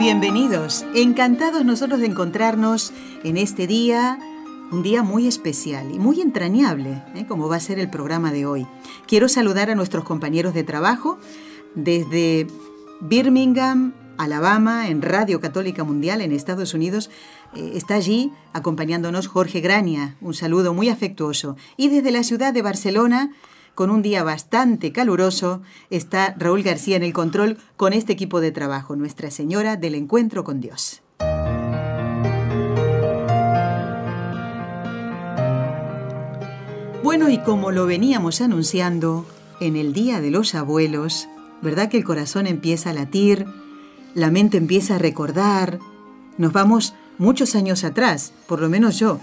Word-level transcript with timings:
Bienvenidos, 0.00 0.86
encantados 0.94 1.62
nosotros 1.66 2.00
de 2.00 2.06
encontrarnos 2.06 2.90
en 3.22 3.36
este 3.36 3.66
día, 3.66 4.18
un 4.72 4.82
día 4.82 5.02
muy 5.02 5.26
especial 5.26 5.94
y 5.94 5.98
muy 5.98 6.22
entrañable, 6.22 7.02
¿eh? 7.14 7.26
como 7.28 7.50
va 7.50 7.56
a 7.56 7.60
ser 7.60 7.78
el 7.78 7.90
programa 7.90 8.32
de 8.32 8.46
hoy. 8.46 8.66
Quiero 9.06 9.28
saludar 9.28 9.68
a 9.68 9.74
nuestros 9.74 10.04
compañeros 10.04 10.54
de 10.54 10.64
trabajo 10.64 11.18
desde 11.74 12.46
Birmingham, 13.02 13.92
Alabama, 14.16 14.88
en 14.88 15.02
Radio 15.02 15.38
Católica 15.38 15.84
Mundial 15.84 16.22
en 16.22 16.32
Estados 16.32 16.72
Unidos. 16.72 17.10
Eh, 17.54 17.72
está 17.74 17.96
allí 17.96 18.32
acompañándonos 18.54 19.28
Jorge 19.28 19.60
Grania, 19.60 20.16
un 20.22 20.32
saludo 20.32 20.72
muy 20.72 20.88
afectuoso. 20.88 21.58
Y 21.76 21.88
desde 21.90 22.10
la 22.10 22.24
ciudad 22.24 22.54
de 22.54 22.62
Barcelona, 22.62 23.32
con 23.74 23.90
un 23.90 24.02
día 24.02 24.22
bastante 24.22 24.92
caluroso, 24.92 25.62
está 25.90 26.34
Raúl 26.38 26.62
García 26.62 26.96
en 26.96 27.02
el 27.02 27.12
control 27.12 27.58
con 27.76 27.92
este 27.92 28.12
equipo 28.12 28.40
de 28.40 28.52
trabajo, 28.52 28.96
Nuestra 28.96 29.30
Señora 29.30 29.76
del 29.76 29.94
Encuentro 29.94 30.44
con 30.44 30.60
Dios. 30.60 31.02
Bueno, 37.02 37.28
y 37.28 37.38
como 37.38 37.70
lo 37.70 37.86
veníamos 37.86 38.40
anunciando, 38.40 39.26
en 39.60 39.76
el 39.76 39.92
Día 39.92 40.20
de 40.20 40.30
los 40.30 40.54
Abuelos, 40.54 41.28
¿verdad 41.62 41.88
que 41.88 41.98
el 41.98 42.04
corazón 42.04 42.46
empieza 42.46 42.90
a 42.90 42.94
latir, 42.94 43.46
la 44.14 44.30
mente 44.30 44.56
empieza 44.56 44.96
a 44.96 44.98
recordar? 44.98 45.78
Nos 46.38 46.52
vamos 46.52 46.94
muchos 47.18 47.54
años 47.54 47.84
atrás, 47.84 48.32
por 48.46 48.60
lo 48.60 48.68
menos 48.68 48.98
yo. 48.98 49.20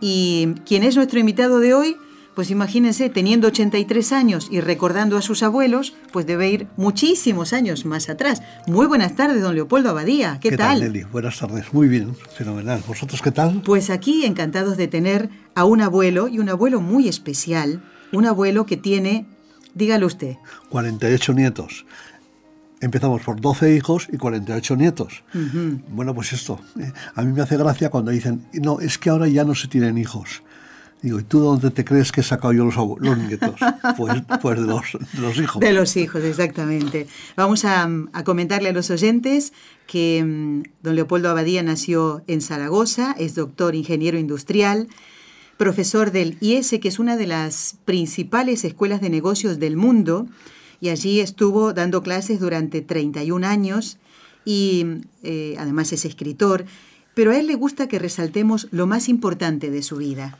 ¿Y 0.00 0.54
quién 0.66 0.82
es 0.82 0.96
nuestro 0.96 1.18
invitado 1.18 1.60
de 1.60 1.72
hoy? 1.72 1.96
Pues 2.34 2.50
imagínense, 2.50 3.10
teniendo 3.10 3.46
83 3.48 4.12
años 4.12 4.48
y 4.50 4.60
recordando 4.60 5.16
a 5.16 5.22
sus 5.22 5.44
abuelos, 5.44 5.94
pues 6.12 6.26
debe 6.26 6.50
ir 6.50 6.66
muchísimos 6.76 7.52
años 7.52 7.84
más 7.84 8.08
atrás. 8.08 8.42
Muy 8.66 8.86
buenas 8.86 9.14
tardes, 9.14 9.40
don 9.40 9.54
Leopoldo 9.54 9.90
Abadía. 9.90 10.38
¿Qué, 10.40 10.50
¿Qué 10.50 10.56
tal? 10.56 10.80
Nelly? 10.80 11.04
Buenas 11.04 11.38
tardes. 11.38 11.72
Muy 11.72 11.86
bien, 11.86 12.16
fenomenal. 12.36 12.82
¿Vosotros 12.88 13.22
qué 13.22 13.30
tal? 13.30 13.62
Pues 13.64 13.88
aquí 13.88 14.24
encantados 14.24 14.76
de 14.76 14.88
tener 14.88 15.28
a 15.54 15.64
un 15.64 15.80
abuelo 15.80 16.26
y 16.26 16.40
un 16.40 16.48
abuelo 16.48 16.80
muy 16.80 17.06
especial. 17.08 17.84
Un 18.10 18.26
abuelo 18.26 18.66
que 18.66 18.76
tiene, 18.76 19.26
dígalo 19.74 20.06
usted. 20.06 20.36
48 20.70 21.34
nietos. 21.34 21.86
Empezamos 22.80 23.22
por 23.22 23.40
12 23.40 23.76
hijos 23.76 24.08
y 24.12 24.18
48 24.18 24.74
nietos. 24.76 25.22
Ujú. 25.34 25.80
Bueno, 25.88 26.14
pues 26.14 26.32
esto. 26.32 26.60
eh, 26.80 26.92
a 27.14 27.22
mí 27.22 27.32
me 27.32 27.42
hace 27.42 27.56
gracia 27.56 27.90
cuando 27.90 28.10
dicen, 28.10 28.44
no, 28.54 28.80
es 28.80 28.98
que 28.98 29.10
ahora 29.10 29.28
ya 29.28 29.44
no 29.44 29.54
se 29.54 29.68
tienen 29.68 29.96
hijos. 29.98 30.42
Digo, 31.04 31.20
¿y 31.20 31.22
tú 31.22 31.40
dónde 31.40 31.70
te 31.70 31.84
crees 31.84 32.12
que 32.12 32.22
he 32.22 32.24
sacado 32.24 32.54
yo 32.54 32.64
los, 32.64 32.76
los 32.76 33.18
nietos? 33.18 33.56
Pues, 33.98 34.22
pues 34.40 34.58
de, 34.58 34.66
los, 34.66 34.84
de 35.12 35.20
los 35.20 35.36
hijos. 35.38 35.60
De 35.60 35.74
los 35.74 35.96
hijos, 35.98 36.24
exactamente. 36.24 37.06
Vamos 37.36 37.66
a, 37.66 37.86
a 38.14 38.24
comentarle 38.24 38.70
a 38.70 38.72
los 38.72 38.90
oyentes 38.90 39.52
que 39.86 40.24
mm, 40.24 40.62
don 40.82 40.94
Leopoldo 40.94 41.28
Abadía 41.28 41.62
nació 41.62 42.22
en 42.26 42.40
Zaragoza, 42.40 43.14
es 43.18 43.34
doctor 43.34 43.74
ingeniero 43.74 44.16
industrial, 44.16 44.88
profesor 45.58 46.10
del 46.10 46.38
IES, 46.40 46.76
que 46.80 46.88
es 46.88 46.98
una 46.98 47.18
de 47.18 47.26
las 47.26 47.76
principales 47.84 48.64
escuelas 48.64 49.02
de 49.02 49.10
negocios 49.10 49.58
del 49.58 49.76
mundo, 49.76 50.26
y 50.80 50.88
allí 50.88 51.20
estuvo 51.20 51.74
dando 51.74 52.02
clases 52.02 52.40
durante 52.40 52.80
31 52.80 53.46
años 53.46 53.98
y 54.46 54.86
eh, 55.22 55.54
además 55.58 55.92
es 55.92 56.06
escritor, 56.06 56.64
pero 57.12 57.32
a 57.32 57.38
él 57.38 57.46
le 57.46 57.56
gusta 57.56 57.88
que 57.88 57.98
resaltemos 57.98 58.68
lo 58.70 58.86
más 58.86 59.10
importante 59.10 59.70
de 59.70 59.82
su 59.82 59.98
vida, 59.98 60.38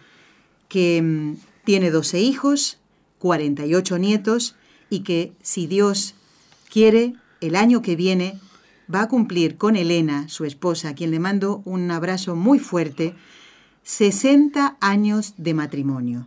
que 0.69 1.03
mm, 1.03 1.37
tiene 1.65 1.91
12 1.91 2.21
hijos, 2.21 2.79
48 3.19 3.99
nietos 3.99 4.57
y 4.91 5.01
que 5.01 5.33
si 5.43 5.67
Dios 5.67 6.15
quiere, 6.71 7.15
el 7.41 7.57
año 7.57 7.83
que 7.83 7.97
viene 7.97 8.39
va 8.93 9.03
a 9.03 9.09
cumplir 9.09 9.57
con 9.57 9.77
Elena, 9.77 10.29
su 10.29 10.45
esposa, 10.45 10.91
a 10.91 10.95
quien 10.95 11.11
le 11.11 11.19
mando 11.19 11.63
un 11.65 11.91
abrazo 11.91 12.37
muy 12.37 12.59
fuerte, 12.59 13.15
60 13.83 14.77
años 14.81 15.35
de 15.37 15.55
matrimonio. 15.55 16.27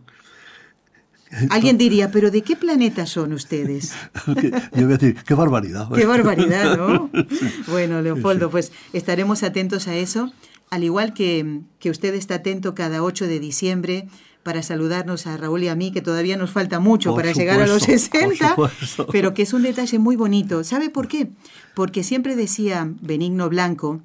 Alguien 1.50 1.76
diría, 1.76 2.10
pero 2.10 2.30
¿de 2.30 2.42
qué 2.42 2.56
planeta 2.56 3.04
son 3.04 3.32
ustedes? 3.32 3.92
Yo 4.26 4.86
voy 4.86 4.94
a 4.94 4.96
decir, 4.96 5.16
qué 5.26 5.34
barbaridad. 5.34 5.88
Qué 5.92 6.06
barbaridad, 6.06 6.76
¿no? 6.76 7.10
Bueno, 7.68 8.00
Leopoldo, 8.00 8.50
pues 8.50 8.72
estaremos 8.92 9.42
atentos 9.42 9.88
a 9.88 9.94
eso, 9.94 10.32
al 10.70 10.84
igual 10.84 11.12
que, 11.12 11.60
que 11.78 11.90
usted 11.90 12.14
está 12.14 12.36
atento 12.36 12.74
cada 12.74 13.02
8 13.02 13.26
de 13.26 13.40
diciembre 13.40 14.08
para 14.42 14.62
saludarnos 14.62 15.26
a 15.26 15.36
Raúl 15.36 15.64
y 15.64 15.68
a 15.68 15.74
mí, 15.74 15.92
que 15.92 16.00
todavía 16.00 16.36
nos 16.36 16.50
falta 16.50 16.80
mucho 16.80 17.10
Por 17.10 17.22
para 17.22 17.32
llegar 17.32 17.60
a 17.60 17.66
los 17.66 17.82
supuesto, 17.82 18.18
por 18.20 18.28
60, 18.36 18.48
supuesto. 18.50 19.06
pero 19.12 19.34
que 19.34 19.42
es 19.42 19.52
un 19.52 19.62
detalle 19.62 19.98
muy 19.98 20.16
bonito. 20.16 20.64
¿Sabe 20.64 20.88
por 20.90 21.08
qué? 21.08 21.28
Porque 21.74 22.02
siempre 22.02 22.34
decía 22.36 22.90
Benigno 23.02 23.48
Blanco, 23.48 24.00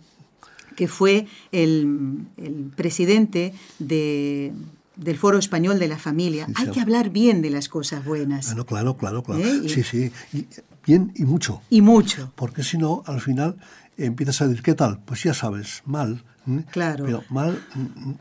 que 0.75 0.87
fue 0.87 1.27
el, 1.51 2.25
el 2.37 2.71
presidente 2.75 3.53
de, 3.79 4.51
del 4.95 5.17
Foro 5.17 5.37
Español 5.37 5.79
de 5.79 5.87
la 5.87 5.97
Familia, 5.99 6.47
Sí, 6.47 6.53
hay 6.57 6.67
que 6.69 6.81
hablar 6.81 7.09
bien 7.11 7.41
de 7.41 7.49
las 7.51 7.69
cosas 7.69 8.03
buenas. 8.03 8.49
Ah, 8.49 8.55
no, 8.55 8.65
claro, 8.65 8.97
claro, 8.97 9.23
claro. 9.23 9.41
¿Eh? 9.43 9.69
Sí, 9.69 9.83
sí. 9.83 10.11
Y- 10.33 10.47
bien 10.85 11.13
y 11.15 11.23
mucho. 11.23 11.61
Y 11.69 11.81
mucho. 11.81 12.33
Porque 12.35 12.63
si 12.63 12.77
no, 12.77 13.03
al 13.05 13.21
final 13.21 13.55
empiezas 13.97 14.41
a 14.41 14.47
decir, 14.47 14.63
¿qué 14.63 14.73
tal? 14.73 14.99
Pues 15.05 15.23
ya 15.23 15.33
sabes, 15.33 15.83
mal. 15.85 16.23
¿Eh? 16.47 16.63
Claro. 16.71 17.05
Pero 17.05 17.23
mal, 17.29 17.63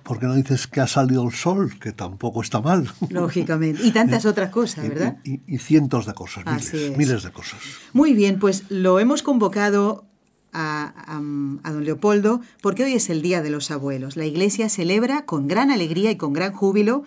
porque 0.03 0.27
no 0.27 0.35
dices 0.35 0.67
que 0.67 0.81
ha 0.81 0.87
salido 0.87 1.27
el 1.27 1.33
sol, 1.35 1.79
que 1.81 1.93
tampoco 1.93 2.43
está 2.43 2.61
mal. 2.61 2.91
Lógicamente. 3.11 3.83
Y 3.87 3.91
tantas 3.93 4.25
otras 4.27 4.51
cosas, 4.51 4.89
¿verdad? 4.89 5.17
Y, 5.25 5.41
y 5.47 5.59
cientos 5.59 6.07
de 6.07 6.15
cosas, 6.15 6.45
miles, 6.47 6.75
es. 6.75 6.97
miles 6.97 7.23
de 7.23 7.31
cosas. 7.33 7.61
Muy 7.93 8.13
bien, 8.15 8.39
pues 8.39 8.65
lo 8.71 8.99
hemos 9.01 9.23
convocado 9.23 10.05
a, 10.53 10.93
a- 11.07 11.69
a 11.69 11.73
don 11.73 11.85
Leopoldo 11.85 12.41
porque 12.61 12.85
hoy 12.85 12.93
es 12.95 13.09
el 13.11 13.23
Día 13.23 13.41
de 13.43 13.51
los 13.51 13.71
Abuelos. 13.71 14.17
La 14.17 14.27
Iglesia 14.27 14.69
celebra 14.69 15.25
con 15.25 15.49
gran 15.49 15.71
alegría 15.71 16.11
y 16.11 16.17
con 16.17 16.33
gran 16.33 16.53
júbilo 16.53 17.05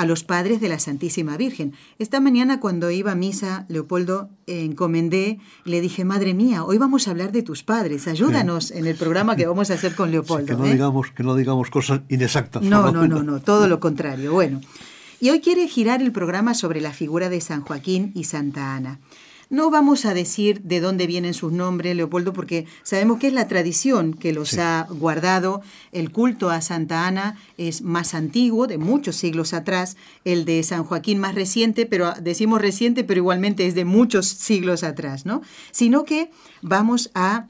a 0.00 0.06
los 0.06 0.24
padres 0.24 0.62
de 0.62 0.70
la 0.70 0.78
Santísima 0.78 1.36
Virgen. 1.36 1.74
Esta 1.98 2.20
mañana 2.20 2.58
cuando 2.58 2.90
iba 2.90 3.12
a 3.12 3.14
misa, 3.14 3.66
Leopoldo, 3.68 4.30
eh, 4.46 4.64
encomendé, 4.64 5.40
le 5.66 5.82
dije, 5.82 6.06
madre 6.06 6.32
mía, 6.32 6.64
hoy 6.64 6.78
vamos 6.78 7.06
a 7.06 7.10
hablar 7.10 7.32
de 7.32 7.42
tus 7.42 7.62
padres, 7.62 8.08
ayúdanos 8.08 8.70
en 8.70 8.86
el 8.86 8.96
programa 8.96 9.36
que 9.36 9.46
vamos 9.46 9.70
a 9.70 9.74
hacer 9.74 9.94
con 9.94 10.10
Leopoldo. 10.10 10.46
que, 10.46 10.54
no 10.54 10.64
¿eh? 10.64 10.72
digamos, 10.72 11.10
que 11.10 11.22
no 11.22 11.34
digamos 11.34 11.68
cosas 11.68 12.00
inexactas. 12.08 12.62
No, 12.62 12.90
no, 12.90 13.06
no, 13.06 13.22
no, 13.22 13.40
todo 13.40 13.68
lo 13.68 13.78
contrario. 13.78 14.32
Bueno, 14.32 14.62
y 15.20 15.28
hoy 15.28 15.40
quiere 15.40 15.68
girar 15.68 16.00
el 16.00 16.12
programa 16.12 16.54
sobre 16.54 16.80
la 16.80 16.94
figura 16.94 17.28
de 17.28 17.42
San 17.42 17.60
Joaquín 17.60 18.10
y 18.14 18.24
Santa 18.24 18.74
Ana. 18.74 19.00
No 19.50 19.68
vamos 19.68 20.06
a 20.06 20.14
decir 20.14 20.62
de 20.62 20.78
dónde 20.78 21.08
vienen 21.08 21.34
sus 21.34 21.52
nombres, 21.52 21.96
Leopoldo, 21.96 22.32
porque 22.32 22.66
sabemos 22.84 23.18
que 23.18 23.26
es 23.26 23.32
la 23.32 23.48
tradición 23.48 24.14
que 24.14 24.32
los 24.32 24.56
ha 24.58 24.86
guardado. 24.88 25.60
El 25.90 26.12
culto 26.12 26.50
a 26.50 26.60
Santa 26.60 27.08
Ana 27.08 27.36
es 27.58 27.82
más 27.82 28.14
antiguo, 28.14 28.68
de 28.68 28.78
muchos 28.78 29.16
siglos 29.16 29.52
atrás. 29.52 29.96
El 30.24 30.44
de 30.44 30.62
San 30.62 30.84
Joaquín 30.84 31.18
más 31.18 31.34
reciente, 31.34 31.84
pero 31.84 32.12
decimos 32.22 32.62
reciente, 32.62 33.02
pero 33.02 33.18
igualmente 33.18 33.66
es 33.66 33.74
de 33.74 33.84
muchos 33.84 34.28
siglos 34.28 34.84
atrás, 34.84 35.26
¿no? 35.26 35.42
Sino 35.72 36.04
que 36.04 36.30
vamos 36.62 37.10
a 37.14 37.48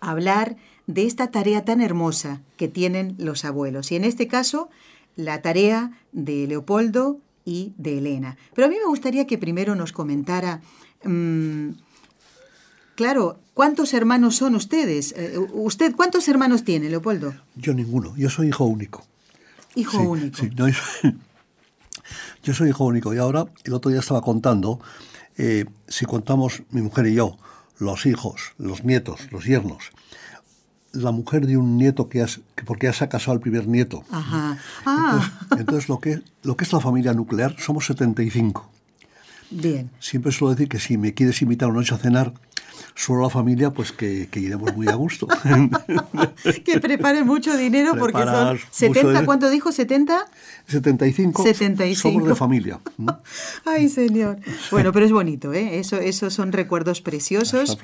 hablar 0.00 0.56
de 0.86 1.04
esta 1.04 1.30
tarea 1.30 1.62
tan 1.62 1.82
hermosa 1.82 2.40
que 2.56 2.68
tienen 2.68 3.16
los 3.18 3.44
abuelos. 3.44 3.92
Y 3.92 3.96
en 3.96 4.04
este 4.04 4.28
caso, 4.28 4.70
la 5.16 5.42
tarea 5.42 5.90
de 6.12 6.46
Leopoldo 6.46 7.18
y 7.44 7.72
de 7.76 7.98
Elena. 7.98 8.36
Pero 8.54 8.66
a 8.66 8.70
mí 8.70 8.76
me 8.78 8.88
gustaría 8.88 9.26
que 9.26 9.38
primero 9.38 9.74
nos 9.74 9.92
comentara, 9.92 10.60
mm, 11.04 11.70
claro, 12.94 13.38
¿cuántos 13.54 13.94
hermanos 13.94 14.36
son 14.36 14.54
ustedes? 14.54 15.14
Eh, 15.16 15.38
¿Usted 15.52 15.94
cuántos 15.94 16.28
hermanos 16.28 16.64
tiene, 16.64 16.88
Leopoldo? 16.90 17.34
Yo 17.56 17.74
ninguno. 17.74 18.14
Yo 18.16 18.30
soy 18.30 18.48
hijo 18.48 18.64
único. 18.64 19.04
Hijo 19.74 19.98
Sí, 19.98 20.06
único. 20.06 20.36
sí, 20.38 20.50
no, 20.56 20.68
yo, 20.68 20.76
yo 22.42 22.54
soy 22.54 22.70
hijo 22.70 22.84
único 22.84 23.14
y 23.14 23.18
ahora 23.18 23.46
el 23.64 23.72
otro 23.72 23.90
día 23.90 24.00
estaba 24.00 24.20
contando, 24.20 24.80
eh, 25.38 25.64
si 25.88 26.04
contamos 26.04 26.62
mi 26.70 26.82
mujer 26.82 27.06
y 27.06 27.14
yo, 27.14 27.36
los 27.78 28.04
hijos, 28.06 28.52
los 28.58 28.84
nietos, 28.84 29.20
los 29.32 29.44
yernos, 29.44 29.90
la 30.92 31.10
mujer 31.10 31.46
de 31.46 31.56
un 31.56 31.78
nieto 31.78 32.10
que, 32.10 32.20
has, 32.20 32.40
que 32.54 32.64
porque 32.64 32.86
ya 32.86 32.92
se 32.92 33.04
ha 33.04 33.08
casado 33.08 33.32
al 33.32 33.40
primer 33.40 33.66
nieto. 33.66 34.04
Ajá. 34.10 34.58
Ah, 34.84 35.22
Entonces, 35.44 35.58
entonces 35.60 35.88
lo, 35.88 35.98
que, 36.00 36.20
lo 36.42 36.54
que 36.56 36.64
es 36.64 36.72
la 36.72 36.80
familia 36.80 37.14
nuclear 37.14 37.56
somos 37.58 37.86
75. 37.86 38.68
Bien. 39.52 39.90
Siempre 40.00 40.32
suelo 40.32 40.54
decir 40.54 40.68
que 40.68 40.78
si 40.78 40.96
me 40.96 41.14
quieres 41.14 41.40
invitar 41.42 41.68
a 41.68 41.70
una 41.70 41.80
noche 41.80 41.94
a 41.94 41.98
cenar, 41.98 42.32
solo 42.94 43.22
la 43.22 43.30
familia, 43.30 43.70
pues 43.70 43.92
que, 43.92 44.28
iremos 44.34 44.74
muy 44.76 44.88
a 44.88 44.94
gusto. 44.94 45.26
que 46.64 46.80
preparen 46.80 47.26
mucho 47.26 47.56
dinero 47.56 47.94
porque 47.98 48.22
son 48.22 48.58
70, 48.70 49.24
¿cuánto 49.24 49.50
dijo? 49.50 49.70
¿70? 49.70 50.24
75. 50.66 51.42
75. 51.42 52.00
Somos 52.00 52.28
de 52.28 52.34
familia. 52.34 52.80
Ay, 53.64 53.88
señor. 53.88 54.38
Bueno, 54.70 54.92
pero 54.92 55.06
es 55.06 55.12
bonito, 55.12 55.52
¿eh? 55.52 55.78
Eso, 55.78 55.96
esos 55.96 56.34
son 56.34 56.52
recuerdos 56.52 57.00
preciosos. 57.00 57.78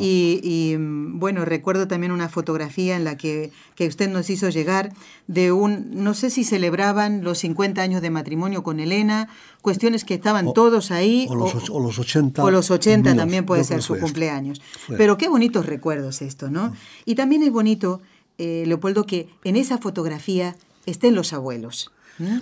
Y, 0.00 0.40
y, 0.42 0.76
bueno, 0.78 1.44
recuerdo 1.44 1.86
también 1.88 2.12
una 2.12 2.28
fotografía 2.28 2.96
en 2.96 3.04
la 3.04 3.16
que, 3.16 3.52
que 3.74 3.86
usted 3.86 4.10
nos 4.10 4.30
hizo 4.30 4.48
llegar 4.48 4.92
de 5.26 5.52
un, 5.52 5.90
no 5.92 6.14
sé 6.14 6.30
si 6.30 6.44
celebraban 6.44 7.22
los 7.22 7.38
50 7.38 7.80
años 7.80 8.02
de 8.02 8.10
matrimonio 8.10 8.62
con 8.62 8.80
Elena, 8.80 9.28
cuestiones 9.64 10.04
que 10.04 10.12
estaban 10.12 10.52
todos 10.52 10.90
ahí. 10.90 11.26
O 11.30 11.34
los, 11.34 11.70
o, 11.70 11.80
los 11.80 11.98
80. 11.98 12.44
O 12.44 12.50
los 12.50 12.70
80 12.70 13.16
también 13.16 13.46
puede 13.46 13.64
ser 13.64 13.82
su 13.82 13.98
cumpleaños. 13.98 14.60
Pero 14.98 15.16
qué 15.16 15.26
bonitos 15.26 15.64
recuerdos 15.64 16.20
esto, 16.20 16.50
¿no? 16.50 16.76
Y 17.06 17.14
también 17.14 17.42
es 17.42 17.50
bonito, 17.50 18.02
eh, 18.36 18.64
Leopoldo, 18.66 19.06
que 19.06 19.30
en 19.42 19.56
esa 19.56 19.78
fotografía 19.78 20.54
estén 20.84 21.14
los 21.14 21.32
abuelos. 21.32 21.90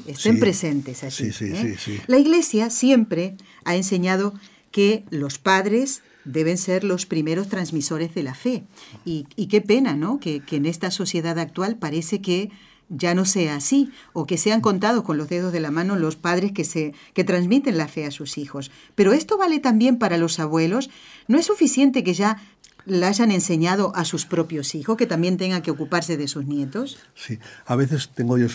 Estén 0.04 0.40
presentes 0.40 1.04
allí. 1.04 1.32
Sí, 1.32 1.44
¿eh? 1.46 1.76
sí, 1.78 2.00
La 2.08 2.18
iglesia 2.18 2.70
siempre 2.70 3.36
ha 3.64 3.76
enseñado 3.76 4.34
que 4.72 5.04
los 5.10 5.38
padres 5.38 6.02
deben 6.24 6.58
ser 6.58 6.82
los 6.82 7.06
primeros 7.06 7.48
transmisores 7.48 8.14
de 8.16 8.24
la 8.24 8.34
fe. 8.34 8.64
Y, 9.04 9.26
qué 9.46 9.60
pena, 9.60 9.94
¿no? 9.94 10.18
Que, 10.18 10.40
que, 10.40 10.56
en 10.56 10.66
esta 10.66 10.90
sociedad 10.90 11.38
actual 11.38 11.76
parece 11.76 12.20
que 12.20 12.50
ya 12.94 13.14
no 13.14 13.24
sea 13.24 13.56
así, 13.56 13.90
o 14.12 14.26
que 14.26 14.38
sean 14.38 14.60
contados 14.60 15.02
con 15.04 15.16
los 15.16 15.28
dedos 15.28 15.52
de 15.52 15.60
la 15.60 15.70
mano 15.70 15.96
los 15.96 16.16
padres 16.16 16.52
que, 16.52 16.64
se, 16.64 16.94
que 17.14 17.24
transmiten 17.24 17.78
la 17.78 17.88
fe 17.88 18.06
a 18.06 18.10
sus 18.10 18.38
hijos. 18.38 18.70
Pero 18.94 19.12
esto 19.12 19.38
vale 19.38 19.58
también 19.58 19.98
para 19.98 20.18
los 20.18 20.38
abuelos. 20.38 20.90
No 21.28 21.38
es 21.38 21.46
suficiente 21.46 22.04
que 22.04 22.14
ya 22.14 22.38
la 22.84 23.08
hayan 23.08 23.30
enseñado 23.30 23.94
a 23.94 24.04
sus 24.04 24.26
propios 24.26 24.74
hijos, 24.74 24.96
que 24.96 25.06
también 25.06 25.36
tengan 25.36 25.62
que 25.62 25.70
ocuparse 25.70 26.16
de 26.16 26.28
sus 26.28 26.46
nietos? 26.46 26.98
Sí, 27.14 27.38
a 27.66 27.76
veces 27.76 28.10
tengo 28.14 28.38
yo, 28.38 28.48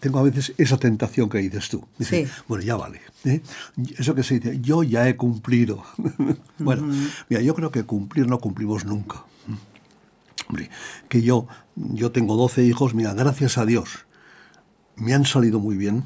tengo 0.00 0.18
a 0.18 0.22
veces 0.22 0.52
esa 0.58 0.76
tentación 0.76 1.28
que 1.28 1.38
dices 1.38 1.68
tú. 1.68 1.86
Dice, 1.98 2.28
Bueno, 2.46 2.64
ya 2.64 2.76
vale. 2.76 3.00
¿eh? 3.24 3.40
Eso 3.96 4.14
que 4.14 4.22
se 4.22 4.38
dice, 4.38 4.60
yo 4.60 4.82
ya 4.82 5.08
he 5.08 5.16
cumplido. 5.16 5.82
bueno, 6.58 6.86
mira, 7.28 7.42
yo 7.42 7.54
creo 7.54 7.70
que 7.70 7.84
cumplir 7.84 8.26
no 8.26 8.38
cumplimos 8.38 8.84
nunca. 8.84 9.24
Hombre, 10.48 10.70
que 11.08 11.22
yo, 11.22 11.46
yo 11.76 12.12
tengo 12.12 12.36
12 12.36 12.64
hijos, 12.64 12.94
mira, 12.94 13.14
gracias 13.14 13.58
a 13.58 13.66
Dios, 13.66 14.06
me 14.96 15.14
han 15.14 15.24
salido 15.24 15.58
muy 15.58 15.76
bien. 15.76 16.04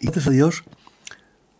Y 0.00 0.06
gracias 0.06 0.26
a 0.26 0.30
Dios 0.30 0.64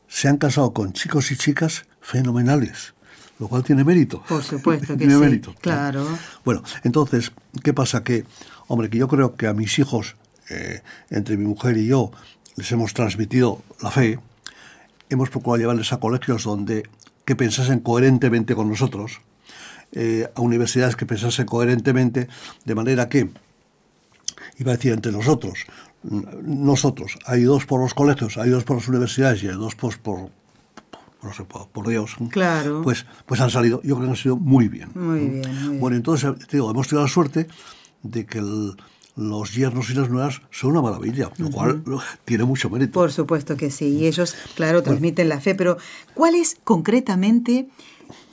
se 0.09 0.29
han 0.29 0.39
casado 0.39 0.73
con 0.73 0.93
chicos 0.93 1.31
y 1.31 1.37
chicas 1.37 1.87
fenomenales 2.01 2.95
lo 3.43 3.49
cual 3.49 3.65
tiene 3.65 3.83
mérito. 3.83 4.23
Por 4.29 4.45
supuesto 4.45 4.87
que 4.97 4.97
tiene 4.97 5.17
mérito. 5.17 5.53
Claro. 5.61 6.07
Bueno, 6.45 6.63
entonces, 6.85 7.33
¿qué 7.65 7.75
pasa? 7.75 8.05
Que, 8.05 8.25
hombre, 8.69 8.89
que 8.89 8.99
yo 8.99 9.09
creo 9.09 9.35
que 9.35 9.49
a 9.49 9.53
mis 9.53 9.81
hijos, 9.81 10.15
eh, 10.49 10.83
entre 11.11 11.37
mi 11.37 11.45
mujer 11.45 11.77
y 11.77 11.87
yo, 11.89 12.13
les 12.55 12.71
hemos 12.71 12.95
transmitido 12.95 13.61
la 13.81 13.91
fe, 13.91 14.21
hemos 15.09 15.29
procurado 15.29 15.59
llevarles 15.59 15.93
a 15.93 15.99
colegios 15.99 16.45
donde 16.45 16.89
que 17.25 17.35
pensasen 17.35 17.81
coherentemente 17.81 18.55
con 18.55 18.69
nosotros, 18.69 19.21
eh, 19.93 20.29
a 20.35 20.41
universidades 20.41 20.97
que 20.97 21.07
pensasen 21.07 21.47
coherentemente, 21.47 22.29
de 22.65 22.75
manera 22.75 23.09
que, 23.09 23.31
iba 24.59 24.73
a 24.73 24.77
decir 24.77 24.93
entre 24.93 25.13
nosotros, 25.13 25.67
nosotros, 26.03 27.19
hay 27.27 27.43
dos 27.43 27.67
por 27.67 27.81
los 27.81 27.95
colegios, 27.95 28.39
hay 28.39 28.51
dos 28.51 28.65
por 28.65 28.77
las 28.77 28.89
universidades 28.89 29.43
y 29.43 29.49
hay 29.49 29.55
dos 29.55 29.75
por, 29.75 29.99
por, 29.99 30.31
no 31.23 31.33
sé, 31.33 31.45
por, 31.45 31.89
Dios, 31.89 32.17
claro. 32.31 32.83
pues, 32.83 33.07
pues 33.27 33.41
han 33.41 33.51
salido, 33.51 33.81
yo 33.83 33.97
creo 33.97 34.07
que 34.07 34.11
han 34.11 34.17
salido 34.17 34.37
muy 34.37 34.69
bien. 34.69 34.91
Muy 34.95 35.21
bien, 35.21 35.81
Bueno, 35.81 35.97
entonces, 35.97 36.33
te 36.49 36.57
digo, 36.57 36.71
hemos 36.71 36.89
tenido 36.89 37.05
la 37.05 37.13
suerte 37.13 37.47
de 38.03 38.27
que 38.27 38.41
los 39.15 39.55
yernos 39.55 39.91
y 39.91 39.95
las 39.95 40.09
nuevas 40.09 40.43
son 40.51 40.71
una 40.71 40.83
maravilla, 40.83 41.31
lo 41.37 41.51
cual 41.51 41.85
tiene 42.25 42.45
mucho 42.45 42.71
mérito. 42.71 42.93
Por 42.93 43.13
supuesto 43.13 43.57
que 43.57 43.71
sí, 43.71 43.89
y 43.99 44.07
ellos, 44.07 44.35
claro, 44.57 44.83
transmiten 44.83 45.29
la 45.29 45.41
fe, 45.41 45.55
pero 45.55 45.77
¿cuál 46.15 46.35
es 46.35 46.57
concretamente 46.65 47.69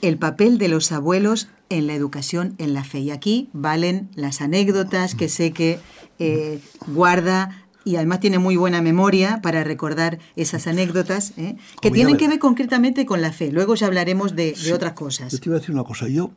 el 0.02 0.18
papel 0.18 0.58
de 0.58 0.68
los 0.68 0.92
abuelos 0.92 1.48
en 1.68 1.86
la 1.86 1.94
educación 1.94 2.54
en 2.58 2.74
la 2.74 2.84
fe? 2.84 3.00
Y 3.00 3.10
aquí 3.10 3.48
valen 3.52 4.08
las 4.14 4.40
anécdotas 4.40 5.14
que 5.14 5.28
sé 5.28 5.52
que 5.52 5.78
eh, 6.18 6.60
guarda 6.88 7.66
y 7.84 7.96
además 7.96 8.20
tiene 8.20 8.38
muy 8.38 8.56
buena 8.56 8.82
memoria 8.82 9.40
para 9.42 9.64
recordar 9.64 10.18
esas 10.36 10.66
anécdotas 10.66 11.32
¿eh? 11.38 11.56
que 11.80 11.90
tienen 11.90 12.16
que 12.16 12.28
ver 12.28 12.38
concretamente 12.38 13.06
con 13.06 13.22
la 13.22 13.32
fe. 13.32 13.50
Luego 13.50 13.74
ya 13.74 13.86
hablaremos 13.86 14.36
de, 14.36 14.54
otras 14.74 14.92
cosas. 14.92 15.32
Yo 15.32 15.40
te 15.40 15.48
iba 15.48 15.56
a 15.56 15.60
decir 15.60 15.74
una 15.74 15.84
cosa. 15.84 16.08
Yo, 16.08 16.30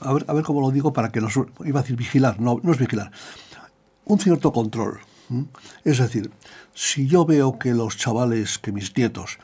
a 0.00 0.12
ver, 0.12 0.24
a 0.26 0.32
ver 0.32 0.44
cómo 0.44 0.60
lo 0.60 0.70
digo 0.70 0.92
para 0.92 1.10
que 1.10 1.20
nos... 1.20 1.36
Iba 1.64 1.80
a 1.80 1.82
decir 1.82 1.96
vigilar, 1.96 2.40
no, 2.40 2.60
no 2.62 2.72
es 2.72 2.78
vigilar. 2.78 3.10
Un 4.04 4.18
cierto 4.18 4.52
control. 4.52 5.00
Es 5.84 5.98
decir, 5.98 6.30
si 6.74 7.06
yo 7.06 7.26
veo 7.26 7.58
que 7.58 7.74
los 7.74 7.96
chavales, 7.96 8.58
que 8.58 8.72
mis 8.72 8.96
nietos, 8.96 9.38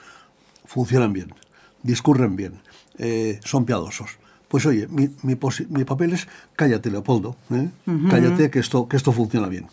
funcionan 0.64 1.12
bien, 1.12 1.34
discurren 1.82 2.36
bien, 2.36 2.60
eh, 2.98 3.40
son 3.44 3.64
piadosos, 3.64 4.18
pues 4.48 4.66
oye, 4.66 4.86
mi, 4.88 5.10
mi, 5.22 5.84
papel 5.84 6.12
es 6.12 6.28
cállate, 6.54 6.90
Leopoldo, 6.90 7.36
¿eh? 7.50 7.68
cállate 8.08 8.50
que 8.50 8.60
esto, 8.60 8.86
que 8.88 8.96
esto 8.96 9.10
funciona 9.10 9.48
bien. 9.48 9.66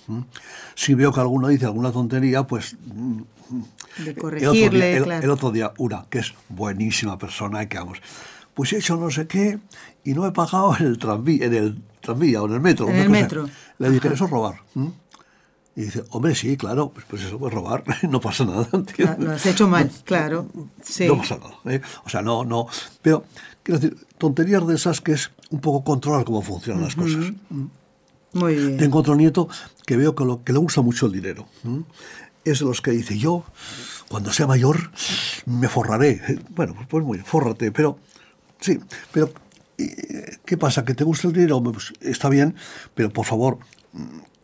Si 0.74 0.96
veo 0.96 1.12
que 1.14 1.20
alguno 1.20 1.50
dice 1.50 1.66
alguna 1.66 1.92
tontería, 1.92 2.48
pues... 2.48 2.78
De 4.04 4.16
corregirle, 4.16 4.96
el, 4.96 5.02
otro, 5.02 5.12
día, 5.12 5.20
el, 5.20 5.30
otro 5.30 5.52
día, 5.52 5.74
una, 5.78 6.06
que 6.10 6.20
es 6.20 6.34
buenísima 6.50 7.18
persona, 7.18 7.68
que 7.68 7.78
vamos, 7.78 8.02
pues 8.54 8.74
he 8.74 8.78
hecho 8.78 8.96
no 8.96 9.12
sé 9.12 9.28
qué 9.28 9.60
y 10.04 10.14
no 10.14 10.26
he 10.26 10.32
pagado 10.32 10.76
en 10.80 10.88
el 10.88 10.98
tranvía, 10.98 11.46
en 11.46 11.54
el 11.54 11.82
tranvía 12.00 12.42
o 12.42 12.48
en 12.48 12.54
el 12.54 12.62
metro. 12.62 12.90
En 12.90 12.96
el 12.96 13.10
metro. 13.10 13.48
Le 13.78 13.90
dije, 13.90 14.08
eso 14.08 14.26
es 14.26 14.32
robar. 14.32 14.56
Y 15.76 15.84
dice, 15.84 16.04
hombre, 16.10 16.36
sí, 16.36 16.58
claro, 16.58 16.90
pues, 16.90 17.06
pues 17.10 17.24
eso 17.24 17.48
es 17.48 17.54
robar, 17.54 17.84
no 18.10 18.20
pasa 18.20 18.44
nada. 18.44 18.68
Lo 19.18 19.32
has 19.32 19.46
hecho 19.46 19.68
mal, 19.68 19.90
claro. 20.04 20.48
Sí. 20.84 21.08
No 21.08 21.18
pasa 21.18 21.38
nada. 21.38 21.76
¿eh? 21.76 21.82
O 22.06 22.10
sea, 22.10 22.22
no, 22.22 22.44
no. 22.44 22.68
Pero, 23.02 23.24
quiero 23.64 23.80
decir, 23.80 23.98
tonterías 24.18 24.66
de 24.68 24.76
esas 24.76 25.00
que 25.00 25.14
es 25.14 25.32
un 25.50 25.62
poco 25.62 25.84
controlar 25.84 26.26
cómo 26.26 26.42
funcionan 26.42 26.84
las 26.84 26.96
cosas. 26.96 27.34
Muy 28.34 28.56
bien. 28.56 28.78
Tengo 28.78 29.00
otro 29.00 29.16
nieto 29.16 29.48
que 29.86 29.96
veo 29.96 30.14
que, 30.16 30.26
lo, 30.26 30.44
que 30.44 30.54
le 30.54 30.60
gusta 30.60 30.82
mucho 30.82 31.06
el 31.06 31.14
dinero. 31.14 31.48
Es 32.44 32.60
de 32.60 32.66
los 32.66 32.82
que 32.82 32.92
dice, 32.92 33.18
yo, 33.18 33.46
cuando 34.10 34.34
sea 34.34 34.48
mayor, 34.48 34.92
me 35.46 35.70
forraré. 35.70 36.40
Bueno, 36.50 36.74
pues, 36.76 36.88
pues 36.88 37.06
muy 37.06 37.18
bien, 37.18 37.26
fórrate, 37.26 37.72
pero 37.72 37.98
sí, 38.60 38.80
pero 39.14 39.32
¿qué 40.46 40.58
pasa? 40.58 40.84
¿Que 40.84 40.94
te 40.94 41.06
gusta 41.06 41.28
el 41.28 41.34
dinero? 41.34 41.62
Pues, 41.64 41.94
está 42.02 42.28
bien, 42.28 42.56
pero 42.94 43.10
por 43.10 43.26
favor, 43.26 43.60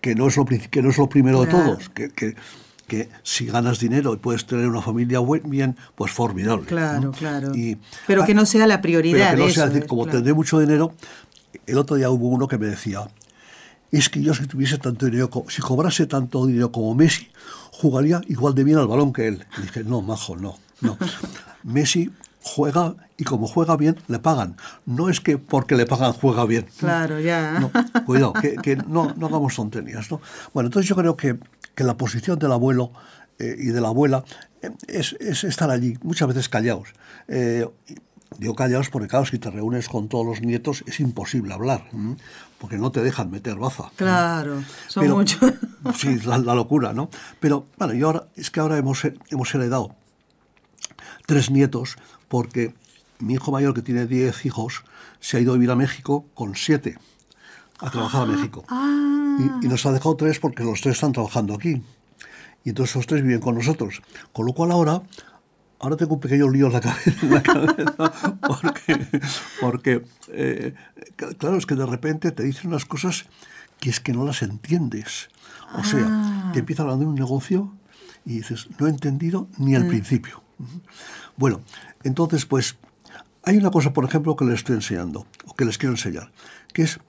que 0.01 0.15
no 0.15 0.27
es 0.27 0.37
lo, 0.37 0.45
que 0.45 0.81
no 0.81 0.89
es 0.89 0.97
lo 0.97 1.09
primero 1.09 1.41
de 1.43 1.51
todos, 1.51 1.89
que, 1.89 2.09
que, 2.09 2.35
que, 2.87 3.09
si 3.23 3.45
ganas 3.47 3.79
dinero 3.79 4.13
y 4.13 4.17
puedes 4.17 4.45
tener 4.45 4.67
una 4.67 4.81
familia 4.81 5.19
bien, 5.43 5.75
pues 5.95 6.11
formidable. 6.11 6.65
Claro, 6.65 7.11
claro. 7.11 7.55
Y, 7.55 7.77
pero 8.05 8.25
que 8.25 8.33
no 8.33 8.45
sea 8.45 8.67
la 8.67 8.81
prioridad. 8.81 9.31
Pero 9.31 9.43
que 9.43 9.47
no 9.49 9.53
sea, 9.53 9.67
decir, 9.67 9.87
como 9.87 10.05
tendré 10.05 10.33
mucho 10.33 10.59
dinero, 10.59 10.93
el 11.65 11.77
otro 11.77 11.95
día 11.95 12.09
hubo 12.09 12.27
uno 12.27 12.47
que 12.47 12.57
me 12.57 12.67
decía, 12.67 13.07
es 13.91 14.09
que 14.09 14.21
yo 14.21 14.33
si 14.33 14.45
tuviese 14.47 14.77
tanto 14.77 15.05
dinero, 15.05 15.29
si 15.49 15.61
cobrase 15.61 16.05
tanto 16.05 16.45
dinero 16.45 16.71
como 16.71 16.93
Messi, 16.95 17.29
jugaría 17.71 18.21
igual 18.27 18.55
de 18.55 18.63
bien 18.63 18.77
al 18.77 18.87
balón 18.87 19.13
que 19.13 19.27
él. 19.27 19.45
Y 19.57 19.61
dije, 19.61 19.83
no, 19.83 20.01
majo, 20.01 20.35
no, 20.35 20.57
no. 20.81 20.97
Messi 21.63 22.11
juega 22.47 22.95
y 23.17 23.23
como 23.23 23.47
juega 23.47 23.75
bien, 23.77 23.97
le 24.07 24.19
pagan. 24.19 24.57
No 24.85 25.09
es 25.09 25.19
que 25.19 25.37
porque 25.37 25.75
le 25.75 25.85
pagan 25.85 26.13
juega 26.13 26.45
bien. 26.45 26.67
Claro, 26.79 27.19
ya. 27.19 27.59
No, 27.59 27.71
cuidado, 28.05 28.33
que, 28.33 28.75
no, 28.87 29.13
no, 29.15 29.27
hagamos 29.27 29.55
tonterías. 29.55 30.09
¿no? 30.11 30.21
Bueno, 30.53 30.67
entonces 30.67 30.87
yo 30.87 30.95
creo 30.95 31.17
que, 31.17 31.37
que 31.75 31.83
la 31.83 31.97
posición 31.97 32.39
del 32.39 32.51
abuelo 32.51 32.91
eh, 33.39 33.55
y 33.57 33.67
de 33.67 33.81
la 33.81 33.89
abuela 33.89 34.23
eh, 34.61 34.71
es, 34.87 35.15
es, 35.19 35.43
estar 35.43 35.69
allí, 35.69 35.97
muchas 36.03 36.27
veces 36.27 36.49
callados. 36.49 36.89
Eh, 37.27 37.67
digo 38.37 38.55
callados 38.55 38.89
porque, 38.89 39.07
claro, 39.07 39.25
si 39.25 39.39
te 39.39 39.49
reúnes 39.49 39.89
con 39.89 40.07
todos 40.07 40.25
los 40.25 40.41
nietos 40.41 40.83
es 40.87 40.99
imposible 40.99 41.53
hablar, 41.53 41.85
porque 42.59 42.77
no 42.77 42.91
te 42.91 43.01
dejan 43.01 43.31
meter 43.31 43.55
baza. 43.55 43.91
Claro, 43.95 44.63
son 44.87 45.09
muchos. 45.09 45.53
Sí, 45.95 46.19
la, 46.25 46.37
la, 46.37 46.53
locura, 46.53 46.91
¿no? 46.91 47.09
Pero, 47.39 47.67
bueno, 47.77 47.93
y 47.93 48.01
ahora, 48.01 48.27
es 48.35 48.51
que 48.51 48.59
ahora 48.59 48.77
hemos, 48.77 49.03
hemos 49.29 49.55
heredado 49.55 49.95
tres 51.25 51.51
nietos 51.51 51.97
porque 52.27 52.73
mi 53.19 53.33
hijo 53.33 53.51
mayor, 53.51 53.73
que 53.73 53.81
tiene 53.81 54.05
10 54.05 54.45
hijos, 54.45 54.83
se 55.19 55.37
ha 55.37 55.39
ido 55.39 55.51
a 55.51 55.55
vivir 55.55 55.71
a 55.71 55.75
México 55.75 56.25
con 56.33 56.55
siete, 56.55 56.97
a 57.79 57.89
trabajar 57.89 58.21
a 58.21 58.23
ah, 58.23 58.27
México. 58.27 58.63
Ah. 58.69 59.59
Y, 59.61 59.67
nos 59.67 59.85
ha 59.85 59.91
dejado 59.91 60.15
tres 60.15 60.39
porque 60.39 60.63
los 60.63 60.81
tres 60.81 60.95
están 60.95 61.11
trabajando 61.11 61.53
aquí. 61.53 61.81
Y 62.63 62.69
entonces 62.69 62.95
los 62.95 63.07
tres 63.07 63.21
viven 63.23 63.39
con 63.39 63.55
nosotros. 63.55 64.01
Con 64.33 64.45
lo 64.45 64.53
cual 64.53 64.71
ahora, 64.71 65.01
ahora 65.79 65.95
tengo 65.95 66.15
un 66.15 66.19
pequeño 66.19 66.49
lío 66.49 66.67
en 66.67 66.73
la 66.73 66.81
cabeza, 66.81 68.11
porque, 69.61 70.03
eh, 70.29 70.73
claro, 71.37 71.57
es 71.57 71.65
que 71.65 71.75
de 71.75 71.85
repente 71.85 72.31
te 72.31 72.43
dicen 72.43 72.67
unas 72.67 72.85
cosas 72.85 73.25
que 73.79 73.89
es 73.89 73.99
que 73.99 74.11
no 74.11 74.25
las 74.25 74.41
entiendes. 74.41 75.29
O 75.75 75.83
sea, 75.83 76.05
ah. 76.07 76.51
te 76.53 76.59
empieza 76.59 76.83
hablando 76.83 77.05
de 77.05 77.11
un 77.11 77.15
negocio 77.15 77.73
y 78.25 78.37
dices, 78.37 78.67
no 78.79 78.87
he 78.87 78.89
entendido 78.89 79.47
ni 79.57 79.75
al 79.75 79.85
mm. 79.85 79.89
principio. 79.89 80.43
Bueno, 81.35 81.61
entonces, 82.07 82.45
pues 82.45 82.77
hay 83.43 83.57
una 83.57 83.69
cosa, 83.69 83.93
por 83.93 84.05
ejemplo, 84.05 84.35
que 84.35 84.45
les 84.45 84.55
estoy 84.55 84.75
enseñando, 84.75 85.25
o 85.45 85.53
que 85.55 85.65
les 85.65 85.77
quiero 85.77 85.93
enseñar, 85.93 86.31
que 86.73 86.83
es 86.83 86.99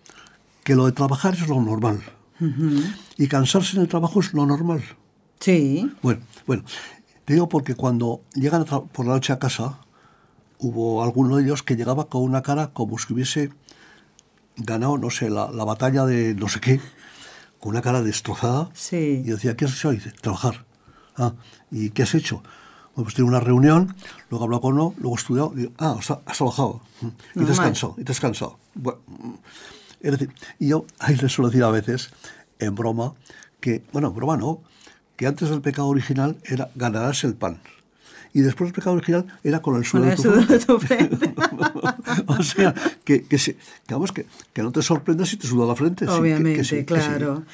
que 0.64 0.74
lo 0.74 0.86
de 0.86 0.92
trabajar 0.92 1.34
es 1.34 1.48
lo 1.48 1.60
normal. 1.60 2.02
Y 3.16 3.26
cansarse 3.26 3.76
en 3.76 3.82
el 3.82 3.88
trabajo 3.88 4.20
es 4.20 4.32
lo 4.32 4.46
normal. 4.46 4.82
Sí. 5.40 5.90
Bueno, 6.02 6.20
bueno, 6.46 6.62
te 7.24 7.32
digo 7.32 7.48
porque 7.48 7.74
cuando 7.74 8.20
llegan 8.34 8.64
por 8.64 9.06
la 9.06 9.14
noche 9.14 9.32
a 9.32 9.38
casa, 9.38 9.80
hubo 10.58 11.02
alguno 11.02 11.36
de 11.36 11.44
ellos 11.44 11.62
que 11.62 11.74
llegaba 11.74 12.08
con 12.08 12.22
una 12.22 12.42
cara 12.42 12.68
como 12.72 12.98
si 12.98 13.12
hubiese 13.12 13.50
ganado, 14.56 14.98
no 14.98 15.10
sé, 15.10 15.30
la, 15.30 15.50
la 15.50 15.64
batalla 15.64 16.04
de 16.06 16.34
no 16.34 16.48
sé 16.48 16.60
qué, 16.60 16.80
con 17.58 17.70
una 17.70 17.82
cara 17.82 18.02
destrozada. 18.02 18.70
Sí. 18.74 19.22
Y 19.24 19.30
decía, 19.30 19.56
¿qué 19.56 19.64
has 19.64 19.72
hecho? 19.72 19.92
Y 19.92 19.96
dice, 19.96 20.12
trabajar. 20.12 20.66
Ah, 21.16 21.34
¿y 21.70 21.90
qué 21.90 22.02
has 22.02 22.14
hecho? 22.14 22.42
Pues 23.02 23.14
tiene 23.14 23.30
una 23.30 23.38
reunión, 23.38 23.94
luego 24.28 24.44
hablado 24.44 24.60
con 24.60 24.74
uno, 24.74 24.94
luego 24.98 25.16
estudiado, 25.16 25.52
y 25.54 25.58
digo, 25.58 25.72
ah, 25.78 25.96
has, 25.98 26.36
trabajado. 26.36 26.80
Y 27.36 27.44
cansado, 27.44 27.94
y 27.96 28.04
cansado. 28.04 28.58
Bueno, 28.74 28.98
es 30.00 30.10
decir, 30.12 30.32
y 30.58 30.68
yo 30.68 30.84
ahí 30.98 31.14
les 31.14 31.32
suelo 31.32 31.48
decir 31.48 31.62
a 31.62 31.70
veces, 31.70 32.10
en 32.58 32.74
broma, 32.74 33.14
que, 33.60 33.84
bueno, 33.92 34.08
en 34.08 34.14
broma 34.14 34.36
no, 34.36 34.62
que 35.16 35.26
antes 35.28 35.48
del 35.48 35.60
pecado 35.60 35.86
original 35.88 36.38
era 36.44 36.70
ganarás 36.74 37.22
el 37.22 37.34
pan. 37.34 37.60
Y 38.34 38.40
después 38.40 38.68
el 38.68 38.74
pecado 38.74 38.96
original 38.96 39.26
era 39.42 39.60
con 39.60 39.76
el 39.76 39.84
sudor, 39.84 40.46
de 40.46 40.58
tu 40.58 40.78
frente. 40.78 41.34
o 42.26 42.42
sea, 42.42 42.74
que, 43.04 43.22
que, 43.22 43.36
que, 43.36 44.26
que, 44.52 44.62
no 44.62 44.72
te 44.72 44.82
sorprendas 44.82 45.28
si 45.30 45.36
te 45.36 45.46
suda 45.46 45.66
la 45.66 45.74
frente. 45.74 46.06
Obviamente, 46.06 46.84
claro. 46.84 47.44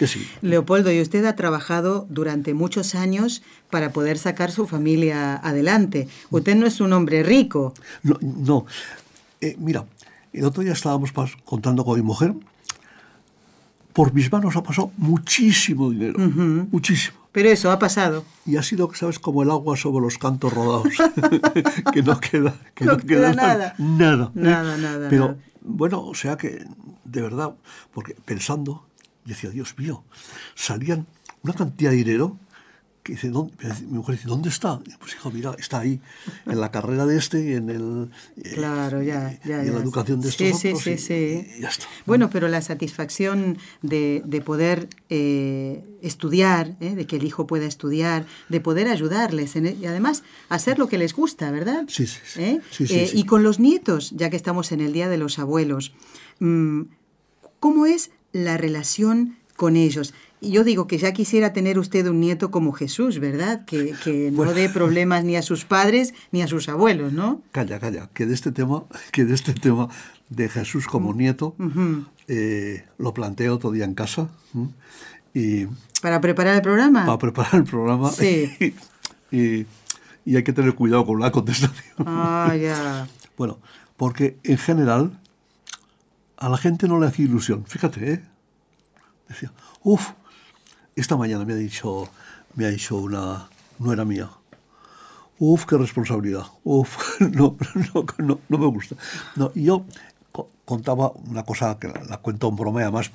Leopoldo, 0.42 0.90
y 0.90 1.00
usted 1.00 1.24
ha 1.24 1.36
trabajado 1.36 2.06
durante 2.10 2.54
muchos 2.54 2.94
años 2.94 3.42
para 3.70 3.92
poder 3.92 4.18
sacar 4.18 4.50
su 4.50 4.66
familia 4.66 5.36
adelante. 5.36 6.08
Usted 6.30 6.56
no 6.56 6.66
es 6.66 6.80
un 6.80 6.92
hombre 6.92 7.22
rico. 7.22 7.74
No, 8.02 8.18
no. 8.20 8.66
Eh, 9.40 9.56
mira, 9.58 9.84
el 10.32 10.44
otro 10.44 10.62
día 10.62 10.72
estábamos 10.72 11.12
contando 11.44 11.84
con 11.84 11.96
mi 11.96 12.02
mujer. 12.02 12.34
Por 13.92 14.12
mis 14.12 14.30
manos 14.32 14.56
ha 14.56 14.62
pasado 14.62 14.90
muchísimo 14.96 15.90
dinero, 15.90 16.18
muchísimo. 16.18 17.23
Pero 17.34 17.48
eso 17.48 17.72
ha 17.72 17.80
pasado. 17.80 18.24
Y 18.46 18.58
ha 18.58 18.62
sido, 18.62 18.88
¿sabes? 18.94 19.18
Como 19.18 19.42
el 19.42 19.50
agua 19.50 19.76
sobre 19.76 20.04
los 20.04 20.18
cantos 20.18 20.52
rodados, 20.54 20.94
que 21.92 22.00
no 22.00 22.20
queda, 22.20 22.54
que 22.76 22.84
no, 22.84 22.96
queda, 22.96 23.32
nada. 23.32 23.74
Nada. 23.76 24.30
Nada, 24.34 24.76
nada. 24.76 25.08
Pero 25.10 25.36
bueno, 25.60 26.00
o 26.00 26.14
sea 26.14 26.36
que, 26.36 26.64
de 27.04 27.22
verdad, 27.22 27.56
porque 27.92 28.14
pensando, 28.24 28.86
decía, 29.24 29.50
Dios 29.50 29.76
mío, 29.76 30.04
salían 30.54 31.08
una 31.42 31.54
cantidad 31.54 31.90
de 31.90 31.96
dinero 31.96 32.38
que 33.04 33.12
dice, 33.12 33.28
¿dónde? 33.28 33.52
mi 33.82 33.98
mujer 33.98 34.16
dice, 34.16 34.28
¿dónde 34.28 34.48
está? 34.48 34.80
pues 34.98 35.14
hijo, 35.14 35.30
mira, 35.30 35.54
está 35.58 35.80
ahí, 35.80 36.00
en 36.46 36.58
la 36.58 36.70
carrera 36.70 37.04
de 37.04 37.18
este 37.18 37.44
y 37.44 37.52
en 37.52 37.68
el 37.68 38.10
eh, 38.42 38.54
claro, 38.54 39.02
ya, 39.02 39.38
ya, 39.44 39.62
y 39.62 39.68
en 39.68 39.74
la 39.74 39.80
educación 39.80 40.22
de 40.22 40.30
estos 40.30 40.58
sí, 40.58 40.74
sí, 40.74 40.76
sí, 40.76 40.98
sí. 40.98 41.46
ya 41.60 41.68
está. 41.68 41.84
Bueno, 42.06 42.30
pero 42.30 42.48
la 42.48 42.62
satisfacción 42.62 43.58
de, 43.82 44.22
de 44.24 44.40
poder 44.40 44.88
eh, 45.10 45.84
estudiar, 46.00 46.76
eh, 46.80 46.94
de 46.94 47.06
que 47.06 47.16
el 47.16 47.24
hijo 47.24 47.46
pueda 47.46 47.66
estudiar, 47.66 48.24
de 48.48 48.60
poder 48.60 48.88
ayudarles 48.88 49.54
e, 49.54 49.76
y 49.78 49.84
además 49.84 50.22
hacer 50.48 50.78
lo 50.78 50.88
que 50.88 50.96
les 50.96 51.12
gusta, 51.12 51.50
¿verdad? 51.50 51.84
Sí, 51.88 52.06
sí, 52.06 52.20
sí. 52.24 52.60
sí, 52.70 52.86
sí 52.86 53.10
y 53.12 53.24
con 53.24 53.42
los 53.42 53.60
nietos, 53.60 54.12
ya 54.12 54.30
que 54.30 54.36
estamos 54.36 54.72
en 54.72 54.80
el 54.80 54.94
Día 54.94 55.10
de 55.10 55.18
los 55.18 55.38
Abuelos, 55.38 55.92
mm, 56.40 56.82
¿cómo 57.60 57.84
es 57.84 58.12
la 58.32 58.56
relación 58.56 59.36
con 59.56 59.76
ellos? 59.76 60.14
Yo 60.50 60.64
digo 60.64 60.86
que 60.86 60.98
ya 60.98 61.12
quisiera 61.12 61.52
tener 61.52 61.78
usted 61.78 62.06
un 62.06 62.20
nieto 62.20 62.50
como 62.50 62.72
Jesús, 62.72 63.18
¿verdad? 63.18 63.64
Que, 63.64 63.94
que 64.04 64.30
no 64.32 64.52
dé 64.52 64.68
problemas 64.68 65.24
ni 65.24 65.36
a 65.36 65.42
sus 65.42 65.64
padres 65.64 66.14
ni 66.32 66.42
a 66.42 66.46
sus 66.46 66.68
abuelos, 66.68 67.12
¿no? 67.12 67.42
Calla, 67.52 67.78
calla, 67.80 68.08
que 68.12 68.26
de 68.26 68.34
este 68.34 68.52
tema, 68.52 68.84
que 69.12 69.24
de 69.24 69.34
este 69.34 69.54
tema 69.54 69.88
de 70.28 70.48
Jesús 70.48 70.86
como 70.86 71.12
mm. 71.12 71.16
nieto, 71.16 71.56
eh, 72.28 72.84
lo 72.98 73.14
planteo 73.14 73.54
otro 73.54 73.70
día 73.70 73.84
en 73.84 73.94
casa. 73.94 74.28
Y, 75.32 75.66
¿Para 76.00 76.20
preparar 76.20 76.56
el 76.56 76.62
programa? 76.62 77.06
Para 77.06 77.18
preparar 77.18 77.54
el 77.56 77.64
programa. 77.64 78.10
Sí. 78.10 78.74
y, 79.30 79.66
y 80.24 80.36
hay 80.36 80.42
que 80.42 80.52
tener 80.52 80.74
cuidado 80.74 81.04
con 81.06 81.20
la 81.20 81.30
contestación. 81.30 81.96
Ah, 82.06 82.54
ya. 82.60 83.06
bueno, 83.36 83.58
porque 83.96 84.38
en 84.42 84.58
general 84.58 85.18
a 86.36 86.48
la 86.48 86.56
gente 86.56 86.88
no 86.88 86.98
le 86.98 87.06
hace 87.06 87.22
ilusión. 87.22 87.64
Fíjate, 87.66 88.12
¿eh? 88.12 88.24
Decía, 89.28 89.52
uff, 89.82 90.10
esta 90.96 91.16
mañana 91.16 91.44
me 91.44 91.54
ha 91.54 91.56
dicho, 91.56 92.08
me 92.54 92.66
ha 92.66 92.70
dicho 92.70 92.96
una 92.96 93.48
nuera 93.78 94.04
mía. 94.04 94.30
Uf, 95.38 95.66
qué 95.66 95.76
responsabilidad. 95.76 96.44
Uf, 96.62 97.20
no, 97.20 97.56
no, 97.74 98.06
no, 98.18 98.40
no 98.48 98.58
me 98.58 98.66
gusta. 98.66 98.96
No, 99.36 99.50
y 99.54 99.64
yo 99.64 99.84
contaba 100.64 101.10
una 101.10 101.42
cosa 101.42 101.78
que 101.78 101.88
la, 101.88 102.18
cuento 102.18 102.48
en 102.48 102.56
broma, 102.56 102.82
además, 102.82 103.10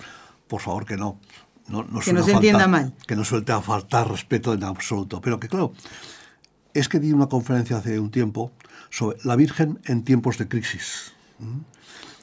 por 0.47 0.61
favor 0.61 0.85
que 0.85 0.97
no. 0.97 1.19
no, 1.67 1.85
que 2.01 2.13
no 2.13 2.23
se 2.23 2.31
entienda 2.31 2.67
mal. 2.67 2.93
Que 3.07 3.15
no 3.15 3.23
suelte 3.23 3.51
a 3.51 3.61
faltar 3.61 4.09
respeto 4.09 4.53
en 4.53 4.63
absoluto. 4.63 5.21
Pero 5.21 5.39
que 5.39 5.47
claro, 5.47 5.73
es 6.73 6.89
que 6.89 6.99
di 6.99 7.13
una 7.13 7.27
conferencia 7.27 7.77
hace 7.77 7.99
un 7.99 8.11
tiempo 8.11 8.51
sobre 8.89 9.17
la 9.23 9.35
Virgen 9.35 9.79
en 9.85 10.03
tiempos 10.03 10.37
de 10.37 10.47
crisis. 10.47 11.13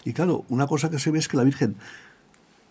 Y 0.04 0.12
claro, 0.12 0.44
una 0.48 0.66
cosa 0.66 0.90
que 0.90 0.98
se 0.98 1.10
ve 1.10 1.18
es 1.18 1.28
que 1.28 1.36
la 1.36 1.44
Virgen, 1.44 1.76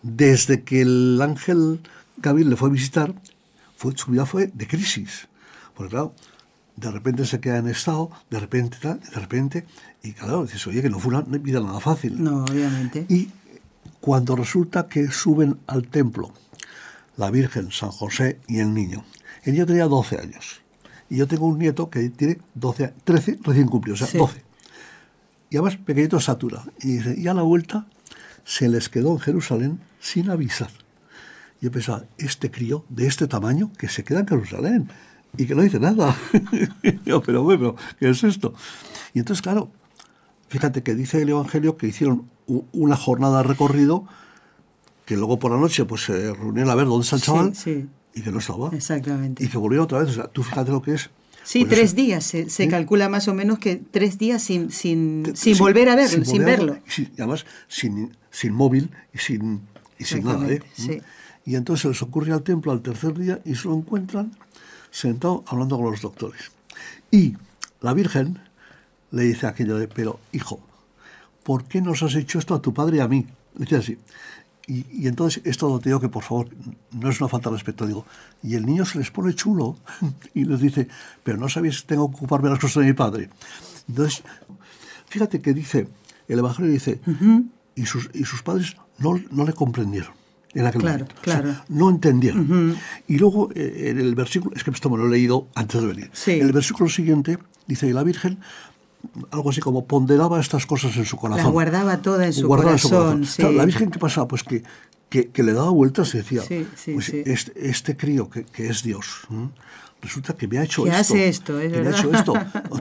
desde 0.02 0.62
que 0.62 0.82
el 0.82 1.20
ángel 1.20 1.80
Gabriel 2.18 2.50
le 2.50 2.56
fue 2.56 2.68
a 2.68 2.72
visitar, 2.72 3.14
fue, 3.76 3.96
su 3.96 4.10
vida 4.10 4.26
fue 4.26 4.48
de 4.48 4.66
crisis. 4.66 5.28
Porque 5.74 5.90
claro, 5.90 6.14
de 6.76 6.90
repente 6.90 7.24
se 7.24 7.40
queda 7.40 7.58
en 7.58 7.68
estado, 7.68 8.10
de 8.30 8.40
repente 8.40 8.78
de 8.80 9.20
repente, 9.20 9.66
y 10.02 10.12
claro, 10.12 10.44
dices, 10.44 10.66
oye, 10.66 10.82
que 10.82 10.90
no 10.90 10.98
fue 10.98 11.14
una 11.14 11.22
vida 11.22 11.60
nada 11.60 11.80
fácil. 11.80 12.22
No, 12.22 12.44
obviamente. 12.44 13.06
Y 13.08 13.30
cuando 14.00 14.36
resulta 14.36 14.86
que 14.86 15.10
suben 15.10 15.58
al 15.66 15.88
templo 15.88 16.32
la 17.16 17.30
Virgen, 17.30 17.72
San 17.72 17.90
José 17.90 18.38
y 18.46 18.58
el 18.58 18.74
niño, 18.74 19.04
el 19.44 19.54
niño 19.54 19.66
tenía 19.66 19.86
12 19.86 20.18
años. 20.18 20.60
Y 21.08 21.16
yo 21.16 21.26
tengo 21.26 21.46
un 21.46 21.58
nieto 21.58 21.88
que 21.88 22.10
tiene 22.10 22.38
12, 22.54 22.94
13 23.04 23.38
recién 23.42 23.68
cumplidos, 23.68 24.02
o 24.02 24.06
sea, 24.06 24.20
12. 24.20 24.42
Y 25.50 25.56
además 25.56 25.76
pequeñito 25.76 26.20
satura. 26.20 26.64
Y 26.80 26.98
dice, 26.98 27.14
y 27.16 27.28
a 27.28 27.34
la 27.34 27.42
vuelta 27.42 27.86
se 28.44 28.68
les 28.68 28.88
quedó 28.88 29.12
en 29.12 29.20
Jerusalén 29.20 29.80
sin 30.00 30.30
avisar. 30.30 30.70
Yo 31.66 31.72
pensaba, 31.72 32.04
este 32.16 32.48
crío 32.48 32.84
de 32.90 33.08
este 33.08 33.26
tamaño 33.26 33.72
que 33.76 33.88
se 33.88 34.04
queda 34.04 34.20
en 34.20 34.28
Jerusalén 34.28 34.88
y 35.36 35.46
que 35.46 35.56
no 35.56 35.62
dice 35.62 35.80
nada. 35.80 36.16
yo, 37.04 37.20
pero 37.22 37.42
bueno, 37.42 37.74
¿qué 37.98 38.08
es 38.08 38.22
esto? 38.22 38.54
Y 39.14 39.18
entonces, 39.18 39.42
claro, 39.42 39.68
fíjate 40.46 40.84
que 40.84 40.94
dice 40.94 41.20
el 41.20 41.28
Evangelio 41.28 41.76
que 41.76 41.88
hicieron 41.88 42.30
una 42.46 42.96
jornada 42.96 43.38
de 43.38 43.48
recorrido 43.48 44.06
que 45.06 45.16
luego 45.16 45.40
por 45.40 45.50
la 45.50 45.58
noche 45.58 45.84
pues 45.86 46.04
se 46.04 46.32
reunieron 46.32 46.70
a 46.70 46.76
ver 46.76 46.86
dónde 46.86 47.02
está 47.02 47.16
el 47.16 47.22
chaval 47.22 47.52
y 48.14 48.22
que 48.22 48.30
no 48.30 48.38
estaba. 48.38 48.70
Exactamente. 48.72 49.42
Y 49.42 49.48
que 49.48 49.58
volvió 49.58 49.82
otra 49.82 49.98
vez. 49.98 50.10
O 50.10 50.12
sea, 50.12 50.28
tú 50.28 50.44
fíjate 50.44 50.70
lo 50.70 50.82
que 50.82 50.94
es. 50.94 51.10
Sí, 51.42 51.64
pues 51.64 51.74
tres 51.74 51.96
días. 51.96 52.24
Se, 52.24 52.68
calcula 52.68 53.08
más 53.08 53.26
o 53.26 53.34
menos 53.34 53.58
que 53.58 53.74
tres 53.74 54.18
días 54.18 54.40
sin, 54.40 54.70
sin, 54.70 55.32
sin 55.34 55.58
volver 55.58 55.88
a 55.88 55.96
verlo, 55.96 56.24
sin, 56.24 56.44
verlo. 56.44 56.78
Y 56.96 57.20
además, 57.20 57.44
sin, 57.66 58.16
sin 58.30 58.52
móvil 58.52 58.92
y 59.12 59.18
sin, 59.18 59.62
y 59.98 60.04
sin 60.04 60.22
nada. 60.22 60.48
¿eh? 60.48 60.62
Sí. 60.72 61.02
Y 61.46 61.54
entonces 61.54 61.82
se 61.82 61.88
les 61.88 62.02
ocurre 62.02 62.32
al 62.32 62.42
templo 62.42 62.72
al 62.72 62.82
tercer 62.82 63.16
día 63.16 63.40
y 63.44 63.54
se 63.54 63.68
lo 63.68 63.74
encuentran 63.74 64.32
sentado 64.90 65.44
hablando 65.46 65.76
con 65.76 65.92
los 65.92 66.02
doctores. 66.02 66.50
Y 67.10 67.36
la 67.80 67.94
Virgen 67.94 68.40
le 69.12 69.22
dice 69.22 69.46
aquello 69.46 69.78
de, 69.78 69.86
pero 69.86 70.18
hijo, 70.32 70.60
¿por 71.44 71.64
qué 71.64 71.80
nos 71.80 72.02
has 72.02 72.16
hecho 72.16 72.40
esto 72.40 72.54
a 72.54 72.60
tu 72.60 72.74
padre 72.74 72.96
y 72.96 73.00
a 73.00 73.08
mí? 73.08 73.26
dice 73.54 73.76
así. 73.76 73.98
Y, 74.66 75.06
entonces 75.06 75.40
esto 75.44 75.68
lo 75.68 75.78
te 75.78 75.90
digo 75.90 76.00
que 76.00 76.08
por 76.08 76.24
favor 76.24 76.48
no 76.90 77.08
es 77.08 77.20
una 77.20 77.28
falta 77.28 77.50
de 77.50 77.54
respeto, 77.54 77.86
digo. 77.86 78.04
Y 78.42 78.56
el 78.56 78.66
niño 78.66 78.84
se 78.84 78.98
les 78.98 79.12
pone 79.12 79.32
chulo 79.32 79.76
y 80.34 80.44
les 80.44 80.60
dice, 80.60 80.88
pero 81.22 81.38
no 81.38 81.48
sabéis, 81.48 81.84
tengo 81.84 82.10
que 82.10 82.16
ocuparme 82.16 82.48
de 82.48 82.54
las 82.54 82.60
cosas 82.60 82.82
de 82.82 82.88
mi 82.88 82.92
padre. 82.92 83.30
Entonces, 83.88 84.24
fíjate 85.06 85.40
que 85.40 85.54
dice, 85.54 85.86
el 86.26 86.40
Evangelio 86.40 86.72
dice, 86.72 87.00
y, 87.76 87.86
sus, 87.86 88.10
y 88.12 88.24
sus 88.24 88.42
padres 88.42 88.76
no, 88.98 89.20
no 89.30 89.44
le 89.44 89.52
comprendieron 89.52 90.15
en 90.56 90.66
aquel 90.66 90.80
claro, 90.80 91.06
Claro. 91.20 91.54
no 91.68 91.90
entendieron. 91.90 92.76
Y 93.06 93.18
luego 93.18 93.50
eh, 93.54 93.90
en 93.90 93.98
el 93.98 94.14
versículo, 94.14 94.54
es 94.56 94.64
que 94.64 94.70
esto 94.70 94.90
me 94.90 94.98
lo 94.98 95.06
he 95.06 95.10
leído 95.10 95.48
antes 95.54 95.80
de 95.80 95.86
venir. 95.86 96.10
En 96.26 96.42
el 96.42 96.52
versículo 96.52 96.88
siguiente 96.88 97.38
dice, 97.66 97.92
la 97.92 98.02
Virgen 98.02 98.38
algo 99.30 99.50
así 99.50 99.60
como 99.60 99.86
ponderaba 99.86 100.40
estas 100.40 100.66
cosas 100.66 100.96
en 100.96 101.04
su 101.04 101.16
corazón. 101.16 101.44
La 101.44 101.50
guardaba 101.50 101.98
toda 101.98 102.26
en 102.26 102.32
su 102.32 102.48
corazón. 102.48 103.24
la 103.38 103.64
Virgen, 103.64 103.90
¿qué 103.90 103.98
pasaba? 103.98 104.26
Pues 104.26 104.42
que, 104.42 104.62
que, 105.08 105.42
le 105.42 105.52
daba 105.52 105.70
vueltas 105.70 106.14
y 106.14 106.18
decía, 106.18 106.42
pues 106.92 107.10
este, 107.10 107.68
este, 107.68 107.96
crío 107.96 108.28
que, 108.28 108.44
que 108.44 108.68
es 108.68 108.82
Dios, 108.82 109.28
resulta 110.06 110.34
que 110.34 110.48
me 110.48 110.58
ha 110.58 110.64
hecho 110.64 110.84
¿Qué 110.84 110.90
esto. 110.90 111.00
hace 111.00 111.28
esto, 111.28 111.58
que 111.58 111.68
me 111.68 111.88
ha 111.88 111.90
hecho 111.90 112.12
esto, 112.12 112.32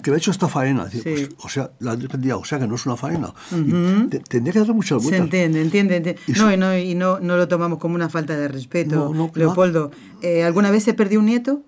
que 0.01 0.11
me 0.11 0.15
ha 0.15 0.17
hecho 0.17 0.31
esta 0.31 0.47
faena. 0.47 0.87
Pues, 1.03 1.29
o 1.37 1.49
sea, 1.49 1.71
la 1.79 1.93
entendía, 1.93 2.37
o 2.37 2.45
sea, 2.45 2.59
que 2.59 2.67
no 2.67 2.75
es 2.75 2.85
una 2.85 2.95
faena. 2.95 3.33
tendría 3.49 4.53
que 4.53 4.59
darle 4.59 4.73
muchas 4.73 5.03
vueltas. 5.03 5.29
Se 5.29 5.43
entiende, 5.43 5.61
entiende. 5.61 6.17
no, 6.37 6.53
y, 6.53 6.57
no, 6.57 6.77
y 6.77 6.95
no, 6.95 7.19
no, 7.19 7.37
lo 7.37 7.47
tomamos 7.47 7.79
como 7.79 7.95
una 7.95 8.09
falta 8.09 8.37
de 8.37 8.47
respeto. 8.47 9.13
Leopoldo, 9.35 9.91
eh, 10.21 10.43
¿alguna 10.43 10.71
vez 10.71 10.83
se 10.83 10.93
perdió 10.93 11.19
un 11.19 11.25
nieto? 11.25 11.61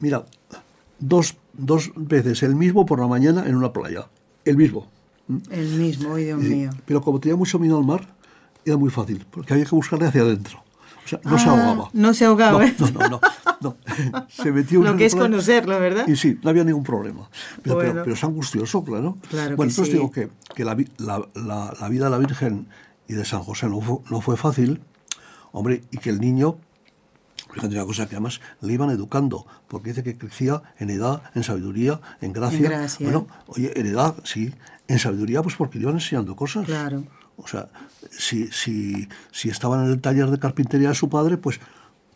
Mira, 0.00 0.24
dos, 0.98 1.36
dos 1.52 1.92
veces, 1.96 2.42
el 2.42 2.54
mismo 2.54 2.86
por 2.86 3.00
la 3.00 3.06
mañana 3.06 3.44
en 3.46 3.54
una 3.54 3.72
playa. 3.72 4.08
El 4.44 4.56
mismo. 4.56 4.88
El 5.50 5.68
mismo, 5.78 6.14
ay 6.14 6.24
Dios 6.24 6.40
mío. 6.40 6.70
Pero 6.84 7.00
como 7.00 7.20
tenía 7.20 7.36
mucho 7.36 7.58
miedo 7.58 7.78
al 7.78 7.84
mar, 7.84 8.14
era 8.64 8.76
muy 8.76 8.90
fácil, 8.90 9.26
porque 9.30 9.52
había 9.52 9.64
que 9.64 9.74
buscarle 9.74 10.06
hacia 10.06 10.22
adentro. 10.22 10.63
O 11.04 11.08
sea, 11.08 11.20
no 11.24 11.38
se 11.38 11.48
Ah, 11.48 11.52
ahogaba. 11.52 11.90
No 11.92 12.14
se 12.14 12.24
ahogaba. 12.24 12.58
No, 12.58 12.64
¿eh? 12.64 12.74
no, 12.78 12.88
no, 12.90 13.08
no, 13.08 13.20
no. 13.60 13.76
Se 14.28 14.50
metió 14.52 14.82
Lo 14.82 14.96
que 14.96 15.06
es 15.06 15.14
plan 15.14 15.30
conocerlo, 15.30 15.78
¿verdad? 15.80 16.06
Y 16.08 16.16
sí, 16.16 16.38
no 16.42 16.50
había 16.50 16.64
ningún 16.64 16.82
problema. 16.84 17.28
Pero, 17.62 17.76
Bueno. 17.76 17.90
pero, 17.92 18.04
pero 18.04 18.14
es 18.14 18.24
angustioso, 18.24 18.82
claro. 18.84 19.16
Claro 19.28 19.56
bueno, 19.56 19.70
que 19.70 19.72
entonces 19.72 19.86
sí. 19.86 19.92
digo 19.92 20.10
que, 20.10 20.30
que 20.54 20.64
la- 20.64 20.76
la- 21.34 21.74
la 21.80 21.88
vida 21.88 22.04
de 22.06 22.10
la 22.10 22.18
Virgen 22.18 22.68
y 23.08 23.14
de 23.14 23.24
San 23.24 23.42
José 23.42 23.68
no 23.68 23.80
fue, 23.80 23.98
no 24.10 24.20
fue 24.20 24.36
fácil, 24.36 24.80
hombre, 25.52 25.82
y 25.90 25.98
que 25.98 26.08
el 26.10 26.20
niño, 26.20 26.56
fíjate 27.52 27.74
una 27.74 27.84
cosa 27.84 28.06
que 28.08 28.14
además 28.16 28.40
le 28.60 28.72
iban 28.72 28.90
educando, 28.90 29.46
porque 29.68 29.90
dice 29.90 30.02
que 30.02 30.16
crecía 30.16 30.62
en 30.78 30.90
edad, 30.90 31.22
en 31.34 31.42
sabiduría, 31.42 32.00
en 32.22 32.32
gracia. 32.32 32.58
En 32.58 32.64
gracia. 32.64 33.04
Bueno, 33.06 33.26
oye, 33.46 33.78
en 33.78 33.86
edad, 33.86 34.14
sí, 34.24 34.54
en 34.88 34.98
sabiduría, 34.98 35.42
pues 35.42 35.54
porque 35.56 35.78
le 35.78 35.82
iban 35.84 35.94
enseñando 35.96 36.34
cosas. 36.34 36.64
Claro. 36.66 37.04
O 37.36 37.46
sea, 37.48 37.68
si, 38.10 38.48
si, 38.48 39.08
si 39.32 39.48
estaban 39.48 39.84
en 39.84 39.92
el 39.92 40.00
taller 40.00 40.30
de 40.30 40.38
carpintería 40.38 40.90
de 40.90 40.94
su 40.94 41.08
padre, 41.08 41.36
pues, 41.36 41.60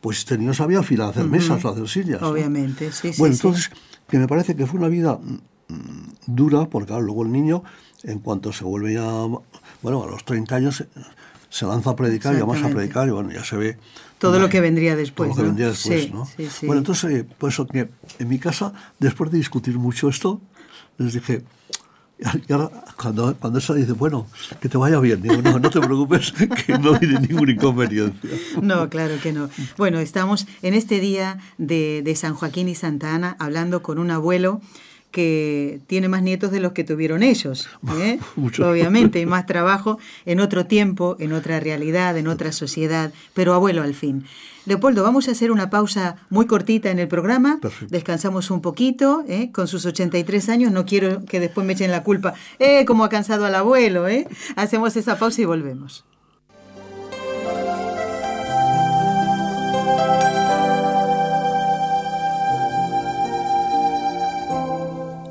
pues 0.00 0.18
este 0.18 0.38
niño 0.38 0.54
sabía 0.54 0.80
afilar, 0.80 1.10
hacer 1.10 1.24
mesas 1.24 1.64
o 1.64 1.68
hacer 1.68 1.88
sillas. 1.88 2.20
¿no? 2.20 2.28
Obviamente, 2.28 2.92
sí, 2.92 3.12
sí. 3.12 3.18
Bueno, 3.18 3.34
sí. 3.34 3.40
entonces, 3.40 3.70
que 4.08 4.18
me 4.18 4.28
parece 4.28 4.54
que 4.54 4.66
fue 4.66 4.78
una 4.78 4.88
vida 4.88 5.18
mm, 5.20 5.74
mm, 5.74 6.14
dura, 6.26 6.66
porque 6.66 6.88
claro, 6.88 7.02
luego 7.02 7.24
el 7.24 7.32
niño, 7.32 7.64
en 8.04 8.20
cuanto 8.20 8.52
se 8.52 8.64
vuelve 8.64 8.94
ya, 8.94 9.10
bueno, 9.82 10.04
a 10.04 10.06
los 10.06 10.24
30 10.24 10.54
años, 10.54 10.80
eh, 10.80 10.86
se 11.50 11.66
lanza 11.66 11.90
a 11.90 11.96
predicar 11.96 12.34
y 12.34 12.36
además 12.36 12.62
a 12.62 12.68
predicar 12.68 13.08
y 13.08 13.10
bueno, 13.10 13.32
ya 13.32 13.42
se 13.44 13.56
ve... 13.56 13.78
Todo 14.18 14.38
lo 14.38 14.48
que 14.48 14.60
vendría 14.60 14.96
después, 14.96 15.30
Todo 15.30 15.30
lo 15.30 15.34
que 15.36 15.42
¿no? 15.42 15.46
vendría 15.48 15.68
después, 15.68 16.02
Sí, 16.04 16.10
¿no? 16.12 16.26
sí, 16.26 16.48
sí. 16.50 16.66
Bueno, 16.66 16.80
entonces, 16.80 17.10
eh, 17.12 17.24
por 17.24 17.50
eso 17.50 17.66
que 17.66 17.88
en 18.18 18.28
mi 18.28 18.38
casa, 18.38 18.72
después 18.98 19.30
de 19.30 19.38
discutir 19.38 19.78
mucho 19.78 20.08
esto, 20.08 20.40
les 20.96 21.12
dije... 21.14 21.42
Y 22.48 22.52
ahora, 22.52 22.70
cuando, 23.00 23.34
cuando 23.36 23.60
esa 23.60 23.74
dice, 23.74 23.92
bueno, 23.92 24.26
que 24.60 24.68
te 24.68 24.76
vaya 24.76 24.98
bien, 24.98 25.22
digo, 25.22 25.40
no, 25.40 25.58
no 25.58 25.70
te 25.70 25.80
preocupes, 25.80 26.32
que 26.66 26.76
no 26.78 26.98
tiene 26.98 27.20
ninguna 27.20 27.52
inconveniencia. 27.52 28.30
No, 28.60 28.88
claro 28.88 29.14
que 29.22 29.32
no. 29.32 29.48
Bueno, 29.76 30.00
estamos 30.00 30.46
en 30.62 30.74
este 30.74 30.98
día 30.98 31.38
de, 31.58 32.02
de 32.04 32.16
San 32.16 32.34
Joaquín 32.34 32.68
y 32.68 32.74
Santa 32.74 33.14
Ana 33.14 33.36
hablando 33.38 33.82
con 33.82 33.98
un 33.98 34.10
abuelo 34.10 34.60
que 35.10 35.80
tiene 35.86 36.08
más 36.08 36.22
nietos 36.22 36.50
de 36.50 36.60
los 36.60 36.72
que 36.72 36.84
tuvieron 36.84 37.22
ellos, 37.22 37.68
¿eh? 38.00 38.18
Obviamente, 38.36 39.20
y 39.20 39.26
más 39.26 39.46
trabajo 39.46 39.98
en 40.26 40.40
otro 40.40 40.66
tiempo, 40.66 41.16
en 41.18 41.32
otra 41.32 41.60
realidad, 41.60 42.16
en 42.16 42.28
otra 42.28 42.52
sociedad, 42.52 43.12
pero 43.34 43.54
abuelo 43.54 43.82
al 43.82 43.94
fin. 43.94 44.24
Leopoldo, 44.66 45.02
vamos 45.02 45.28
a 45.28 45.30
hacer 45.30 45.50
una 45.50 45.70
pausa 45.70 46.16
muy 46.28 46.46
cortita 46.46 46.90
en 46.90 46.98
el 46.98 47.08
programa, 47.08 47.58
Perfecto. 47.60 47.90
descansamos 47.90 48.50
un 48.50 48.60
poquito, 48.60 49.24
¿eh? 49.26 49.50
con 49.50 49.66
sus 49.66 49.86
83 49.86 50.48
años, 50.50 50.72
no 50.72 50.84
quiero 50.84 51.24
que 51.24 51.40
después 51.40 51.66
me 51.66 51.72
echen 51.72 51.90
la 51.90 52.02
culpa, 52.02 52.34
eh, 52.58 52.84
como 52.84 53.04
ha 53.04 53.08
cansado 53.08 53.46
al 53.46 53.54
abuelo, 53.54 54.08
¿eh? 54.08 54.28
hacemos 54.56 54.94
esa 54.96 55.18
pausa 55.18 55.40
y 55.40 55.46
volvemos. 55.46 56.04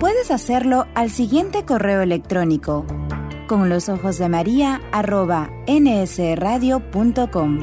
Puedes 0.00 0.30
hacerlo 0.30 0.86
al 0.94 1.10
siguiente 1.10 1.64
correo 1.64 2.02
electrónico 2.02 2.84
con 3.46 3.70
los 3.70 3.88
ojos 3.88 4.18
de 4.18 4.28
María 4.28 4.82
arroba 4.92 5.50
nsradio.com. 5.66 7.60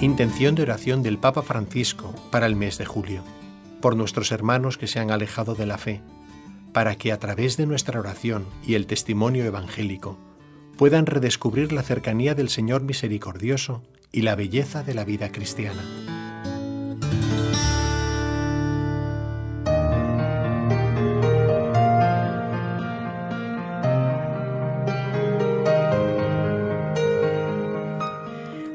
Intención 0.00 0.54
de 0.54 0.62
oración 0.62 1.02
del 1.02 1.18
Papa 1.18 1.42
Francisco 1.42 2.14
para 2.30 2.46
el 2.46 2.56
mes 2.56 2.78
de 2.78 2.86
julio, 2.86 3.22
por 3.82 3.96
nuestros 3.96 4.32
hermanos 4.32 4.78
que 4.78 4.86
se 4.86 4.98
han 4.98 5.10
alejado 5.10 5.54
de 5.54 5.66
la 5.66 5.76
fe, 5.76 6.00
para 6.72 6.94
que 6.94 7.12
a 7.12 7.18
través 7.18 7.58
de 7.58 7.66
nuestra 7.66 8.00
oración 8.00 8.46
y 8.66 8.76
el 8.76 8.86
testimonio 8.86 9.44
evangélico 9.44 10.16
puedan 10.78 11.04
redescubrir 11.04 11.70
la 11.70 11.82
cercanía 11.82 12.34
del 12.34 12.48
Señor 12.48 12.80
misericordioso 12.80 13.82
y 14.12 14.22
la 14.22 14.34
belleza 14.34 14.82
de 14.82 14.94
la 14.94 15.04
vida 15.04 15.30
cristiana. 15.30 15.82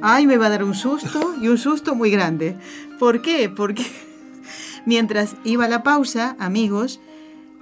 Ay, 0.08 0.28
me 0.28 0.38
va 0.38 0.46
a 0.46 0.50
dar 0.50 0.64
un 0.64 0.76
susto 0.76 1.34
y 1.42 1.48
un 1.48 1.58
susto 1.58 1.96
muy 1.96 2.12
grande. 2.12 2.56
¿Por 3.00 3.24
qué? 3.24 3.50
Porque 3.50 3.84
mientras 4.86 5.36
iba 5.44 5.68
la 5.68 5.82
pausa, 5.82 6.36
amigos, 6.40 7.00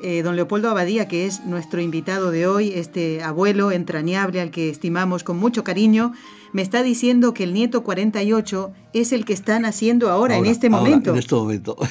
eh, 0.01 0.21
don 0.21 0.35
Leopoldo 0.35 0.69
Abadía, 0.69 1.07
que 1.07 1.25
es 1.25 1.45
nuestro 1.45 1.79
invitado 1.79 2.29
de 2.31 2.45
hoy, 2.45 2.73
este 2.73 3.23
abuelo 3.23 3.71
entrañable 3.71 4.41
al 4.41 4.51
que 4.51 4.69
estimamos 4.69 5.23
con 5.23 5.37
mucho 5.37 5.63
cariño, 5.63 6.11
me 6.53 6.61
está 6.61 6.81
diciendo 6.83 7.33
que 7.33 7.43
el 7.43 7.53
nieto 7.53 7.83
48 7.83 8.71
es 8.93 9.11
el 9.11 9.25
que 9.25 9.33
están 9.33 9.65
haciendo 9.65 10.09
ahora, 10.09 10.37
en 10.37 10.45
este 10.45 10.67
ahora, 10.67 10.77
momento. 10.79 11.11
en 11.11 11.17
este 11.17 11.35
momento. 11.35 11.75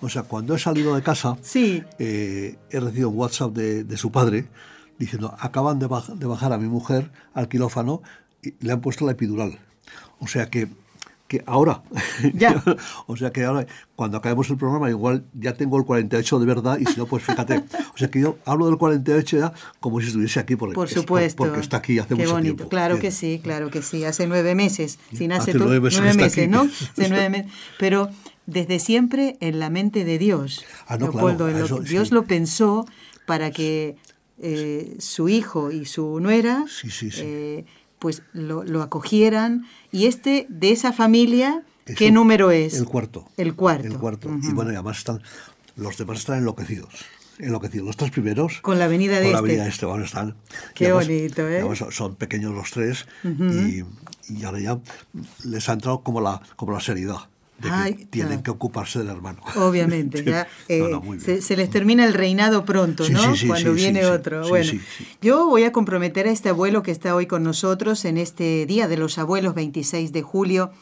O 0.00 0.08
sea, 0.10 0.22
cuando 0.24 0.54
he 0.54 0.58
salido 0.58 0.94
de 0.94 1.02
casa, 1.02 1.38
Sí. 1.40 1.82
eh, 1.98 2.58
he 2.70 2.78
recibido 2.80 3.08
un 3.08 3.16
WhatsApp 3.16 3.52
de, 3.54 3.84
de 3.84 3.96
su 3.96 4.12
padre 4.12 4.48
diciendo, 4.98 5.34
acaban 5.38 5.78
de, 5.78 5.86
baj- 5.88 6.14
de 6.18 6.26
bajar 6.26 6.52
a 6.52 6.58
mi 6.58 6.68
mujer 6.68 7.10
al 7.32 7.48
quirófano 7.48 8.02
y 8.42 8.52
le 8.60 8.72
han 8.72 8.82
puesto 8.82 9.06
la 9.06 9.12
epidural. 9.12 9.58
O 10.18 10.26
sea 10.26 10.50
que, 10.50 10.68
que 11.38 11.44
ahora, 11.46 11.82
Ya. 12.34 12.62
o 13.06 13.16
sea 13.16 13.30
que 13.32 13.44
ahora, 13.44 13.66
cuando 13.96 14.16
acabemos 14.18 14.48
el 14.50 14.56
programa, 14.56 14.90
igual 14.90 15.24
ya 15.34 15.54
tengo 15.54 15.76
el 15.78 15.84
48 15.84 16.38
de 16.40 16.46
verdad 16.46 16.78
y 16.78 16.86
si 16.86 16.96
no, 16.98 17.06
pues 17.06 17.22
fíjate. 17.24 17.64
O 17.94 17.96
sea 17.98 18.08
que 18.10 18.20
yo 18.20 18.38
hablo 18.44 18.66
del 18.66 18.76
48 18.76 19.38
ya 19.38 19.52
como 19.80 20.00
si 20.00 20.08
estuviese 20.08 20.40
aquí 20.40 20.56
por, 20.56 20.72
Por 20.72 20.88
es- 20.88 20.94
supuesto. 20.94 21.44
porque 21.44 21.60
está 21.60 21.76
aquí 21.76 21.98
hace 21.98 22.08
Qué 22.08 22.14
mucho 22.16 22.32
bonito. 22.32 22.54
tiempo. 22.56 22.68
Claro 22.68 22.94
Bien. 22.94 23.02
que 23.02 23.10
sí, 23.12 23.40
claro 23.42 23.70
que 23.70 23.82
sí. 23.82 24.04
Hace 24.04 24.26
nueve 24.26 24.54
meses. 24.54 24.98
Hace 25.12 25.54
nueve 25.54 25.80
meses 25.80 26.00
nueve. 26.00 26.48
¿no? 26.48 26.62
Hace 26.62 27.08
nueve 27.08 27.28
meses. 27.30 27.52
Pero 27.78 28.08
desde 28.46 28.78
siempre 28.80 29.36
en 29.40 29.58
la 29.60 29.70
mente 29.70 30.04
de 30.04 30.18
Dios. 30.18 30.64
Ah, 30.88 30.96
no, 30.98 31.06
Leopoldo, 31.06 31.46
claro, 31.48 31.64
eso 31.64 31.82
sí. 31.82 31.88
Dios 31.90 32.10
lo 32.10 32.24
pensó 32.24 32.84
para 33.26 33.50
que 33.52 33.96
eh, 34.38 34.96
su 34.98 35.28
hijo 35.28 35.70
y 35.70 35.84
su 35.86 36.18
nuera 36.20 36.64
Sí, 36.68 36.90
sí, 36.90 37.10
sí. 37.12 37.20
eh, 37.24 37.64
pues 38.04 38.20
lo, 38.34 38.64
lo 38.64 38.82
acogieran. 38.82 39.64
Y 39.90 40.04
este, 40.04 40.44
de 40.50 40.72
esa 40.72 40.92
familia, 40.92 41.62
¿qué 41.96 42.10
número 42.10 42.50
es? 42.50 42.74
El 42.74 42.84
cuarto. 42.84 43.26
El 43.38 43.54
cuarto. 43.54 43.86
El 43.88 43.96
cuarto. 43.96 44.28
Y 44.42 44.52
bueno, 44.52 44.72
y 44.72 44.74
además 44.74 44.98
están, 44.98 45.22
los 45.74 45.96
demás 45.96 46.18
están 46.18 46.36
enloquecidos. 46.36 46.92
Enloquecidos. 47.38 47.86
Los 47.86 47.96
tres 47.96 48.10
primeros. 48.10 48.60
Con 48.60 48.78
la 48.78 48.88
venida 48.88 49.20
de 49.20 49.32
con 49.32 49.32
la 49.32 49.38
este. 49.52 49.62
de 49.62 49.68
este, 49.70 49.86
bueno, 49.86 50.04
están. 50.04 50.34
Qué 50.74 50.84
además- 50.88 51.06
bonito, 51.08 51.48
¿eh? 51.48 51.60
además 51.60 51.78
son- 51.78 51.92
son 51.92 52.14
pequeños 52.16 52.52
los 52.54 52.70
tres 52.72 53.06
y, 53.24 53.84
y 54.28 54.44
ahora 54.44 54.60
ya 54.60 54.78
les 55.44 55.66
ha 55.70 55.72
entrado 55.72 56.02
como 56.02 56.20
la, 56.20 56.42
como 56.56 56.72
la 56.72 56.80
seriedad 56.80 57.20
de 57.58 57.68
que 57.68 57.74
Ay, 57.74 57.94
tienen 58.10 58.28
claro. 58.28 58.42
que 58.42 58.50
ocuparse 58.50 58.98
del 58.98 59.08
hermano. 59.08 59.40
Obviamente, 59.56 60.24
ya 60.26 60.46
No, 60.68 60.74
eh, 60.74 60.88
no, 60.90 61.00
bien. 61.00 61.20
se, 61.20 61.40
se 61.40 61.56
les 61.56 61.70
termina 61.70 62.04
el 62.04 62.12
reinado 62.14 62.64
pronto, 62.64 63.04
Sí, 63.04 63.12
¿no? 63.12 63.32
sí, 63.34 63.40
sí, 63.42 63.46
Cuando 63.46 63.72
viene 63.72 64.04
otro. 64.06 64.48
Bueno, 64.48 64.72
yo 65.22 65.46
voy 65.46 65.64
a 65.64 65.72
comprometer 65.72 66.26
a 66.26 66.30
este 66.30 66.48
abuelo 66.50 66.82
que 66.82 66.90
está 66.90 67.14
hoy 67.14 67.26
con 67.26 67.42
nosotros 67.44 68.04
en 68.04 68.18
este 68.18 68.66
Día 68.66 68.88
de 68.88 68.96
los 68.96 69.18
Abuelos, 69.18 69.54
26 69.54 70.12
de 70.12 70.22
julio, 70.22 70.72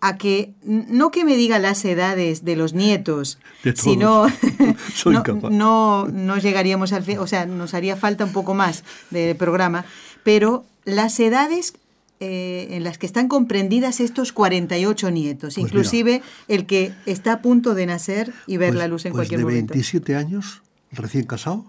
a 0.00 0.16
que 0.18 0.52
no 0.62 1.10
que 1.10 1.24
me 1.24 1.36
diga 1.36 1.58
las 1.58 1.84
edades 1.84 2.44
de 2.44 2.54
los 2.56 2.72
nietos, 2.74 3.38
De 3.62 3.74
sino 3.76 4.26
Soy 4.94 5.14
no, 5.14 5.22
no, 5.50 6.06
no 6.06 6.36
llegaríamos 6.38 6.92
al 6.92 7.02
fin, 7.02 7.18
o 7.18 7.26
sea, 7.26 7.46
nos 7.46 7.72
haría 7.74 7.96
falta 7.96 8.24
un 8.24 8.32
poco 8.32 8.52
más 8.54 8.84
de 9.10 9.34
programa, 9.34 9.84
pero 10.22 10.64
las 10.84 11.18
edades 11.20 11.74
eh, 12.20 12.68
en 12.70 12.82
las 12.84 12.96
que 12.98 13.06
están 13.06 13.28
comprendidas 13.28 14.00
estos 14.00 14.32
48 14.32 15.10
nietos, 15.10 15.54
Pues 15.54 15.58
inclusive 15.66 16.22
el 16.48 16.66
que 16.66 16.92
está 17.04 17.32
a 17.34 17.42
punto 17.42 17.74
de 17.74 17.86
nacer 17.86 18.32
y 18.46 18.56
ver 18.56 18.70
Pues- 18.70 18.78
la 18.78 18.88
luz 18.88 19.04
en 19.04 19.12
pues 19.12 19.18
cualquier 19.28 19.40
de 19.40 19.44
momento. 19.44 19.74
27 19.74 20.16
años, 20.16 20.62
recién 20.92 21.24
casado, 21.26 21.66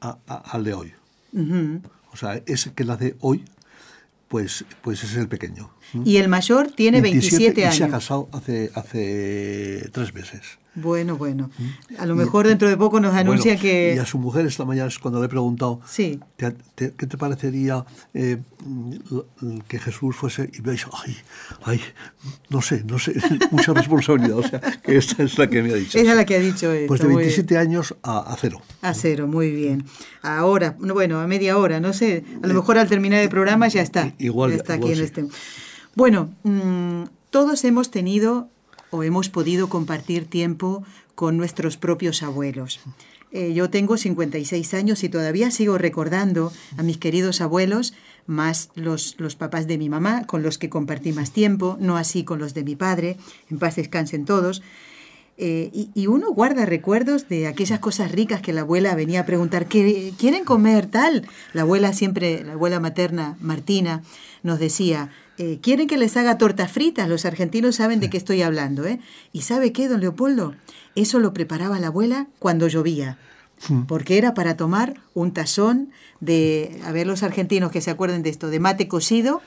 a- 0.00 0.18
a- 0.26 0.36
al 0.52 0.64
de 0.64 0.74
hoy. 0.74 0.92
Ujú. 1.34 1.80
O 2.12 2.16
sea, 2.16 2.42
ese 2.46 2.72
que 2.72 2.84
nace 2.84 3.14
hoy, 3.20 3.44
pues, 4.28 4.64
pues 4.82 5.02
ese 5.04 5.12
es 5.14 5.18
el 5.18 5.28
pequeño. 5.28 5.70
Y 6.04 6.16
el 6.16 6.28
mayor 6.28 6.70
tiene 6.72 7.00
27, 7.02 7.64
años. 7.64 7.74
Y 7.74 7.78
se 7.78 7.84
ha 7.84 7.88
casado 7.88 8.28
hace, 8.32 8.70
hace 8.74 9.88
tres 9.92 10.14
meses. 10.14 10.40
Bueno, 10.74 11.16
bueno. 11.18 11.50
A 11.98 12.06
lo 12.06 12.16
mejor 12.16 12.46
dentro 12.46 12.68
de 12.68 12.78
poco 12.78 12.98
nos 12.98 13.14
anuncia 13.14 13.58
que... 13.58 13.94
Y 13.94 13.98
a 13.98 14.06
su 14.06 14.18
mujer 14.18 14.46
esta 14.46 14.64
mañana 14.64 14.88
es 14.88 14.98
cuando 14.98 15.20
le 15.20 15.26
he 15.26 15.28
preguntado, 15.28 15.80
sí. 15.86 16.18
¿qué 16.36 16.90
te 16.90 17.18
parecería 17.18 17.84
eh, 18.14 18.38
que 19.68 19.78
Jesús 19.78 20.16
fuese? 20.16 20.50
Y 20.54 20.62
me 20.62 20.72
dicho, 20.72 20.88
ay, 21.04 21.14
ay, 21.64 21.80
no 22.48 22.62
sé, 22.62 22.84
no 22.84 22.98
sé, 22.98 23.14
mucha 23.50 23.74
responsabilidad. 23.74 24.38
O 24.38 24.42
sea, 24.42 24.60
que 24.60 24.96
esta 24.96 25.22
es 25.22 25.36
la 25.36 25.46
que 25.48 25.62
me 25.62 25.72
ha 25.72 25.76
dicho. 25.76 25.98
Esa 25.98 26.12
es 26.12 26.16
la 26.16 26.24
que 26.24 26.36
ha 26.36 26.40
dicho 26.40 26.72
esto, 26.72 26.88
Pues 26.88 27.02
de 27.02 27.08
27 27.08 27.58
años 27.58 27.94
a, 28.02 28.34
cero. 28.40 28.62
A 28.80 28.94
cero, 28.94 29.26
muy 29.26 29.50
bien. 29.50 29.84
Ahora, 30.22 30.74
bueno, 30.78 31.20
a 31.20 31.26
media 31.26 31.58
hora, 31.58 31.80
no 31.80 31.92
sé. 31.92 32.24
A 32.42 32.46
lo 32.46 32.54
mejor 32.54 32.78
al 32.78 32.88
terminar 32.88 33.20
el 33.20 33.28
programa 33.28 33.68
ya 33.68 33.82
está. 33.82 34.14
Igual, 34.18 34.52
ya 34.52 34.56
está 34.56 34.76
igual 34.76 34.90
aquí 34.90 34.94
sí. 34.94 35.00
en 35.00 35.04
este... 35.04 35.26
Bueno, 35.94 36.30
mmm, 36.44 37.04
todos 37.28 37.62
hemos 37.64 37.90
tenido 37.90 38.48
o 38.92 39.02
hemos 39.02 39.28
podido 39.28 39.68
compartir 39.68 40.26
tiempo 40.26 40.84
con 41.16 41.36
nuestros 41.36 41.76
propios 41.76 42.22
abuelos. 42.22 42.80
Eh, 43.32 43.54
yo 43.54 43.70
tengo 43.70 43.96
56 43.96 44.74
años 44.74 45.02
y 45.02 45.08
todavía 45.08 45.50
sigo 45.50 45.78
recordando 45.78 46.52
a 46.76 46.82
mis 46.82 46.98
queridos 46.98 47.40
abuelos, 47.40 47.94
más 48.26 48.68
los, 48.74 49.16
los 49.18 49.34
papás 49.34 49.66
de 49.66 49.78
mi 49.78 49.88
mamá, 49.88 50.26
con 50.26 50.42
los 50.42 50.58
que 50.58 50.68
compartí 50.68 51.12
más 51.12 51.32
tiempo, 51.32 51.78
no 51.80 51.96
así 51.96 52.22
con 52.22 52.38
los 52.38 52.52
de 52.52 52.62
mi 52.62 52.76
padre, 52.76 53.16
en 53.50 53.58
paz 53.58 53.76
descansen 53.76 54.26
todos. 54.26 54.62
Eh, 55.38 55.70
y, 55.72 55.88
y, 55.94 56.08
uno 56.08 56.30
guarda 56.30 56.66
recuerdos 56.66 57.26
de 57.30 57.46
aquellas 57.46 57.80
cosas 57.80 58.12
ricas 58.12 58.42
que 58.42 58.52
la 58.52 58.60
abuela 58.60 58.94
venía 58.94 59.20
a 59.20 59.26
preguntar, 59.26 59.66
¿qué 59.66 60.12
quieren 60.18 60.44
comer 60.44 60.86
tal? 60.86 61.26
La 61.54 61.62
abuela 61.62 61.94
siempre, 61.94 62.44
la 62.44 62.52
abuela 62.52 62.80
materna, 62.80 63.38
Martina, 63.40 64.02
nos 64.42 64.58
decía, 64.58 65.10
eh, 65.42 65.58
quieren 65.60 65.88
que 65.88 65.96
les 65.96 66.16
haga 66.16 66.38
tortas 66.38 66.70
fritas, 66.70 67.08
los 67.08 67.24
argentinos 67.24 67.76
saben 67.76 67.98
de 68.00 68.08
qué 68.10 68.16
estoy 68.16 68.42
hablando, 68.42 68.84
¿eh? 68.86 69.00
¿Y 69.32 69.42
sabe 69.42 69.72
qué, 69.72 69.88
don 69.88 70.00
Leopoldo? 70.00 70.54
Eso 70.94 71.18
lo 71.18 71.32
preparaba 71.32 71.78
la 71.80 71.88
abuela 71.88 72.26
cuando 72.38 72.68
llovía, 72.68 73.18
porque 73.88 74.18
era 74.18 74.34
para 74.34 74.56
tomar 74.56 74.94
un 75.14 75.32
tazón 75.32 75.90
de, 76.20 76.80
a 76.84 76.92
ver 76.92 77.06
los 77.06 77.22
argentinos 77.22 77.70
que 77.72 77.80
se 77.80 77.90
acuerden 77.90 78.22
de 78.22 78.30
esto, 78.30 78.48
de 78.50 78.60
mate 78.60 78.88
cocido, 78.88 79.40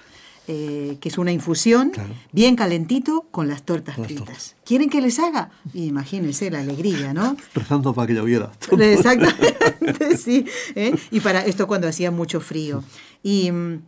eh, 0.47 0.97
que 1.01 1.09
es 1.09 1.17
una 1.17 1.31
infusión, 1.31 1.89
Claro. 1.89 2.13
bien 2.31 2.55
calentito, 2.55 3.25
con 3.31 3.47
las 3.47 3.63
tortas 3.63 3.97
Las 3.97 4.07
fritas. 4.07 4.25
tortas. 4.25 4.55
¿Quieren 4.65 4.89
que 4.89 5.01
les 5.01 5.17
haga? 5.19 5.49
Imagínense 5.73 6.51
la 6.51 6.59
alegría, 6.59 7.13
¿no? 7.13 7.35
Rezando 7.55 7.93
para 7.93 8.07
que 8.07 8.13
lloviera. 8.13 8.51
Exactamente, 8.79 10.17
sí. 10.23 10.45
¿eh? 10.75 10.93
Y 11.11 11.19
para 11.19 11.45
esto 11.45 11.67
cuando 11.67 11.87
hacía 11.87 12.11
mucho 12.11 12.41
frío. 12.41 12.83
Y, 13.23 13.51
mm, 13.51 13.81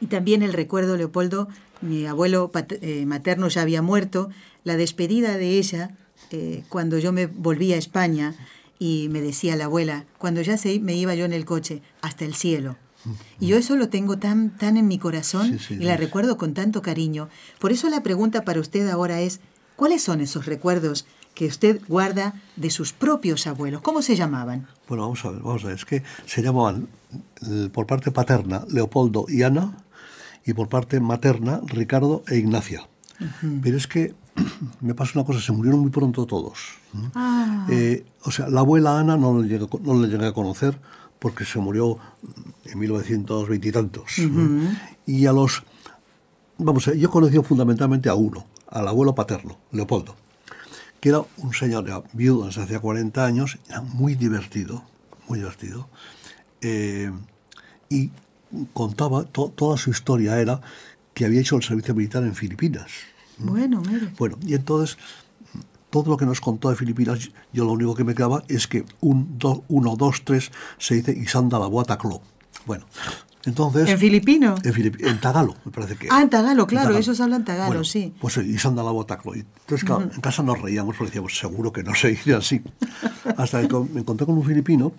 y 0.00 0.06
también 0.06 0.42
el 0.42 0.52
recuerdo, 0.52 0.96
Leopoldo, 0.96 1.48
mi 1.80 2.06
abuelo 2.06 2.50
eh, 2.80 3.06
materno 3.06 3.48
ya 3.48 3.62
había 3.62 3.82
muerto, 3.82 4.30
la 4.64 4.76
despedida 4.76 5.36
de 5.36 5.58
ella 5.58 5.96
eh, 6.30 6.64
cuando 6.68 6.98
yo 6.98 7.12
me 7.12 7.26
volví 7.26 7.72
a 7.72 7.76
España 7.76 8.34
y 8.78 9.08
me 9.10 9.20
decía 9.20 9.56
la 9.56 9.64
abuela, 9.64 10.04
cuando 10.18 10.40
ya 10.42 10.56
se, 10.56 10.78
me 10.80 10.94
iba 10.94 11.14
yo 11.14 11.24
en 11.24 11.32
el 11.32 11.44
coche, 11.44 11.82
hasta 12.00 12.24
el 12.24 12.34
cielo. 12.34 12.76
Y 13.40 13.46
yo 13.46 13.56
eso 13.56 13.76
lo 13.76 13.88
tengo 13.88 14.18
tan, 14.18 14.50
tan 14.56 14.76
en 14.76 14.86
mi 14.86 14.98
corazón 14.98 15.58
Sí, 15.58 15.58
sí, 15.58 15.74
y 15.74 15.84
la 15.84 15.96
sí. 15.96 16.02
recuerdo 16.04 16.36
con 16.36 16.52
tanto 16.52 16.82
cariño. 16.82 17.28
Por 17.58 17.72
eso 17.72 17.88
la 17.88 18.02
pregunta 18.02 18.44
para 18.44 18.60
usted 18.60 18.88
ahora 18.88 19.20
es, 19.20 19.40
¿cuáles 19.76 20.02
son 20.02 20.20
esos 20.20 20.44
recuerdos 20.46 21.06
que 21.34 21.46
usted 21.46 21.80
guarda 21.88 22.34
de 22.56 22.70
sus 22.70 22.92
propios 22.92 23.46
abuelos? 23.46 23.80
¿Cómo 23.80 24.02
se 24.02 24.14
llamaban? 24.16 24.66
Bueno, 24.88 25.04
vamos 25.04 25.24
a 25.24 25.30
ver, 25.30 25.40
vamos 25.40 25.64
a 25.64 25.68
ver. 25.68 25.76
Es 25.76 25.84
que 25.84 26.02
se 26.26 26.42
llamaban 26.42 26.88
eh, 27.48 27.68
por 27.72 27.86
parte 27.86 28.10
paterna 28.10 28.64
Leopoldo 28.68 29.24
y 29.28 29.42
Ana 29.42 29.76
y 30.48 30.54
por 30.54 30.68
parte 30.68 30.98
materna 30.98 31.60
Ricardo 31.66 32.24
e 32.26 32.36
Ignacia. 32.36 32.88
Pero 33.62 33.76
es 33.76 33.86
que 33.86 34.14
me 34.80 34.94
pasa 34.94 35.12
una 35.16 35.26
cosa, 35.26 35.40
se 35.40 35.52
murieron 35.52 35.80
muy 35.80 35.90
pronto 35.90 36.24
todos. 36.24 36.58
Ah. 37.14 37.66
Eh, 37.70 38.06
o 38.22 38.30
sea, 38.30 38.48
la 38.48 38.60
abuela 38.60 38.98
Ana 38.98 39.18
no 39.18 39.42
le 39.42 39.46
llegué, 39.46 39.66
no 39.82 40.00
le 40.00 40.08
llegué 40.08 40.26
a 40.26 40.32
conocer 40.32 40.78
porque 41.18 41.44
se 41.44 41.58
murió 41.58 41.98
en 42.64 42.78
1920 42.78 43.68
y 43.68 43.72
tantos. 43.72 44.12
Y 45.04 45.26
a 45.26 45.32
los... 45.32 45.64
Vamos 46.56 46.86
yo 46.96 47.10
conocí 47.10 47.36
fundamentalmente 47.42 48.08
a 48.08 48.14
uno, 48.14 48.46
al 48.68 48.88
abuelo 48.88 49.14
paterno, 49.14 49.58
Leopoldo 49.70 50.16
que 51.00 51.10
era 51.10 51.22
un 51.36 51.54
señor 51.54 51.86
ya 51.86 52.02
viudo 52.12 52.46
desde 52.46 52.62
hacía 52.62 52.80
40 52.80 53.24
años, 53.24 53.58
era 53.68 53.82
muy 53.82 54.16
divertido, 54.16 54.82
muy 55.28 55.38
divertido, 55.38 55.88
eh, 56.60 57.12
y 57.88 58.10
contaba, 58.72 59.24
to- 59.24 59.52
toda 59.54 59.76
su 59.76 59.90
historia 59.90 60.40
era 60.40 60.60
que 61.14 61.24
había 61.24 61.40
hecho 61.40 61.56
el 61.56 61.62
servicio 61.62 61.94
militar 61.94 62.22
en 62.22 62.34
Filipinas. 62.34 62.90
Bueno, 63.38 63.80
mire. 63.82 64.08
Bueno, 64.18 64.36
y 64.46 64.54
entonces 64.54 64.96
todo 65.90 66.10
lo 66.10 66.16
que 66.16 66.26
nos 66.26 66.40
contó 66.40 66.70
de 66.70 66.76
Filipinas, 66.76 67.30
yo 67.52 67.64
lo 67.64 67.72
único 67.72 67.94
que 67.94 68.04
me 68.04 68.14
quedaba 68.14 68.42
es 68.48 68.66
que 68.66 68.84
un, 69.00 69.38
do- 69.38 69.64
uno, 69.68 69.96
dos, 69.96 70.22
tres 70.24 70.50
se 70.78 70.96
dice 70.96 71.12
Isanda 71.12 71.58
la 71.58 71.66
Guataclo. 71.66 72.20
Bueno, 72.66 72.84
entonces... 73.44 73.88
¿En 73.88 73.98
filipino? 73.98 74.54
En, 74.62 74.74
Filip- 74.74 75.02
en 75.06 75.18
tagalo, 75.20 75.54
me 75.64 75.70
parece 75.72 75.96
que. 75.96 76.08
Ah, 76.10 76.20
en 76.20 76.28
tagalo, 76.28 76.66
claro, 76.66 76.88
tagalo. 76.88 76.98
ellos 77.02 77.20
hablan 77.20 77.44
tagalo, 77.44 77.68
Bueno, 77.68 77.84
sí. 77.84 78.12
Pues 78.20 78.34
sí, 78.34 78.40
y 78.40 78.58
se 78.58 78.68
anda 78.68 78.82
la 78.82 78.90
botaclo. 78.90 79.34
Y 79.34 79.40
Entonces, 79.40 79.84
claro, 79.84 80.02
en 80.14 80.20
casa 80.20 80.42
nos 80.42 80.60
reíamos 80.60 80.96
porque 80.96 81.10
decíamos, 81.10 81.38
seguro 81.38 81.72
que 81.72 81.82
no 81.82 81.94
se 81.94 82.08
dice 82.08 82.34
así. 82.34 82.60
Hasta 83.38 83.66
que 83.66 83.74
me 83.92 84.00
encontré 84.00 84.26
con 84.26 84.36
un 84.36 84.44
filipino 84.44 84.92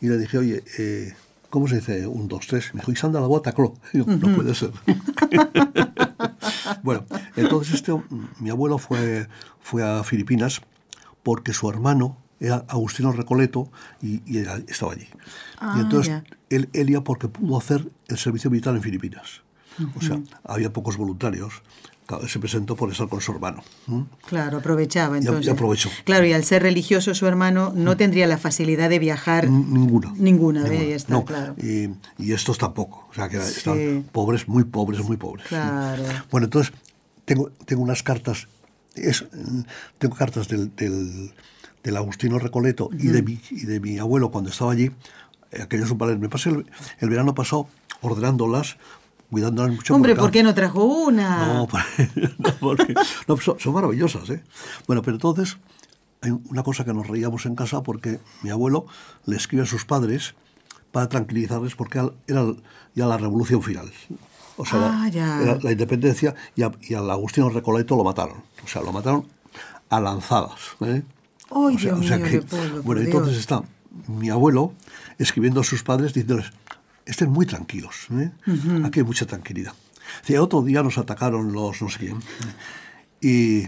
y 0.00 0.06
le 0.08 0.16
dije, 0.16 0.38
oye, 0.38 0.64
eh, 0.78 1.14
¿cómo 1.52 1.68
se 1.68 1.74
dice 1.76 2.06
un, 2.06 2.28
dos, 2.28 2.46
tres? 2.46 2.72
Me 2.72 2.80
dijo, 2.80 2.90
y 2.92 2.96
se 2.96 3.04
anda 3.04 3.20
la 3.20 3.26
botaclo. 3.26 3.74
Y 3.92 3.98
yo, 3.98 4.06
no 4.06 4.34
puede 4.34 4.54
ser. 4.54 4.70
bueno, 6.82 7.04
entonces 7.36 7.74
este, 7.74 7.92
mi 8.40 8.48
abuelo 8.48 8.78
fue, 8.78 9.28
fue 9.60 9.82
a 9.82 10.02
Filipinas 10.02 10.62
porque 11.22 11.52
su 11.52 11.68
hermano 11.68 12.16
era 12.40 12.64
Agustino 12.68 13.12
Recoleto 13.12 13.70
y, 14.00 14.22
y 14.26 14.38
era- 14.38 14.56
estaba 14.66 14.92
allí. 14.92 15.06
Ah, 15.58 15.74
y 15.76 15.80
entonces 15.82 16.08
ya. 16.08 16.24
él, 16.48 16.70
él 16.72 16.90
iba 16.90 17.04
porque 17.04 17.28
pudo 17.28 17.58
hacer 17.58 17.90
el 18.08 18.16
servicio 18.18 18.50
militar 18.50 18.74
en 18.74 18.82
Filipinas. 18.82 19.42
O 19.96 20.00
sea, 20.00 20.20
había 20.44 20.72
pocos 20.72 20.96
voluntarios. 20.96 21.62
Claro, 22.06 22.26
se 22.28 22.38
presentó 22.40 22.74
por 22.76 22.90
estar 22.90 23.08
con 23.08 23.20
su 23.20 23.32
hermano. 23.32 23.62
Claro, 24.26 24.58
aprovechaba 24.58 25.16
Y- 25.16 25.20
y 25.20 25.26
entonces. 25.26 25.52
aprovechó. 25.52 25.88
Claro, 26.04 26.26
y 26.26 26.32
al 26.32 26.44
ser 26.44 26.62
religioso 26.62 27.14
su 27.14 27.26
hermano 27.26 27.72
no 27.74 27.96
tendría 27.96 28.26
la 28.26 28.38
facilidad 28.38 28.90
de 28.90 28.98
viajar. 28.98 29.48
Ninguna. 29.48 30.12
Ninguna, 30.16 30.64
ve, 30.64 30.88
ya 30.90 30.96
está, 30.96 31.12
No, 31.14 31.24
claro. 31.24 31.54
Y, 31.58 31.88
y 32.18 32.32
estos 32.32 32.58
tampoco. 32.58 33.06
O 33.10 33.14
sea, 33.14 33.28
que 33.28 33.40
Sí. 33.40 33.58
están 33.58 34.04
pobres, 34.12 34.48
muy 34.48 34.64
pobres, 34.64 35.02
muy 35.04 35.16
pobres. 35.16 35.46
Claro. 35.46 36.02
Bueno, 36.30 36.46
entonces, 36.46 36.72
tengo, 37.24 37.50
tengo 37.66 37.82
unas 37.82 38.02
cartas. 38.02 38.48
es- 38.94 39.24
tengo 39.98 40.14
cartas 40.16 40.48
del, 40.48 40.74
del, 40.76 41.32
del 41.82 41.96
Agustino 41.96 42.38
Recoleto 42.38 42.90
y, 42.92 43.06
de 43.08 43.22
mi, 43.22 43.40
y 43.50 43.64
de 43.64 43.80
mi 43.80 43.98
abuelo 43.98 44.30
cuando 44.30 44.50
estaba 44.50 44.72
allí. 44.72 44.90
eh, 45.52 45.62
Aquellos 45.62 45.90
él. 45.90 46.18
Me 46.18 46.28
pasé 46.28 46.50
el, 46.50 46.66
el 46.98 47.08
verano 47.08 47.34
pasado 47.34 47.68
ordenándolas, 48.02 48.76
cuidándolas 49.32 49.74
mucho. 49.74 49.94
Hombre, 49.94 50.14
¿por 50.14 50.30
qué 50.30 50.42
no 50.44 50.54
trajo 50.54 50.84
una? 50.84 51.46
No, 51.46 51.68
no, 52.38 52.54
porque- 52.60 52.94
no, 53.26 53.36
son, 53.38 53.58
son 53.58 53.72
maravillosas, 53.74 54.28
¿eh? 54.30 54.44
Bueno, 54.86 55.02
pero 55.02 55.16
entonces 55.16 55.56
hay 56.20 56.30
una 56.50 56.62
cosa 56.62 56.84
que 56.84 56.92
nos 56.94 57.08
reíamos 57.08 57.46
en 57.46 57.56
casa 57.56 57.82
porque 57.82 58.20
mi 58.42 58.50
abuelo 58.50 58.86
le 59.26 59.36
escribe 59.36 59.64
a 59.64 59.66
sus 59.66 59.84
padres 59.84 60.34
para 60.92 61.08
tranquilizarles 61.08 61.74
porque 61.74 61.98
era 62.28 62.44
ya 62.94 63.06
la 63.06 63.16
revolución 63.16 63.62
final. 63.62 63.90
O 64.58 64.66
sea, 64.66 64.78
la- 64.78 65.02
Ah, 65.02 65.08
era 65.42 65.58
la 65.62 65.72
independencia 65.72 66.34
y, 66.54 66.62
a- 66.62 66.70
y 66.82 66.94
al 66.94 67.10
Agustino 67.10 67.48
Recoleto 67.48 67.96
lo 67.96 68.04
mataron. 68.04 68.36
O 68.62 68.68
sea, 68.68 68.82
lo 68.82 68.92
mataron 68.92 69.26
a 69.88 69.98
lanzadas. 70.00 70.60
¿eh? 70.82 71.02
Ay, 71.50 71.76
O 71.76 71.78
sea- 71.78 71.94
Dios 71.94 71.98
o 72.00 72.02
sea 72.08 72.16
mío, 72.18 72.26
que- 72.26 72.78
bueno, 72.84 73.00
entonces 73.00 73.30
Dios. 73.32 73.40
está 73.40 73.62
mi 74.08 74.28
abuelo 74.30 74.72
escribiendo 75.18 75.60
a 75.60 75.64
sus 75.64 75.82
padres 75.82 76.12
diciéndoles, 76.14 76.52
estén 77.06 77.30
muy 77.30 77.46
tranquilos, 77.46 78.08
¿eh? 78.12 78.30
aquí 78.84 79.00
hay 79.00 79.04
mucha 79.06 79.26
tranquilidad. 79.26 79.74
Otro 80.38 80.62
día 80.62 80.82
nos 80.82 80.98
atacaron 80.98 81.52
los 81.52 81.80
no 81.80 81.88
sé 81.88 81.98
quién 81.98 82.18
y, 83.22 83.66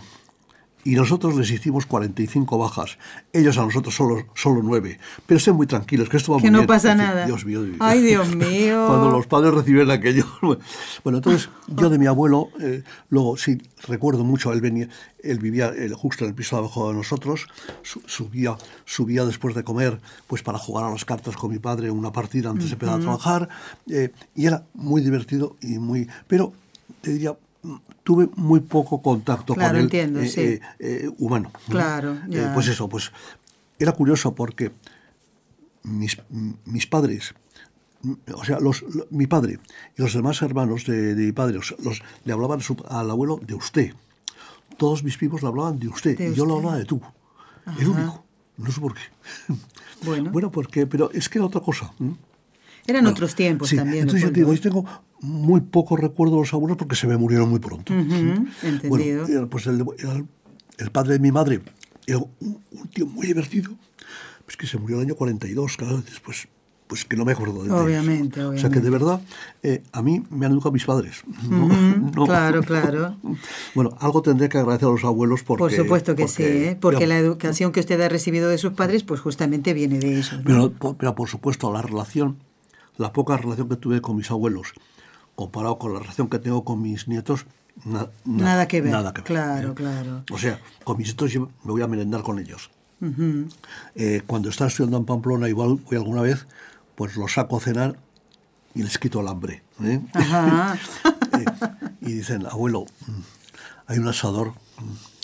y 0.85 0.94
nosotros 0.94 1.35
les 1.37 1.51
hicimos 1.51 1.87
45 1.87 2.59
bajas, 2.59 2.99
ellos 3.33 3.57
a 3.59 3.62
nosotros 3.62 3.94
solo, 3.94 4.25
solo 4.35 4.61
9, 4.62 4.99
pero 5.27 5.38
estén 5.38 5.55
muy 5.57 5.66
tranquilos, 5.66 6.09
que 6.09 6.18
esto 6.18 6.33
va 6.33 6.38
Que 6.38 6.44
muy 6.44 6.51
no 6.53 6.59
bien. 6.59 6.66
pasa 6.66 6.92
Dice, 6.94 7.03
nada. 7.05 7.27
Dios 7.27 7.44
mío. 7.44 7.62
Ay, 7.81 8.03
Dios 8.03 8.35
mío. 8.37 8.85
Cuando 8.87 9.09
los 9.11 9.27
padres 9.27 9.55
reciben 9.55 9.90
aquello. 9.90 10.25
Bueno, 11.03 11.18
entonces 11.18 11.49
yo 11.68 11.90
de 11.90 11.99
mi 11.99 12.07
abuelo, 12.07 12.49
eh, 12.61 12.83
luego 13.11 13.37
sí, 13.37 13.61
recuerdo 13.87 14.25
mucho, 14.25 14.53
él 14.53 14.61
venía, 14.61 14.88
él 15.23 15.38
vivía 15.38 15.68
eh, 15.77 15.90
justo 15.94 16.25
en 16.25 16.31
el 16.31 16.35
piso 16.37 16.57
de 16.57 16.61
abajo 16.61 16.88
de 16.88 16.94
nosotros, 16.94 17.47
su- 17.83 18.03
subía, 18.07 18.57
subía 18.85 19.25
después 19.25 19.55
de 19.55 19.64
comer, 19.64 20.01
pues 20.27 20.42
para 20.42 20.59
jugar 20.59 20.85
a 20.85 20.90
las 20.90 21.05
cartas 21.05 21.37
con 21.37 21.51
mi 21.51 21.59
padre 21.59 21.90
una 21.90 22.12
partida 22.12 22.51
antes 22.51 22.66
de 22.68 22.73
empezar 22.75 22.97
a 22.97 23.01
trabajar, 23.01 23.49
eh, 23.90 24.11
y 24.35 24.47
era 24.47 24.62
muy 24.75 25.01
divertido 25.03 25.57
y 25.61 25.79
muy, 25.79 26.09
pero 26.27 26.53
te 27.01 27.12
diría, 27.12 27.35
tuve 28.03 28.29
muy 28.37 28.61
poco 28.61 29.00
contacto 29.03 29.55
Claro, 29.55 29.70
con 29.70 29.77
él 29.77 29.83
entiendo, 29.85 30.20
eh, 30.20 30.29
sí. 30.29 30.40
eh, 30.40 30.61
eh, 30.79 31.11
humano. 31.18 31.50
¿no? 31.68 31.72
Claro, 31.72 32.12
Eh, 32.14 32.18
ya. 32.31 32.55
pues 32.55 32.68
eso, 32.68 32.88
pues 32.88 33.12
era 33.79 33.92
curioso 33.92 34.35
porque 34.35 34.72
mis, 35.83 36.16
mis 36.64 36.87
padres 36.87 37.35
o 38.35 38.44
sea, 38.44 38.61
los, 38.61 38.85
mi 39.11 39.27
padre 39.27 39.59
y 39.96 40.03
los 40.03 40.12
demás 40.12 40.42
hermanos 40.42 40.85
de, 40.85 41.14
mi 41.14 41.33
padre 41.33 41.55
los, 41.55 42.03
le 42.24 42.33
hablaban 42.33 42.61
al 42.88 43.11
abuelo 43.11 43.40
de 43.44 43.55
usted. 43.55 43.94
Todos 44.77 45.03
mis 45.05 45.16
primos 45.16 45.42
le 45.42 45.48
hablaban 45.48 45.79
de 45.79 45.88
usted 45.88 46.18
y 46.20 46.35
yo 46.35 46.44
lo 46.44 46.57
hablaba 46.57 46.77
de 46.77 46.85
tú. 46.85 47.00
El 47.79 47.88
único. 47.88 48.24
No 48.57 48.70
sé 48.70 48.81
por 48.81 48.94
qué. 48.94 49.00
Bueno. 50.05 50.31
bueno, 50.31 50.50
porque, 50.50 50.87
pero 50.87 51.11
es 51.12 51.29
que 51.31 51.38
era 51.38 51.46
otra 51.46 51.62
cosa. 51.62 51.92
Eran 52.87 53.07
otros 53.07 53.35
tiempos 53.35 53.74
también. 53.74 54.03
Entonces 54.03 54.22
yo 54.22 54.31
digo, 54.31 54.53
yo 54.53 54.61
tengo 54.61 54.85
muy 55.24 55.60
poco 55.62 55.96
recuerdo 55.96 56.38
los 56.38 56.52
abuelos 56.52 56.76
porque 56.76 56.96
se 56.96 57.06
me 57.06 57.16
murieron 57.16 57.48
muy 57.48 57.58
pronto. 57.58 57.92
entendido. 57.92 59.26
Bueno, 59.26 59.48
pues 59.48 59.66
el, 59.66 59.84
el, 60.78 60.90
padre 60.90 61.14
de 61.14 61.18
mi 61.18 61.32
madre 61.32 61.60
era 62.06 62.18
un, 62.18 62.88
tío 62.92 63.06
muy 63.06 63.26
divertido, 63.26 63.72
pues 64.44 64.56
que 64.56 64.66
se 64.66 64.78
murió 64.78 64.96
el 64.98 65.06
año 65.06 65.14
42, 65.14 65.76
claro, 65.76 66.02
después 66.02 66.48
pues 66.87 67.06
que 67.06 67.16
no 67.16 67.24
me 67.24 67.32
acuerdo 67.32 67.64
de 67.64 67.72
Obviamente, 67.72 68.40
obviamente. 68.40 68.40
O 68.40 68.58
sea 68.58 68.68
que 68.68 68.80
de 68.80 68.90
verdad, 68.90 69.20
eh, 69.62 69.82
a 69.92 70.02
mí 70.02 70.22
me 70.28 70.44
han 70.44 70.52
educado 70.52 70.70
mis 70.70 70.84
padres. 70.84 71.24
claro, 72.26 72.62
claro. 72.62 73.16
Bueno, 73.74 73.96
algo 74.00 74.20
tendré 74.20 74.50
que 74.50 74.58
agradecer 74.58 74.88
a 74.88 74.92
los 74.92 75.04
abuelos 75.04 75.42
porque... 75.42 75.60
Por 75.60 75.72
supuesto 75.72 76.14
que 76.14 76.28
sí, 76.28 76.42
¿eh? 76.42 76.78
porque 76.78 77.06
la 77.06 77.18
educación 77.18 77.72
que 77.72 77.80
usted 77.80 77.98
ha 78.02 78.08
recibido 78.08 78.50
de 78.50 78.58
sus 78.58 78.74
padres, 78.74 79.02
pues 79.02 79.20
justamente 79.20 79.72
viene 79.72 79.98
de 79.98 80.20
eso. 80.20 80.37
Pero, 80.44 80.72
pero 80.98 81.14
por 81.14 81.28
supuesto, 81.28 81.72
la 81.72 81.80
relación, 81.80 82.37
la 82.98 83.12
poca 83.12 83.38
relación 83.38 83.68
que 83.70 83.76
tuve 83.76 84.02
con 84.02 84.16
mis 84.16 84.30
abuelos, 84.30 84.74
comparado 85.35 85.79
con 85.79 85.92
la 85.92 86.01
relación 86.01 86.29
que 86.29 86.38
tengo 86.38 86.64
con 86.64 86.81
mis 86.81 87.09
nietos, 87.09 87.47
nada 88.25 88.68
que 88.68 88.81
ver. 88.81 88.92
Nada 88.92 89.12
que 89.12 89.20
ver. 89.23 89.27
Claro, 89.27 89.70
¿eh? 89.70 89.75
claro. 89.75 90.25
O 90.33 90.38
sea, 90.38 90.61
con 90.85 90.97
mis 90.97 91.09
nietos 91.09 91.33
yo 91.33 91.51
me 91.64 91.73
voy 91.73 91.83
a 91.83 91.87
merendar 91.87 92.23
con 92.23 92.38
ellos. 92.38 92.70
cuando 94.27 94.49
estaba 94.49 94.68
estudiando 94.68 94.97
en 94.99 95.05
Pamplona, 95.05 95.49
igual 95.49 95.81
voy 95.85 95.97
alguna 95.97 96.23
vez, 96.23 96.47
pues 96.94 97.16
los 97.16 97.33
saco 97.33 97.57
a 97.57 97.61
cenar 97.61 97.97
y 98.75 98.83
les 98.83 98.99
quito 98.99 99.20
el 99.20 99.29
hambre. 99.29 99.62
¿eh? 99.83 100.01
Eh, 101.35 101.44
y 102.01 102.12
dicen, 102.12 102.47
abuelo, 102.47 102.85
mm, 103.09 103.20
hay 103.88 103.99
un 103.99 104.07
asador 104.07 104.53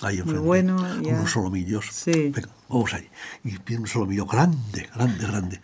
ahí 0.03 0.19
enfrente, 0.19 0.41
bueno, 0.41 0.77
con 0.77 1.15
unos 1.15 1.31
solomillos. 1.31 1.87
Sí. 1.93 2.31
Venga, 2.35 2.49
vamos 2.69 2.93
ahí. 2.95 3.09
Y 3.45 3.59
piden 3.59 3.83
un 3.83 3.87
solomillo 3.87 4.27
grande, 4.27 4.89
grande, 4.95 5.27
grande. 5.27 5.61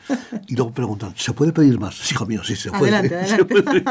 Y 0.47 0.57
luego 0.57 0.73
preguntan, 0.73 1.15
¿se 1.17 1.33
puede 1.33 1.53
pedir 1.53 1.79
más? 1.79 1.95
Sí, 1.97 2.15
hijo 2.15 2.27
mío, 2.27 2.43
sí, 2.45 2.57
se 2.57 2.71
puede. 2.71 2.95
Adelante, 2.95 3.45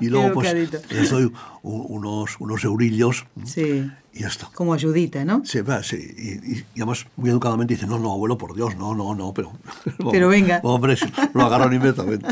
y 0.00 0.08
luego 0.08 0.34
pues 0.34 0.54
les 0.90 1.10
doy 1.10 1.32
unos, 1.62 2.36
unos 2.38 2.64
eurillos. 2.64 3.26
Sí. 3.44 3.90
Y 4.12 4.20
ya 4.20 4.28
está. 4.28 4.50
Como 4.52 4.74
ayudita, 4.74 5.24
¿no? 5.24 5.42
Sí, 5.44 5.60
sí. 5.82 5.96
Y, 5.96 6.80
además, 6.80 7.06
muy 7.16 7.30
educadamente 7.30 7.74
dice, 7.74 7.86
no, 7.86 7.98
no, 7.98 8.12
abuelo, 8.12 8.36
por 8.36 8.56
Dios, 8.56 8.76
no, 8.76 8.94
no, 8.94 9.14
no, 9.14 9.32
pero... 9.32 9.52
Pero 10.10 10.28
venga. 10.28 10.60
Hombre, 10.64 10.96
lo 11.32 11.42
agarran 11.42 11.72
inmediatamente. 11.72 12.28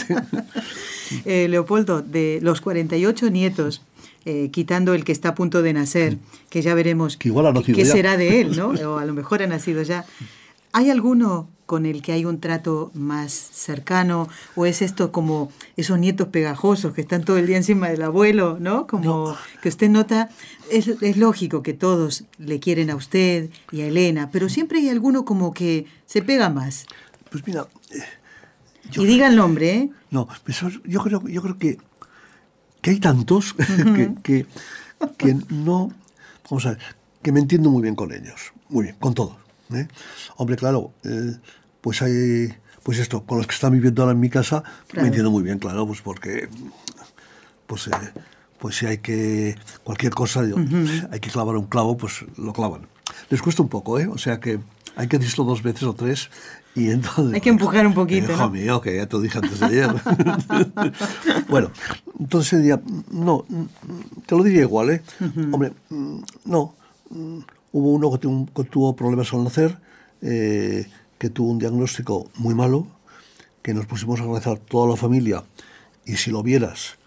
eh, 1.24 1.46
Leopoldo, 1.48 2.02
de 2.02 2.40
los 2.42 2.60
48 2.60 3.30
nietos, 3.30 3.82
eh, 4.30 4.50
quitando 4.50 4.92
el 4.92 5.04
que 5.04 5.12
está 5.12 5.30
a 5.30 5.34
punto 5.34 5.62
de 5.62 5.72
nacer, 5.72 6.18
que 6.50 6.60
ya 6.60 6.74
veremos 6.74 7.16
que 7.16 7.28
igual 7.28 7.46
ha 7.46 7.52
nacido 7.54 7.74
qué 7.74 7.86
será 7.86 8.18
de 8.18 8.42
él, 8.42 8.58
¿no? 8.58 8.68
O 8.92 8.98
a 8.98 9.06
lo 9.06 9.14
mejor 9.14 9.42
ha 9.42 9.46
nacido 9.46 9.82
ya. 9.82 10.04
¿Hay 10.72 10.90
alguno 10.90 11.48
con 11.64 11.86
el 11.86 12.02
que 12.02 12.12
hay 12.12 12.26
un 12.26 12.38
trato 12.38 12.90
más 12.92 13.32
cercano? 13.32 14.28
¿O 14.54 14.66
es 14.66 14.82
esto 14.82 15.12
como 15.12 15.50
esos 15.78 15.98
nietos 15.98 16.28
pegajosos 16.28 16.92
que 16.92 17.00
están 17.00 17.24
todo 17.24 17.38
el 17.38 17.46
día 17.46 17.56
encima 17.56 17.88
del 17.88 18.02
abuelo, 18.02 18.58
¿no? 18.60 18.86
Como 18.86 19.34
que 19.62 19.70
usted 19.70 19.88
nota, 19.88 20.28
es, 20.70 20.88
es, 20.88 21.16
lógico 21.16 21.62
que 21.62 21.72
todos 21.72 22.24
le 22.36 22.60
quieren 22.60 22.90
a 22.90 22.96
usted 22.96 23.48
y 23.72 23.80
a 23.80 23.86
Elena, 23.86 24.28
pero 24.30 24.50
siempre 24.50 24.80
hay 24.80 24.90
alguno 24.90 25.24
como 25.24 25.54
que 25.54 25.86
se 26.04 26.20
pega 26.20 26.50
más. 26.50 26.84
Pues 27.30 27.46
mira... 27.46 27.66
Eh, 27.92 28.02
y 28.94 29.06
diga 29.06 29.28
el 29.28 29.36
nombre, 29.36 29.70
¿eh? 29.70 29.90
No, 30.10 30.28
pues 30.44 30.60
yo 30.84 31.02
creo, 31.02 31.26
yo 31.28 31.42
creo 31.42 31.58
que, 31.58 31.78
que 32.80 32.90
hay 32.90 33.00
tantos 33.00 33.54
que, 34.22 34.46
que, 35.16 35.36
no... 35.50 35.92
Vamos 36.50 36.66
a 36.66 36.70
ver, 36.70 36.78
que 37.22 37.32
me 37.32 37.40
entiendo 37.40 37.70
muy 37.70 37.82
bien 37.82 37.94
con 37.94 38.12
ellos, 38.12 38.52
muy 38.68 38.84
bien, 38.84 38.96
con 38.98 39.14
todos. 39.14 39.36
¿eh? 39.74 39.86
Hombre, 40.36 40.56
claro, 40.56 40.92
eh, 41.04 41.36
pues 41.80 42.00
hay, 42.02 42.54
pues 42.82 42.98
esto, 42.98 43.24
con 43.24 43.38
los 43.38 43.46
que 43.46 43.54
están 43.54 43.72
viviendo 43.72 44.02
ahora 44.02 44.12
en 44.12 44.20
mi 44.20 44.30
casa, 44.30 44.62
me 44.94 45.02
entiendo 45.02 45.30
muy 45.30 45.42
bien, 45.42 45.58
claro, 45.58 45.86
pues 45.86 46.00
porque, 46.00 46.48
pues, 47.66 47.88
eh, 47.88 47.90
pues 48.58 48.76
si 48.76 48.86
hay 48.86 48.98
que, 48.98 49.56
cualquier 49.84 50.14
cosa, 50.14 50.40
hay 50.40 51.20
que 51.20 51.30
clavar 51.30 51.56
un 51.56 51.66
clavo, 51.66 51.96
pues 51.96 52.24
lo 52.36 52.52
clavan. 52.52 52.86
Les 53.30 53.42
cuesta 53.42 53.62
un 53.62 53.68
poco, 53.68 53.98
¿eh? 53.98 54.08
O 54.08 54.18
sea 54.18 54.40
que 54.40 54.60
hay 54.96 55.06
que 55.06 55.18
decirlo 55.18 55.44
dos 55.44 55.62
veces 55.62 55.84
o 55.84 55.94
tres 55.94 56.30
y 56.78 56.90
entonces... 56.90 57.34
Hay 57.34 57.40
que 57.40 57.48
empujar 57.48 57.86
un 57.86 57.94
poquito, 57.94 58.32
Hijo 58.32 58.50
mío, 58.50 58.80
que 58.80 58.96
ya 58.96 59.06
te 59.06 59.16
lo 59.16 59.22
dije 59.22 59.38
antes 59.38 59.58
de 59.58 59.66
ayer. 59.66 59.90
bueno, 61.48 61.70
entonces 62.18 62.62
día, 62.62 62.80
no, 63.10 63.44
te 64.26 64.36
lo 64.36 64.44
diría 64.44 64.62
igual, 64.62 64.90
¿eh? 64.90 65.02
Hombre, 65.50 65.72
no, 66.44 66.74
hubo 67.72 67.92
uno 67.92 68.12
que 68.12 68.64
tuvo 68.64 68.94
problemas 68.94 69.32
al 69.32 69.44
nacer, 69.44 69.78
eh, 70.22 70.86
que 71.18 71.30
tuvo 71.30 71.50
un 71.50 71.58
diagnóstico 71.58 72.30
muy 72.36 72.54
malo, 72.54 72.86
que 73.62 73.74
nos 73.74 73.86
pusimos 73.86 74.20
a 74.20 74.22
agradecer 74.22 74.58
toda 74.58 74.88
la 74.88 74.96
familia, 74.96 75.44
y 76.06 76.16
si 76.16 76.30
lo 76.30 76.42
vieras, 76.42 76.98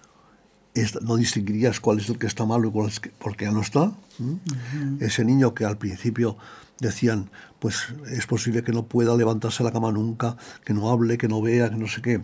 no 1.02 1.16
distinguirías 1.16 1.80
cuál 1.80 2.00
es 2.00 2.10
el 2.10 2.18
que 2.18 2.28
está 2.28 2.46
malo 2.46 2.68
y 2.68 2.72
cuál 2.72 2.88
es 2.88 3.00
que, 3.00 3.10
porque 3.10 3.46
ya 3.46 3.52
no 3.52 3.62
está. 3.62 3.92
Ese 5.00 5.26
niño 5.26 5.54
que 5.54 5.66
al 5.66 5.78
principio 5.78 6.38
decían, 6.82 7.32
pues 7.60 7.94
es 8.10 8.28
posible 8.28 8.64
que 8.64 8.74
no 8.74 8.88
pueda 8.88 9.16
levantarse 9.16 9.64
la 9.64 9.72
cama 9.72 9.94
nunca, 9.94 10.36
que 10.66 10.74
no 10.74 10.90
hable, 10.90 11.18
que 11.18 11.30
no 11.30 11.42
vea, 11.42 11.70
que 11.70 11.78
no 11.78 11.88
sé 11.88 12.02
qué. 12.02 12.22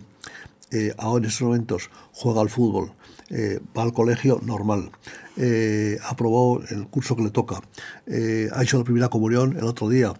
Eh, 0.70 0.92
ahora 0.98 1.24
en 1.24 1.30
estos 1.30 1.46
momentos 1.46 1.90
juega 2.12 2.42
al 2.42 2.50
fútbol, 2.50 2.92
eh, 3.30 3.58
va 3.74 3.84
al 3.84 3.94
colegio 3.94 4.38
normal, 4.44 4.90
eh, 5.38 5.98
aprobó 6.04 6.60
el 6.68 6.88
curso 6.88 7.16
que 7.16 7.22
le 7.22 7.30
toca, 7.30 7.56
ha 7.56 8.62
hecho 8.62 8.76
la 8.76 8.84
primera 8.84 9.08
comunión 9.08 9.56
el 9.56 9.64
otro 9.64 9.88
día, 9.88 10.12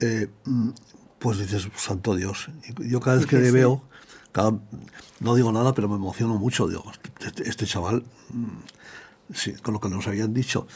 eh, 0.00 0.28
mm, 0.44 0.70
pues 1.18 1.38
dices, 1.38 1.68
santo 1.76 2.14
Dios. 2.14 2.50
Yo 2.80 3.00
cada 3.00 3.16
vez 3.16 3.26
que 3.26 3.38
le 3.38 3.50
veo, 3.50 3.82
no 5.20 5.34
digo 5.34 5.52
nada, 5.52 5.72
pero 5.74 5.88
me 5.88 5.96
emociono 5.96 6.34
mucho. 6.34 6.68
Digo, 6.68 6.84
este, 7.24 7.48
este 7.48 7.66
chaval, 7.66 8.04
mm, 8.30 9.32
sí, 9.32 9.52
con 9.54 9.74
lo 9.74 9.80
que 9.80 9.88
nos 9.88 10.06
habían 10.06 10.34
dicho. 10.34 10.66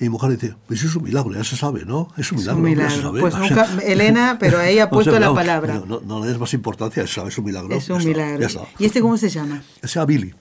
Y 0.00 0.04
mi 0.04 0.08
mujer 0.10 0.30
dice, 0.30 0.54
pues 0.66 0.82
es 0.82 0.96
un 0.96 1.02
milagro, 1.02 1.34
ya 1.34 1.44
se 1.44 1.56
sabe, 1.56 1.84
¿no? 1.84 2.08
Es 2.16 2.32
un 2.32 2.62
milagro. 2.62 3.12
Pues 3.20 3.36
nunca, 3.36 3.68
Elena, 3.84 4.38
pero 4.40 4.58
ahí 4.58 4.78
ha 4.78 4.88
puesto 4.90 5.20
la 5.20 5.34
palabra. 5.34 5.82
No, 5.86 6.20
le 6.20 6.26
des 6.26 6.38
más 6.38 6.54
importancia, 6.54 7.02
es, 7.02 7.18
es 7.18 7.38
un 7.38 7.44
milagro. 7.44 7.74
Es 7.76 7.90
un 7.90 8.02
milagro. 8.02 8.66
¿Y 8.78 8.86
este 8.86 9.02
cómo 9.02 9.18
se 9.18 9.28
llama? 9.28 9.62
Se 9.82 9.88
llama 9.88 10.06
Billy. 10.06 10.34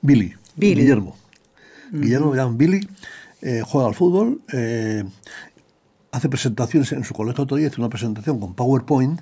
Billy. 0.00 0.36
Guillermo. 0.56 1.16
Guillermo 1.90 2.30
me 2.30 2.36
llama 2.36 2.54
Billy, 2.56 2.88
eh, 3.42 3.62
juega 3.66 3.88
al 3.88 3.94
fútbol, 3.96 4.42
eh, 4.52 5.02
hace 6.12 6.28
presentaciones 6.28 6.90
en 6.92 7.04
su 7.04 7.14
colegio 7.14 7.44
otro 7.44 7.56
día, 7.56 7.68
hace 7.68 7.80
una 7.80 7.88
presentación 7.88 8.40
con 8.40 8.54
PowerPoint, 8.54 9.20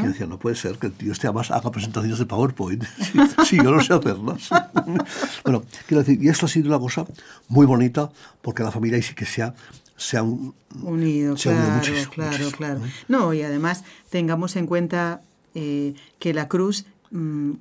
que 0.00 0.08
decía, 0.08 0.26
no 0.26 0.38
puede 0.38 0.56
ser 0.56 0.78
que 0.78 0.86
el 0.86 0.92
tío 0.92 1.12
este 1.12 1.26
además 1.26 1.50
haga 1.50 1.70
presentaciones 1.70 2.18
de 2.18 2.26
PowerPoint. 2.26 2.84
sí, 3.44 3.56
yo 3.56 3.70
no 3.70 3.80
sé 3.80 3.92
hacerlas. 3.92 4.48
bueno, 5.44 5.64
quiero 5.86 6.02
decir, 6.02 6.22
y 6.22 6.28
esto 6.28 6.46
ha 6.46 6.48
sido 6.48 6.68
una 6.68 6.78
cosa 6.78 7.04
muy 7.48 7.66
bonita, 7.66 8.10
porque 8.40 8.62
la 8.62 8.70
familia 8.70 8.96
ahí 8.96 9.02
sí 9.02 9.14
que 9.14 9.26
se 9.26 9.42
ha, 9.42 9.54
se 9.96 10.16
ha 10.16 10.22
unido, 10.22 11.34
claro, 11.36 11.80
claro, 12.10 12.50
claro. 12.50 12.80
No, 13.08 13.34
y 13.34 13.42
además 13.42 13.84
tengamos 14.08 14.56
en 14.56 14.66
cuenta 14.66 15.20
eh, 15.54 15.94
que 16.18 16.32
la 16.32 16.48
cruz 16.48 16.86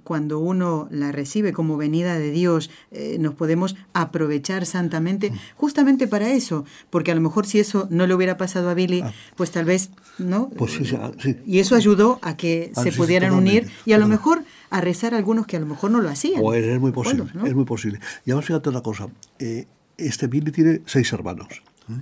cuando 0.04 0.40
uno 0.40 0.88
la 0.92 1.12
recibe 1.12 1.52
como 1.52 1.76
venida 1.76 2.18
de 2.18 2.32
Dios, 2.32 2.70
eh, 2.92 3.18
nos 3.20 3.34
podemos 3.34 3.76
aprovechar 3.94 4.66
santamente 4.66 5.34
justamente 5.58 6.08
para 6.08 6.32
eso, 6.32 6.64
porque 6.90 7.12
a 7.12 7.16
lo 7.16 7.22
mejor 7.22 7.46
si 7.46 7.60
eso 7.60 7.88
no 7.90 8.08
le 8.08 8.16
hubiera 8.16 8.38
pasado 8.38 8.70
a 8.70 8.74
Billy, 8.74 9.02
ah. 9.02 9.12
pues 9.36 9.52
tal 9.52 9.66
vez, 9.66 9.90
¿no? 10.18 10.50
Pues 10.50 10.72
sí, 10.72 11.36
Y 11.46 11.60
eso 11.60 11.76
ayudó 11.76 12.20
a 12.22 12.38
que 12.38 12.72
ah, 12.76 12.82
se 12.82 12.94
pudieran 12.94 13.34
unir 13.34 13.70
y 13.86 13.92
a 13.92 13.98
lo 13.98 14.08
mejor 14.08 14.44
a 14.70 14.80
rezar 14.80 15.14
a 15.14 15.18
algunos 15.18 15.46
que 15.48 15.58
a 15.58 15.60
lo 15.60 15.66
mejor 15.66 15.92
no 15.92 16.00
lo 16.00 16.10
hacían. 16.10 16.40
Pues 16.40 16.64
es 16.66 16.80
muy 16.80 16.94
posible, 16.94 17.26
es 17.46 17.54
muy 17.54 17.66
posible. 17.66 18.00
Y 18.26 18.32
además 18.32 18.46
fíjate 18.46 18.70
una 18.70 18.82
cosa, 18.82 19.10
eh, 19.40 19.68
este 19.98 20.28
Billy 20.28 20.52
tiene 20.52 20.82
seis 20.86 21.12
hermanos. 21.12 21.48
¿eh? 21.90 22.02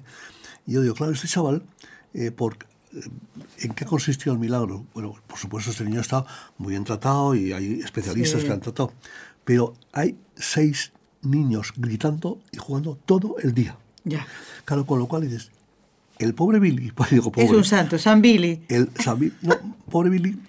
Y 0.68 0.74
yo 0.74 0.84
digo, 0.84 0.94
claro, 0.94 1.14
este 1.14 1.28
chaval, 1.28 1.64
por, 2.36 2.58
¿En 3.60 3.74
qué 3.74 3.86
consistió 3.86 4.32
el 4.32 4.40
milagro? 4.40 4.86
Bueno, 4.94 5.16
por 5.28 5.38
supuesto, 5.38 5.72
este 5.72 5.84
niño 5.84 6.02
está 6.02 6.26
muy 6.58 6.72
bien 6.72 6.84
tratado 6.84 7.36
y 7.36 7.54
hay 7.54 7.80
especialistas 7.82 8.44
que 8.44 8.52
han 8.52 8.62
tratado, 8.62 8.94
pero 9.44 9.74
hay 9.94 10.18
seis 10.36 10.92
niños 11.22 11.74
gritando 11.76 12.40
y 12.52 12.58
jugando 12.58 12.98
todo 13.06 13.36
el 13.44 13.54
día. 13.54 13.78
Ya. 14.06 14.26
Claro, 14.66 14.86
con 14.86 15.00
lo 15.00 15.08
cual 15.08 15.24
dices, 15.24 15.52
el 16.18 16.34
pobre 16.34 16.60
Billy, 16.60 16.92
pues 16.96 17.12
digo, 17.12 17.32
pobre, 17.32 17.46
es 17.46 17.52
un 17.52 17.64
santo, 17.64 17.98
San 17.98 18.22
Billy. 18.22 18.64
El 18.68 18.90
San 19.00 19.20
Billy, 19.20 19.34
no, 19.42 19.56
pobre 19.90 20.10
Billy 20.10 20.40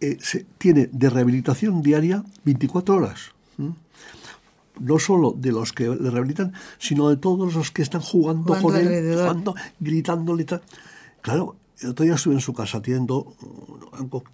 eh, 0.00 0.16
se, 0.20 0.46
tiene 0.58 0.88
de 0.92 1.10
rehabilitación 1.10 1.82
diaria 1.82 2.24
24 2.44 2.96
horas. 2.96 3.32
no 4.78 4.98
solo 4.98 5.34
de 5.36 5.52
los 5.52 5.72
que 5.72 5.88
le 5.88 6.10
rehabilitan, 6.10 6.54
sino 6.78 7.10
de 7.10 7.16
todos 7.16 7.54
los 7.54 7.70
que 7.70 7.82
están 7.82 8.00
jugando, 8.00 8.58
con 8.62 8.76
él, 8.76 9.14
jugando, 9.14 9.54
gritándole. 9.78 10.46
Claro, 11.20 11.56
el 11.80 11.90
otro 11.90 12.04
día 12.04 12.14
estuve 12.14 12.34
en 12.34 12.40
su 12.40 12.52
casa, 12.52 12.80
tiene, 12.82 13.06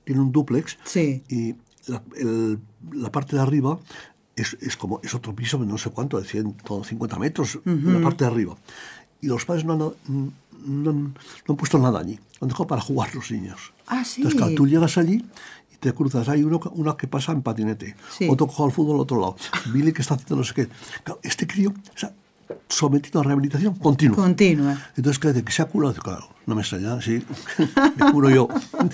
tiene 0.05 0.21
un 0.21 0.33
duplex 0.33 0.79
sí. 0.85 1.23
y 1.29 1.55
la, 1.87 2.03
el- 2.17 2.59
la 2.93 3.11
parte 3.13 3.37
de 3.37 3.43
arriba 3.43 3.79
es, 4.35 4.57
es 4.61 4.77
como 4.77 5.01
es 5.03 5.15
otro 5.15 5.35
piso 5.35 5.59
de 5.59 5.67
no 5.67 5.79
sé 5.79 5.91
cuánto, 5.91 6.21
de 6.21 6.27
150 6.27 7.19
metros, 7.19 7.59
la 7.65 8.01
parte 8.03 8.25
de 8.25 8.31
arriba. 8.31 8.57
Y 9.21 9.29
los 9.29 9.45
padres 9.45 9.65
no 9.65 9.73
han, 9.73 9.79
no 9.79 10.91
han- 10.91 11.15
no 11.47 11.53
han 11.53 11.57
puesto 11.57 11.79
nada 11.79 12.01
allí, 12.01 12.17
lo 12.41 12.45
han 12.45 12.49
dejado 12.49 12.67
para 12.67 12.83
jugar 12.83 13.15
los 13.15 13.31
niños. 13.31 13.73
Ah, 13.87 14.05
sí. 14.05 14.21
Entonces, 14.21 14.39
claro, 14.39 14.55
tú 14.55 14.67
llegas 14.67 14.99
allí 14.99 15.25
y 15.73 15.77
te 15.79 15.93
cruzas. 15.95 16.29
Hay 16.29 16.43
uno, 16.43 16.61
una 16.75 16.97
que 16.97 17.07
pasa 17.07 17.33
en 17.33 17.43
patinete, 17.43 17.97
Sí. 18.11 18.29
otro 18.29 18.47
que 18.47 18.53
juega 18.55 18.71
al 18.71 18.75
fútbol 18.75 18.97
al 18.97 19.01
otro 19.03 19.21
lado, 19.21 19.37
Billy 19.73 19.93
que 19.93 20.03
está 20.03 20.15
haciendo 20.15 20.37
no 20.37 20.45
sé 20.45 20.53
qué. 20.55 20.69
Claro, 21.03 21.21
este 21.23 21.47
crío 21.47 21.71
o 21.71 21.99
sea, 21.99 22.13
sometido 22.69 23.21
a 23.21 23.25
rehabilitación 23.25 23.75
continua. 23.75 24.17
Continua. 24.17 24.79
Entonces, 24.97 25.19
claro, 25.19 25.45
que 25.45 25.53
se 25.53 25.63
ha 25.63 25.67
curado, 25.67 25.95
claro, 25.95 26.29
no 26.47 26.55
me 26.55 26.63
extraña, 26.63 27.01
sí, 27.01 27.23
me 27.97 28.13
curo 28.13 28.31
yo. 28.31 28.49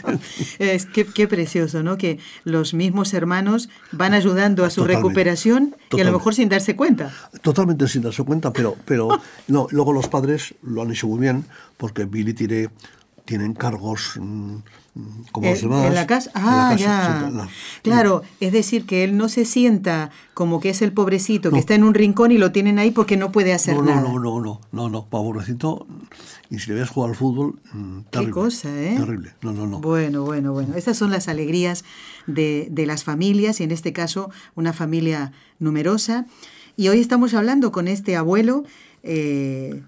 Es 0.59 0.87
que, 0.87 1.05
qué 1.05 1.29
precioso, 1.29 1.83
¿no? 1.83 1.97
Que 1.97 2.19
los 2.45 2.75
mismos 2.75 3.15
hermanos 3.15 3.69
van 3.93 4.15
ayudando 4.15 4.65
a 4.65 4.71
su 4.71 4.81
Totalmente. 4.83 5.09
recuperación 5.09 5.63
y 5.63 5.67
a 5.67 5.69
lo 5.69 5.89
Totalmente. 5.89 6.13
mejor 6.19 6.35
sin 6.35 6.49
darse 6.49 6.77
cuenta. 6.77 7.13
Totalmente 7.43 7.89
sin 7.89 8.03
darse 8.03 8.23
cuenta, 8.25 8.53
pero, 8.53 8.77
pero 8.85 9.09
no, 9.49 9.67
luego 9.71 9.93
los 9.93 10.09
padres 10.09 10.55
lo 10.63 10.83
han 10.83 10.91
hecho 10.91 11.07
muy 11.09 11.19
bien 11.21 11.45
porque 11.77 12.05
Billy 12.05 12.35
tiene, 12.35 12.71
tiene 13.25 13.45
encargos 13.45 14.15
mm, 14.19 14.23
mm, 14.23 14.63
como 15.33 15.49
los 15.49 15.63
En- 15.63 15.95
la 15.95 16.07
casa. 16.07 16.31
la 16.35 16.41
Ah, 16.45 16.71
casa, 16.73 16.77
ya. 17.33 17.49
Claro, 17.83 18.23
es 18.41 18.53
decir, 18.53 18.85
que 18.85 19.05
él 19.05 19.17
no 19.17 19.29
se 19.31 19.45
sienta 19.47 20.11
como 20.35 20.61
que 20.61 20.69
es 20.71 20.83
el 20.83 20.93
pobrecito 20.93 21.51
que 21.51 21.59
está 21.59 21.75
en 21.75 21.85
un 21.85 21.95
rincón 21.95 22.31
y 22.31 22.37
lo 22.39 22.53
tienen 22.53 22.79
ahí 22.79 22.91
porque 22.91 23.17
no 23.17 23.33
puede 23.33 23.55
hacer 23.55 23.75
No, 23.77 23.83
nada. 23.83 24.03
no, 24.03 24.19
no, 24.19 24.21
no, 24.21 24.41
no, 24.43 24.61
no, 24.71 24.89
no, 24.91 25.07
pobrecito. 25.07 25.87
Y 26.51 26.59
si 26.59 26.71
le 26.71 26.81
ves 26.81 26.91
jugar 26.91 27.11
al 27.11 27.17
fútbol, 27.17 27.59
mm, 27.73 27.99
Qué 28.01 28.11
terrible. 28.11 28.33
cosa, 28.33 28.69
¿eh? 28.83 28.95
Terrible. 28.99 29.33
No, 29.41 29.53
no, 29.53 29.67
no. 29.67 29.81
Bueno, 29.81 30.25
bueno, 30.25 30.53
bueno. 30.53 30.75
Estas 30.77 30.99
son 30.99 31.11
las 31.11 31.27
alegrías 31.29 31.85
de, 32.27 32.69
de 32.71 32.85
las 32.85 33.03
familias 33.05 33.61
y 33.61 33.65
en 33.65 33.71
este 33.71 33.95
caso 33.95 34.31
una 34.55 34.75
familia 34.75 35.33
numerosa. 35.59 36.27
Y 36.77 36.89
hoy 36.89 37.01
estamos 37.01 37.33
hablando 37.33 37.73
con 37.73 37.89
este 37.89 38.15
abuelo, 38.17 38.65
eh, 39.03 39.83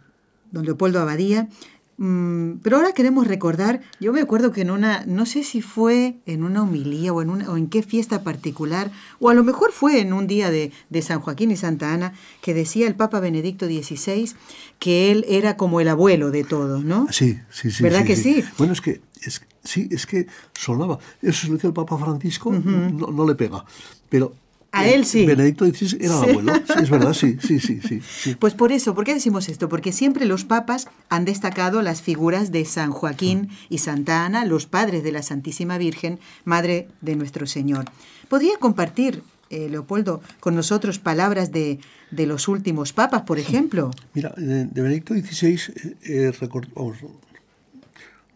don 0.50 0.64
Leopoldo 0.64 1.00
Abadía. 1.00 1.48
Mm, 1.96 2.58
pero 2.62 2.76
ahora 2.76 2.92
queremos 2.92 3.28
recordar, 3.28 3.80
yo 4.00 4.12
me 4.12 4.20
acuerdo 4.20 4.50
que 4.50 4.62
en 4.62 4.70
una, 4.70 5.04
no 5.06 5.26
sé 5.26 5.44
si 5.44 5.62
fue 5.62 6.16
en 6.26 6.42
una 6.42 6.62
homilía 6.62 7.12
o 7.12 7.22
en, 7.22 7.30
una, 7.30 7.50
o 7.50 7.56
en 7.56 7.68
qué 7.68 7.82
fiesta 7.82 8.24
particular, 8.24 8.90
o 9.20 9.30
a 9.30 9.34
lo 9.34 9.44
mejor 9.44 9.70
fue 9.70 10.00
en 10.00 10.12
un 10.12 10.26
día 10.26 10.50
de, 10.50 10.72
de 10.90 11.02
San 11.02 11.20
Joaquín 11.20 11.52
y 11.52 11.56
Santa 11.56 11.92
Ana, 11.92 12.12
que 12.42 12.52
decía 12.52 12.88
el 12.88 12.96
Papa 12.96 13.20
Benedicto 13.20 13.66
XVI 13.66 14.32
que 14.78 15.12
él 15.12 15.24
era 15.28 15.56
como 15.56 15.80
el 15.80 15.88
abuelo 15.88 16.30
de 16.30 16.44
todos, 16.44 16.84
¿no? 16.84 17.06
Sí, 17.10 17.38
sí, 17.50 17.70
sí. 17.70 17.82
¿Verdad 17.82 18.04
que 18.04 18.16
sí? 18.16 18.42
Bueno, 18.58 18.72
es 18.72 18.80
que, 18.80 19.00
es, 19.22 19.42
sí, 19.62 19.88
es 19.90 20.06
que 20.06 20.26
sonaba. 20.52 20.98
Eso 21.22 21.42
se 21.42 21.48
lo 21.48 21.54
dice 21.54 21.68
el 21.68 21.72
Papa 21.72 21.96
Francisco, 21.96 22.52
no, 22.52 23.10
no 23.10 23.26
le 23.26 23.34
pega. 23.34 23.64
Pero. 24.08 24.34
A 24.76 24.86
eh, 24.86 24.94
él 24.94 25.04
sí. 25.06 25.24
Benedicto 25.24 25.64
XVI 25.66 25.96
era 26.00 26.14
Sí. 26.20 26.24
el 26.24 26.30
abuelo. 26.30 26.54
Sí, 26.66 26.72
es 26.82 26.90
verdad, 26.90 27.12
sí, 27.14 27.36
sí, 27.40 27.60
sí, 27.60 27.80
sí. 28.02 28.34
Pues 28.34 28.54
por 28.54 28.72
eso, 28.72 28.94
¿por 28.94 29.04
qué 29.04 29.14
decimos 29.14 29.48
esto? 29.48 29.68
Porque 29.68 29.92
siempre 29.92 30.24
los 30.26 30.44
papas 30.44 30.88
han 31.08 31.24
destacado 31.24 31.80
las 31.82 32.02
figuras 32.02 32.50
de 32.50 32.64
San 32.64 32.90
Joaquín 32.90 33.50
y 33.68 33.78
Santa 33.78 34.24
Ana, 34.24 34.44
los 34.44 34.66
padres 34.66 35.04
de 35.04 35.12
la 35.12 35.22
Santísima 35.22 35.78
Virgen, 35.78 36.18
Madre 36.44 36.88
de 37.00 37.14
nuestro 37.16 37.46
Señor. 37.46 37.84
¿Podría 38.28 38.56
compartir, 38.58 39.22
eh, 39.50 39.68
Leopoldo, 39.68 40.20
con 40.40 40.54
nosotros 40.56 40.98
palabras 40.98 41.52
de, 41.52 41.78
de 42.10 42.26
los 42.26 42.48
últimos 42.48 42.92
papas, 42.92 43.22
por 43.22 43.38
ejemplo? 43.38 43.90
Mira, 44.14 44.32
de, 44.36 44.64
de 44.64 44.82
Benedicto 44.82 45.14
XVI 45.14 45.60
eh, 46.04 46.32
eh, 46.32 46.32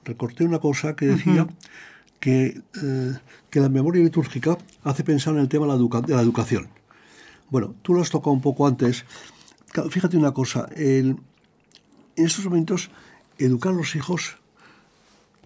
recorté 0.04 0.44
una 0.44 0.58
cosa 0.58 0.94
que 0.94 1.06
decía 1.06 1.46
que, 2.20 2.60
eh, 2.82 3.12
que 3.50 3.60
la 3.60 3.68
memoria 3.68 4.02
litúrgica 4.02 4.58
hace 4.84 5.04
pensar 5.04 5.34
en 5.34 5.40
el 5.40 5.48
tema 5.48 5.66
de 5.66 5.72
la, 5.72 5.78
educa- 5.78 6.00
de 6.00 6.14
la 6.14 6.22
educación. 6.22 6.68
Bueno, 7.50 7.74
tú 7.82 7.94
lo 7.94 8.02
has 8.02 8.10
tocado 8.10 8.32
un 8.32 8.40
poco 8.42 8.66
antes. 8.66 9.04
Fíjate 9.90 10.16
una 10.16 10.32
cosa, 10.32 10.68
el- 10.76 11.16
en 12.16 12.26
estos 12.26 12.44
momentos 12.44 12.90
educar 13.38 13.72
a 13.72 13.76
los 13.76 13.94
hijos, 13.94 14.36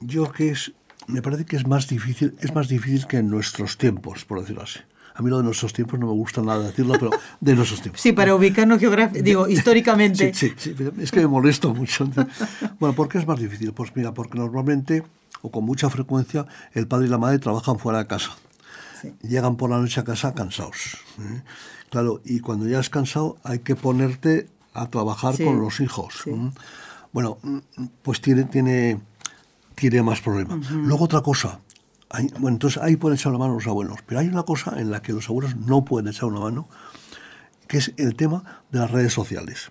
yo 0.01 0.33
que 0.33 0.51
es, 0.51 0.73
me 1.07 1.23
parece 1.23 1.45
que 1.45 1.57
es 1.57 1.67
más 1.67 1.89
difícil, 1.89 2.35
es 2.41 2.55
más 2.55 2.69
difícil 2.69 3.07
que 3.07 3.19
en 3.19 3.29
nuestros 3.29 3.77
tiempos, 3.79 4.25
por 4.25 4.41
decirlo 4.41 4.63
así. 4.63 4.81
A 5.15 5.21
mí 5.21 5.29
lo 5.29 5.37
de 5.39 5.45
nuestros 5.45 5.75
tiempos 5.75 6.01
no 6.01 6.07
me 6.07 6.13
gusta 6.13 6.41
nada 6.41 6.65
decirlo, 6.69 6.95
pero 6.99 7.11
de 7.41 7.55
nuestros 7.55 7.83
tiempos. 7.83 8.01
Sí, 8.01 8.13
para 8.13 8.35
ubicarnos 8.35 8.81
geográficamente, 8.81 9.29
digo, 9.29 9.47
históricamente. 9.47 10.33
Sí, 10.35 10.49
sí, 10.57 10.75
sí, 10.75 10.75
es 11.01 11.11
que 11.11 11.21
me 11.21 11.27
molesto 11.27 11.75
mucho. 11.75 12.09
Bueno, 12.81 12.95
¿por 12.95 13.09
qué 13.09 13.19
es 13.19 13.27
más 13.27 13.39
difícil? 13.39 13.73
Pues 13.75 13.95
mira, 13.95 14.15
porque 14.15 14.39
normalmente, 14.39 15.03
o 15.41 15.51
con 15.51 15.65
mucha 15.65 15.89
frecuencia, 15.91 16.47
el 16.73 16.87
padre 16.87 17.07
y 17.07 17.11
la 17.11 17.19
madre 17.19 17.39
trabajan 17.39 17.79
fuera 17.79 17.99
de 17.99 18.07
casa. 18.07 18.31
Sí. 19.01 19.13
Llegan 19.23 19.57
por 19.57 19.71
la 19.71 19.79
noche 19.79 20.01
a 20.01 20.05
casa 20.05 20.35
cansados. 20.35 20.99
¿eh? 21.21 21.43
Claro, 21.91 22.21
y 22.25 22.41
cuando 22.41 22.69
ya 22.69 22.79
has 22.79 22.91
cansado 22.91 23.37
hay 23.43 23.61
que 23.61 23.75
ponerte 23.75 24.49
a 24.75 24.87
trabajar 24.89 25.37
Sí, 25.37 25.45
con 25.45 25.61
los 25.61 25.81
hijos. 25.81 26.23
Bueno, 27.13 27.39
pues 28.03 28.21
tiene, 28.21 28.45
tiene, 28.45 29.01
tiene 29.75 30.03
más 30.03 30.21
problemas. 30.21 30.71
Luego 30.71 31.05
otra 31.05 31.21
cosa. 31.21 31.59
hay- 32.09 32.29
bueno, 32.39 32.49
entonces 32.57 32.83
ahí 32.83 32.97
pueden 32.97 33.19
echar 33.19 33.31
una 33.33 33.39
mano 33.41 33.55
los 33.55 33.67
abuelos, 33.67 33.99
pero 34.07 34.21
hay 34.21 34.29
una 34.29 34.43
cosa 34.45 34.79
en 34.81 34.91
la 34.91 35.01
que 35.03 35.13
los 35.13 35.29
abuelos 35.29 35.57
no 35.57 35.85
pueden 35.85 36.09
echar 36.09 36.27
una 36.27 36.41
mano, 36.41 36.69
que 37.69 37.79
es 37.79 37.93
el 37.97 38.15
tema 38.17 38.63
de 38.71 38.79
las 38.81 38.91
redes 38.91 39.13
sociales. 39.13 39.71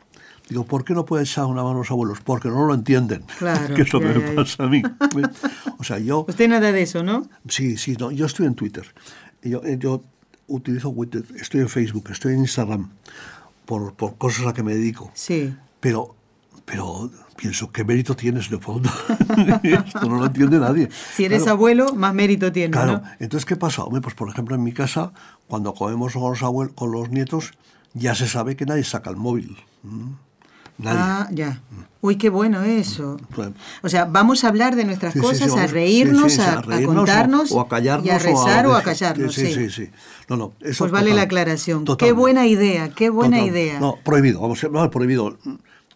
Digo, 0.51 0.65
¿por 0.65 0.83
qué 0.83 0.93
no 0.93 1.05
pueden 1.05 1.25
echar 1.25 1.45
una 1.45 1.63
mano 1.63 1.77
los 1.77 1.91
abuelos? 1.91 2.19
Porque 2.19 2.49
no 2.49 2.65
lo 2.65 2.73
entienden. 2.73 3.23
Claro, 3.39 3.73
que 3.73 3.83
es 3.83 3.93
lo 3.93 4.01
que 4.01 4.07
me 4.07 4.19
pasa 4.31 4.65
a 4.65 4.67
mí. 4.67 4.83
O 5.79 5.83
sea, 5.85 5.97
yo... 5.97 6.25
Usted 6.27 6.49
nada 6.49 6.73
de 6.73 6.81
eso, 6.81 7.03
¿no? 7.03 7.25
Sí, 7.47 7.77
sí, 7.77 7.95
no, 7.97 8.11
yo 8.11 8.25
estoy 8.25 8.47
en 8.47 8.55
Twitter. 8.55 8.85
Yo, 9.41 9.63
eh, 9.63 9.77
yo 9.79 10.03
utilizo 10.47 10.91
Twitter, 10.91 11.23
estoy 11.39 11.61
en 11.61 11.69
Facebook, 11.69 12.09
estoy 12.11 12.33
en 12.33 12.39
Instagram, 12.39 12.89
por, 13.65 13.93
por 13.93 14.17
cosas 14.17 14.45
a 14.45 14.53
que 14.53 14.61
me 14.61 14.75
dedico. 14.75 15.09
Sí. 15.13 15.55
Pero, 15.79 16.15
pero 16.65 17.09
pienso, 17.37 17.71
¿qué 17.71 17.85
mérito 17.85 18.13
tienes, 18.17 18.51
Leopoldo? 18.51 18.89
Esto 19.63 20.09
no 20.09 20.19
lo 20.19 20.25
entiende 20.25 20.59
nadie. 20.59 20.89
Si 21.15 21.23
eres 21.23 21.43
Claro, 21.43 21.53
abuelo, 21.53 21.95
más 21.95 22.13
mérito 22.13 22.51
tienes, 22.51 22.75
Claro, 22.75 22.97
¿no? 22.97 23.03
entonces, 23.21 23.45
¿qué 23.45 23.55
pasa? 23.55 23.85
Hombre, 23.85 24.01
pues 24.01 24.15
por 24.15 24.27
ejemplo, 24.27 24.53
en 24.53 24.63
mi 24.63 24.73
casa, 24.73 25.13
cuando 25.47 25.73
comemos 25.73 26.11
con 26.11 26.29
los, 26.29 26.43
abuelos, 26.43 26.73
con 26.75 26.91
los 26.91 27.09
nietos, 27.09 27.53
ya 27.93 28.15
se 28.15 28.27
sabe 28.27 28.57
que 28.57 28.65
nadie 28.65 28.83
saca 28.83 29.09
el 29.09 29.15
móvil. 29.15 29.55
¿m? 29.85 30.17
Nadie. 30.81 30.99
Ah, 31.01 31.27
ya. 31.31 31.61
Uy, 32.03 32.15
qué 32.15 32.29
bueno 32.29 32.63
eso. 32.63 33.17
O 33.83 33.89
sea, 33.89 34.05
vamos 34.05 34.43
a 34.43 34.47
hablar 34.47 34.75
de 34.75 34.85
nuestras 34.85 35.13
Sí, 35.13 35.19
sí, 35.19 35.25
sí, 35.35 35.43
cosas, 35.43 35.55
a 35.55 35.67
reírnos, 35.67 36.31
sí, 36.33 36.37
sí, 36.39 36.43
sí, 36.43 36.49
a, 36.49 36.53
a 36.57 36.61
reírnos 36.63 36.95
contarnos, 36.95 37.51
o, 37.51 37.57
o 37.57 37.61
a 37.61 37.67
callarnos 37.69 38.07
y 38.07 38.09
a 38.09 38.17
rezar 38.17 38.65
o 38.65 38.73
a, 38.75 38.81
callarnos. 38.81 39.35
Sí, 39.35 39.45
sí. 39.47 39.53
sí, 39.53 39.69
sí. 39.69 39.89
No, 40.27 40.35
no, 40.35 40.53
eso 40.61 40.79
Pues 40.79 40.91
vale 40.91 41.05
total- 41.11 41.15
la 41.17 41.21
aclaración. 41.23 41.79
Qué 41.81 41.85
totalmente. 41.85 42.19
buena 42.19 42.47
idea, 42.47 42.89
qué 42.89 43.09
buena 43.11 43.37
Total. 43.37 43.51
idea. 43.53 43.79
No, 43.79 43.97
prohibido, 44.03 44.39
vamos, 44.41 44.65
no, 44.71 44.89
prohibido. 44.89 45.37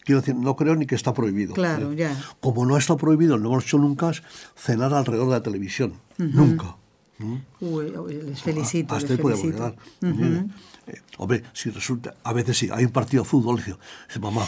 Quiero 0.03 0.21
decir, 0.21 0.35
no 0.35 0.55
creo 0.55 0.75
ni 0.75 0.85
que 0.85 0.93
está 0.93 1.11
prohibido. 1.15 1.55
Claro, 1.55 1.91
¿eh? 1.93 1.95
ya. 1.95 2.15
Como 2.39 2.67
no 2.67 2.77
está 2.77 2.95
prohibido, 2.95 3.39
no 3.39 3.49
hemos 3.49 3.63
hecho 3.63 3.79
nunca 3.79 4.11
es 4.11 4.21
cenar 4.55 4.93
alrededor 4.93 5.25
de 5.29 5.33
la 5.33 5.41
televisión. 5.41 5.93
Nunca. 6.19 6.75
¿Mm? 7.17 7.35
Uy, 7.61 7.91
les 8.27 8.43
felicito, 8.43 8.93
Hasta 8.93 9.07
les 9.09 9.17
ahí 9.17 9.23
podemos 9.23 9.41
felicito. 9.41 9.75
llegar. 10.01 10.45
Eh, 10.87 11.01
hombre, 11.17 11.41
si 11.53 11.71
resulta, 11.71 12.13
a 12.23 12.31
veces 12.33 12.55
sí, 12.59 12.69
hay 12.71 12.85
un 12.85 12.91
partido 12.91 13.23
de 13.23 13.29
fútbol, 13.29 13.55
dice, 13.57 13.73
dice, 14.07 14.19
mamá, 14.19 14.45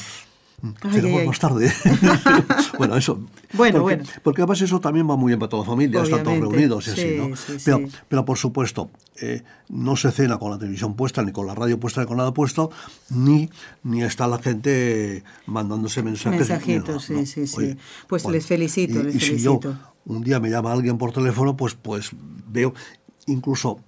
mm, 0.62 0.70
ay, 0.84 1.18
ay. 1.18 1.28
más 1.28 1.40
tarde. 1.40 1.72
bueno, 2.78 2.98
eso. 2.98 3.20
Bueno, 3.54 3.80
porque, 3.80 3.96
bueno. 3.96 4.04
Porque 4.24 4.42
además 4.42 4.62
eso 4.62 4.80
también 4.80 5.10
va 5.10 5.16
muy 5.16 5.30
bien 5.30 5.40
para 5.40 5.50
toda 5.50 5.64
la 5.64 5.70
familia, 5.70 6.02
están 6.04 6.24
todos 6.24 6.40
reunidos 6.40 6.88
y 6.88 6.92
así, 6.92 7.02
sí, 7.02 7.16
¿no? 7.18 7.36
sí, 7.36 7.58
pero, 7.64 7.78
sí. 7.78 7.88
pero 8.08 8.26
por 8.26 8.38
supuesto, 8.38 8.90
eh, 9.22 9.44
no 9.70 9.96
se 9.96 10.12
cena 10.12 10.38
con 10.38 10.52
la 10.52 10.58
televisión 10.58 10.96
puesta, 10.96 11.24
ni 11.24 11.32
con 11.32 11.48
la 11.48 11.56
radio 11.56 11.80
puesta, 11.80 12.02
ni 12.02 12.08
con 12.08 12.18
nada 12.18 12.34
puesto, 12.34 12.72
ni, 13.10 13.50
ni 13.84 14.04
está 14.04 14.28
la 14.28 14.40
gente 14.40 15.24
mandándose 15.46 16.04
mensajes. 16.04 16.50
Mensajitos, 16.50 17.06
sí, 17.06 17.26
sí, 17.26 17.48
sí. 17.48 17.78
Pues 18.08 18.26
les 18.26 18.46
felicito, 18.46 19.00
y, 19.00 19.04
les 19.04 19.16
y 19.16 19.20
si 19.20 19.38
yo 19.38 19.60
felicito. 19.60 19.78
un 20.06 20.24
día 20.24 20.40
me 20.40 20.50
llama 20.50 20.72
alguien 20.72 20.98
por 20.98 21.12
teléfono, 21.12 21.56
pues, 21.58 21.76
pues 21.76 22.12
veo, 22.48 22.74
incluso 23.26 23.80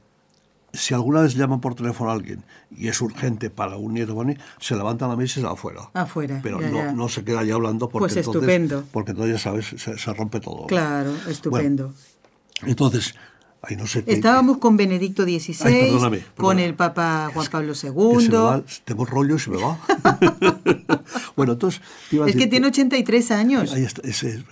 si 0.73 0.93
alguna 0.93 1.21
vez 1.21 1.35
llaman 1.35 1.61
por 1.61 1.75
teléfono 1.75 2.09
a 2.11 2.13
alguien 2.13 2.43
y 2.75 2.87
es 2.87 3.01
urgente 3.01 3.49
para 3.49 3.75
un 3.77 3.93
nieto, 3.93 4.13
bueno, 4.13 4.33
se 4.59 4.75
levanta 4.75 5.07
la 5.07 5.15
mesa 5.15 5.39
y 5.39 5.41
se 5.41 5.47
va 5.47 5.53
afuera. 5.53 5.89
Afuera, 5.93 6.39
Pero 6.43 6.61
ya, 6.61 6.69
no, 6.69 6.77
ya. 6.77 6.91
no 6.93 7.09
se 7.09 7.23
queda 7.23 7.39
ahí 7.39 7.51
hablando 7.51 7.89
porque 7.89 8.03
Pues 8.13 8.17
entonces, 8.17 8.41
estupendo. 8.41 8.83
porque 8.91 9.11
entonces 9.11 9.35
ya 9.35 9.39
sabes, 9.41 9.65
se, 9.67 9.97
se 9.97 10.13
rompe 10.13 10.39
todo. 10.39 10.67
Claro, 10.67 11.13
estupendo. 11.27 11.93
Entonces, 12.63 13.15
ahí 13.61 13.75
no 13.75 13.87
sé 13.87 14.03
qué- 14.03 14.13
Estábamos 14.13 14.57
con 14.59 14.77
Benedicto 14.77 15.23
XVI, 15.23 15.55
Ay, 15.65 15.73
perdóname, 15.85 16.17
con 16.19 16.25
perdóname. 16.35 16.65
el 16.65 16.75
Papa 16.75 17.31
Juan 17.33 17.47
Pablo 17.51 17.73
que 17.73 17.79
se 17.79 17.91
me 17.91 18.01
II. 18.01 18.27
va, 18.29 18.61
tengo 18.85 19.05
rollo 19.05 19.35
y 19.35 19.39
se 19.39 19.49
me 19.49 19.57
va. 19.57 19.79
bueno, 21.35 21.53
entonces... 21.53 21.81
iba 22.11 22.25
a 22.25 22.27
Es 22.27 22.33
que 22.33 22.37
decir 22.39 22.49
tiene 22.51 22.67
83 22.67 23.31
años. 23.31 23.73
Ahí 23.73 23.83
está, 23.83 24.01
ese 24.07 24.29
es- 24.35 24.43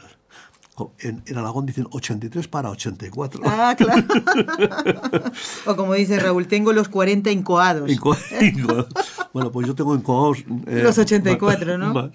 en, 0.99 1.23
en 1.25 1.37
Aragón 1.37 1.65
dicen 1.65 1.87
83 1.91 2.47
para 2.47 2.69
84. 2.69 3.41
Ah, 3.45 3.75
claro. 3.77 4.03
o 5.65 5.75
como 5.75 5.93
dice 5.93 6.19
Raúl, 6.19 6.47
tengo 6.47 6.73
los 6.73 6.87
40 6.89 7.31
incoados. 7.31 7.89
Inco- 7.89 8.17
inco- 8.39 8.87
bueno, 9.33 9.51
pues 9.51 9.67
yo 9.67 9.75
tengo 9.75 9.95
incoados. 9.95 10.39
eh, 10.67 10.81
Los 10.83 10.97
84, 10.97 11.77
¿no? 11.77 12.11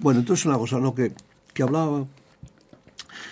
Bueno, 0.00 0.20
entonces 0.20 0.46
una 0.46 0.58
cosa, 0.58 0.78
¿no? 0.78 0.94
Que, 0.94 1.12
que 1.52 1.62
hablaba, 1.62 2.04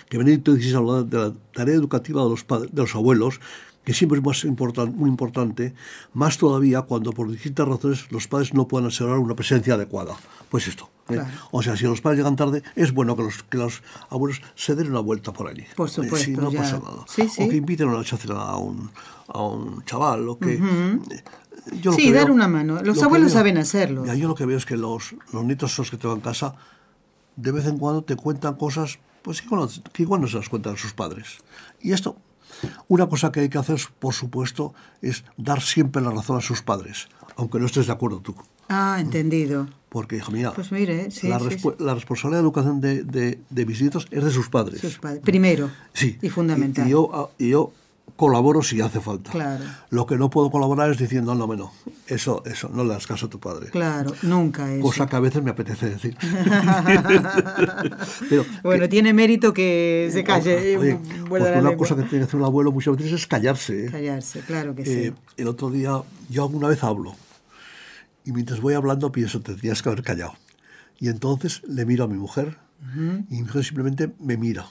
que 0.09 0.17
Benedicto 0.17 0.53
XVI 0.55 0.75
hablaba 0.75 1.03
de 1.03 1.17
la 1.17 1.33
tarea 1.53 1.75
educativa 1.75 2.23
de 2.23 2.29
los, 2.29 2.43
padres, 2.43 2.71
de 2.73 2.81
los 2.81 2.93
abuelos, 2.95 3.39
que 3.85 3.93
siempre 3.93 4.19
es 4.19 4.25
más 4.25 4.43
important, 4.43 4.93
muy 4.95 5.09
importante, 5.09 5.73
más 6.13 6.37
todavía 6.37 6.81
cuando 6.81 7.11
por 7.13 7.31
distintas 7.31 7.67
razones 7.67 8.11
los 8.11 8.27
padres 8.27 8.53
no 8.53 8.67
puedan 8.67 8.87
asegurar 8.87 9.19
una 9.19 9.35
presencia 9.35 9.75
adecuada. 9.75 10.15
Pues 10.49 10.67
esto. 10.67 10.89
¿eh? 11.09 11.21
O 11.51 11.61
sea, 11.61 11.77
si 11.77 11.83
los 11.85 12.01
padres 12.01 12.17
llegan 12.19 12.35
tarde, 12.35 12.63
es 12.75 12.91
bueno 12.93 13.15
que 13.15 13.23
los, 13.23 13.43
que 13.43 13.57
los 13.57 13.83
abuelos 14.09 14.41
se 14.55 14.75
den 14.75 14.89
una 14.89 14.99
vuelta 15.01 15.31
por 15.31 15.47
allí. 15.47 15.63
Por 15.75 15.89
supuesto. 15.89 16.17
Sí, 16.25 16.31
no 16.31 16.51
ya. 16.51 16.59
pasa 16.61 16.79
nada. 16.79 17.05
Sí, 17.07 17.29
sí. 17.29 17.43
O 17.43 17.49
que 17.49 17.55
inviten 17.55 17.85
a 17.87 17.89
una 17.91 17.97
noche 17.99 18.17
a 18.29 18.57
un, 18.57 18.89
a 19.27 19.41
un 19.41 19.83
chaval, 19.85 20.27
o 20.29 20.39
que... 20.39 20.57
yo 21.81 21.91
lo 21.91 21.97
Sí, 21.97 22.11
dar 22.11 22.25
veo- 22.25 22.33
una 22.35 22.47
mano. 22.47 22.81
Los 22.81 22.97
lo 22.97 23.03
abuelos 23.03 23.27
veo- 23.31 23.37
saben 23.39 23.57
hacerlo. 23.57 24.01
Mira, 24.01 24.15
yo 24.15 24.27
lo 24.27 24.35
que 24.35 24.45
veo 24.45 24.57
es 24.57 24.65
que 24.65 24.77
los, 24.77 25.15
los 25.31 25.43
nietos 25.45 25.73
esos 25.73 25.91
que 25.91 25.97
te 25.97 26.07
van 26.07 26.19
a 26.19 26.23
casa, 26.23 26.55
de 27.35 27.51
vez 27.51 27.65
en 27.67 27.77
cuando 27.77 28.03
te 28.03 28.15
cuentan 28.15 28.55
cosas 28.55 28.99
pues 29.21 29.41
que, 29.41 29.47
igual 29.47 29.61
no- 29.61 29.83
que 29.91 30.03
igual 30.03 30.21
no 30.21 30.27
se 30.27 30.37
las 30.37 30.49
cuentan 30.49 30.77
sus 30.77 30.93
padres. 30.93 31.37
Y 31.81 31.91
esto, 31.93 32.17
una 32.87 33.07
cosa 33.07 33.31
que 33.31 33.41
hay 33.41 33.49
que 33.49 33.57
hacer, 33.57 33.79
por 33.99 34.13
supuesto, 34.13 34.73
es 35.01 35.23
dar 35.37 35.61
siempre 35.61 36.01
la 36.01 36.11
razón 36.11 36.37
a 36.37 36.41
sus 36.41 36.61
padres, 36.61 37.07
aunque 37.35 37.59
no 37.59 37.65
estés 37.65 37.87
de 37.87 37.93
acuerdo 37.93 38.19
tú. 38.19 38.35
Ah, 38.69 38.97
entendido. 38.99 39.67
Porque, 39.89 40.17
hijo, 40.17 40.31
mira, 40.31 40.51
Pues 40.51 40.71
mire, 40.71 41.09
sí, 41.11 41.27
la, 41.27 41.39
sí, 41.39 41.57
la 41.79 41.93
responsabilidad 41.93 42.39
de 42.39 42.43
educación 42.43 42.81
de, 42.81 43.03
de, 43.03 43.39
de 43.49 43.65
mis 43.65 43.79
nietos 43.81 44.07
es 44.11 44.23
de 44.23 44.31
sus 44.31 44.49
padres. 44.49 44.81
Sus 44.81 44.97
padres. 44.97 45.21
Primero. 45.23 45.69
Sí. 45.93 46.17
Y 46.21 46.29
fundamental. 46.29 46.87
Y, 46.87 46.91
yo, 46.91 47.09
ah, 47.13 47.29
y 47.37 47.49
yo 47.49 47.71
colaboro 48.15 48.61
si 48.63 48.79
hace 48.81 49.01
falta. 49.01 49.31
Claro. 49.31 49.63
Lo 49.89 50.05
que 50.05 50.17
no 50.17 50.29
puedo 50.29 50.49
colaborar 50.49 50.89
es 50.91 50.97
diciendo, 50.97 51.35
no, 51.35 51.47
no, 51.47 51.55
no, 51.55 51.71
eso, 52.07 52.43
eso, 52.45 52.69
no 52.69 52.83
le 52.83 52.91
das 52.93 53.07
caso 53.07 53.25
a 53.25 53.29
tu 53.29 53.39
padre. 53.39 53.69
Claro, 53.71 54.13
nunca 54.21 54.71
es. 54.73 54.81
Cosa 54.81 55.07
que 55.07 55.15
a 55.15 55.19
veces 55.19 55.43
me 55.43 55.51
apetece 55.51 55.89
decir. 55.89 56.15
Pero 58.29 58.45
Bueno, 58.63 58.87
tiene 58.89 59.13
mérito 59.13 59.53
que 59.53 60.09
se 60.11 60.23
calle. 60.23 60.73
y 60.73 60.75
Oye, 60.75 60.99
porque 61.27 61.43
una 61.43 61.55
lengua. 61.55 61.77
cosa 61.77 61.95
que 61.95 62.03
tiene 62.03 62.19
que 62.19 62.23
hacer 62.29 62.39
un 62.39 62.45
abuelo 62.45 62.71
muchas 62.71 62.95
veces 62.95 63.13
es 63.13 63.27
callarse. 63.27 63.85
¿eh? 63.85 63.91
Callarse, 63.91 64.39
claro 64.41 64.75
que 64.75 64.83
Eh, 64.83 64.85
sí. 64.85 65.13
el 65.37 65.47
otro 65.47 65.69
día, 65.69 66.01
yo 66.29 66.43
alguna 66.43 66.67
vez 66.67 66.83
hablo, 66.83 67.15
y 68.23 68.31
mientras 68.31 68.61
voy 68.61 68.73
hablando 68.73 69.11
pienso, 69.11 69.39
te 69.41 69.51
tendrías 69.51 69.81
que 69.81 69.89
haber 69.89 70.03
callado. 70.03 70.33
Y 70.99 71.09
entonces 71.09 71.61
le 71.67 71.85
miro 71.85 72.05
a 72.05 72.07
mi 72.07 72.17
mujer, 72.17 72.57
y 73.29 73.35
mi 73.35 73.41
mujer 73.43 73.63
simplemente 73.65 74.11
me 74.19 74.37
mira. 74.37 74.65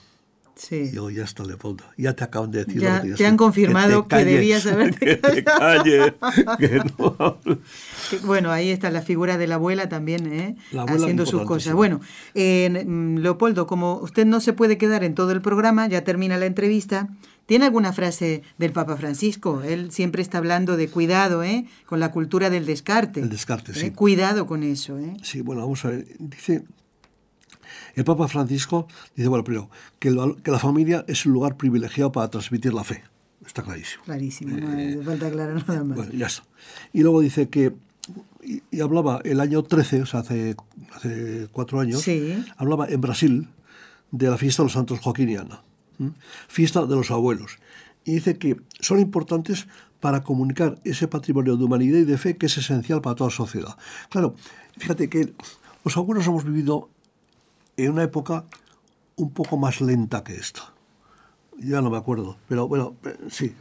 Sí. 0.56 0.76
Y 0.76 0.88
digo, 0.90 1.10
ya 1.10 1.24
está, 1.24 1.42
Leopoldo, 1.44 1.82
ya 1.96 2.14
te 2.14 2.22
acaban 2.24 2.50
de 2.52 2.64
decir 2.64 2.80
Ya 2.80 3.02
que 3.02 3.12
te 3.14 3.26
han 3.26 3.32
que- 3.34 3.38
confirmado 3.38 4.02
que 4.04 4.08
calles, 4.08 4.26
debías 4.34 4.66
haberte 4.66 5.04
Que 5.20 5.30
te 5.32 5.44
calles, 5.44 6.12
que 6.58 6.80
no. 6.98 7.38
Que, 8.10 8.16
Bueno, 8.24 8.52
ahí 8.52 8.70
está 8.70 8.90
la 8.90 9.02
figura 9.02 9.36
de 9.38 9.46
la 9.48 9.56
abuela 9.56 9.88
también, 9.88 10.32
¿eh? 10.32 10.56
La 10.72 10.82
abuela 10.82 11.00
haciendo 11.02 11.26
sus 11.26 11.42
cosas. 11.42 11.70
sí. 11.70 11.76
Bueno, 11.76 12.00
eh, 12.34 12.84
Leopoldo, 13.18 13.66
como 13.66 13.96
usted 13.98 14.26
no 14.26 14.40
se 14.40 14.52
puede 14.52 14.78
quedar 14.78 15.02
en 15.04 15.14
todo 15.14 15.32
el 15.32 15.40
programa, 15.42 15.86
ya 15.88 16.04
termina 16.04 16.36
la 16.38 16.46
entrevista. 16.46 17.08
¿Tiene 17.46 17.66
alguna 17.66 17.92
frase 17.92 18.42
del 18.56 18.72
Papa 18.72 18.96
Francisco? 18.96 19.62
Él 19.62 19.90
siempre 19.90 20.22
está 20.22 20.38
hablando 20.38 20.76
de 20.78 20.88
cuidado, 20.88 21.42
¿eh? 21.42 21.66
Con 21.84 22.00
la 22.00 22.10
cultura 22.10 22.48
del 22.48 22.64
descarte. 22.64 23.20
El 23.20 23.28
descarte, 23.28 23.72
¿eh? 23.72 23.74
sí. 23.74 23.90
Cuidado 23.90 24.46
con 24.46 24.62
eso, 24.62 24.98
¿eh? 24.98 25.14
Sí, 25.22 25.40
bueno, 25.42 25.60
vamos 25.62 25.84
a 25.84 25.88
ver. 25.90 26.06
Dice, 26.18 26.64
el 27.96 28.04
Papa 28.04 28.28
Francisco 28.28 28.86
dice, 29.16 29.28
bueno, 29.28 29.44
primero, 29.44 29.70
que, 29.98 30.08
el 30.08 30.36
que 30.42 30.50
la 30.50 30.58
familia 30.58 31.04
es 31.08 31.26
un 31.26 31.32
lugar 31.32 31.56
privilegiado 31.56 32.12
para 32.12 32.28
transmitir 32.28 32.72
la 32.74 32.84
fe. 32.84 33.02
Está 33.46 33.62
clarísimo. 33.62 34.04
Clarísimo, 34.04 34.56
no 34.56 34.68
hace 34.68 35.02
falta 35.02 35.26
aclarar 35.26 35.68
nada 35.68 35.84
más. 35.84 35.96
Bueno, 35.96 36.12
ya 36.12 36.26
está. 36.26 36.44
Y 36.92 37.02
luego 37.02 37.20
dice 37.20 37.48
que, 37.48 37.74
y, 38.42 38.62
y 38.70 38.80
hablaba 38.80 39.20
el 39.24 39.38
año 39.40 39.62
13, 39.62 40.02
o 40.02 40.06
sea, 40.06 40.20
hace, 40.20 40.56
hace 40.94 41.48
cuatro 41.52 41.80
años, 41.80 42.00
Sí. 42.00 42.42
hablaba 42.56 42.88
en 42.88 43.00
Brasil 43.00 43.48
de 44.10 44.30
la 44.30 44.38
fiesta 44.38 44.62
de 44.62 44.66
los 44.66 44.72
santos 44.72 45.00
Joaquín 45.00 45.28
y 45.28 45.36
Ana, 45.36 45.62
fiesta 46.48 46.86
de 46.86 46.94
los 46.96 47.10
abuelos. 47.10 47.58
Y 48.04 48.14
dice 48.14 48.38
que 48.38 48.56
son 48.80 48.98
importantes 49.00 49.66
para 50.00 50.22
comunicar 50.22 50.78
ese 50.84 51.08
patrimonio 51.08 51.56
de 51.56 51.64
humanidad 51.64 51.98
y 51.98 52.04
de 52.04 52.18
fe 52.18 52.36
que 52.36 52.46
es 52.46 52.56
esencial 52.58 53.00
para 53.00 53.16
toda 53.16 53.30
sociedad. 53.30 53.76
Claro, 54.10 54.34
fíjate 54.76 55.08
que 55.08 55.32
los 55.84 55.96
abuelos 55.96 56.26
hemos 56.26 56.44
vivido 56.44 56.90
en 57.76 57.90
una 57.92 58.02
época 58.04 58.44
un 59.16 59.30
poco 59.30 59.56
más 59.56 59.80
lenta 59.80 60.22
que 60.24 60.34
esta. 60.36 60.72
Ya 61.58 61.80
no 61.80 61.90
me 61.90 61.96
acuerdo, 61.98 62.36
pero 62.48 62.66
bueno, 62.68 62.94
eh, 63.04 63.16
sí, 63.30 63.46
¿eh? 63.46 63.54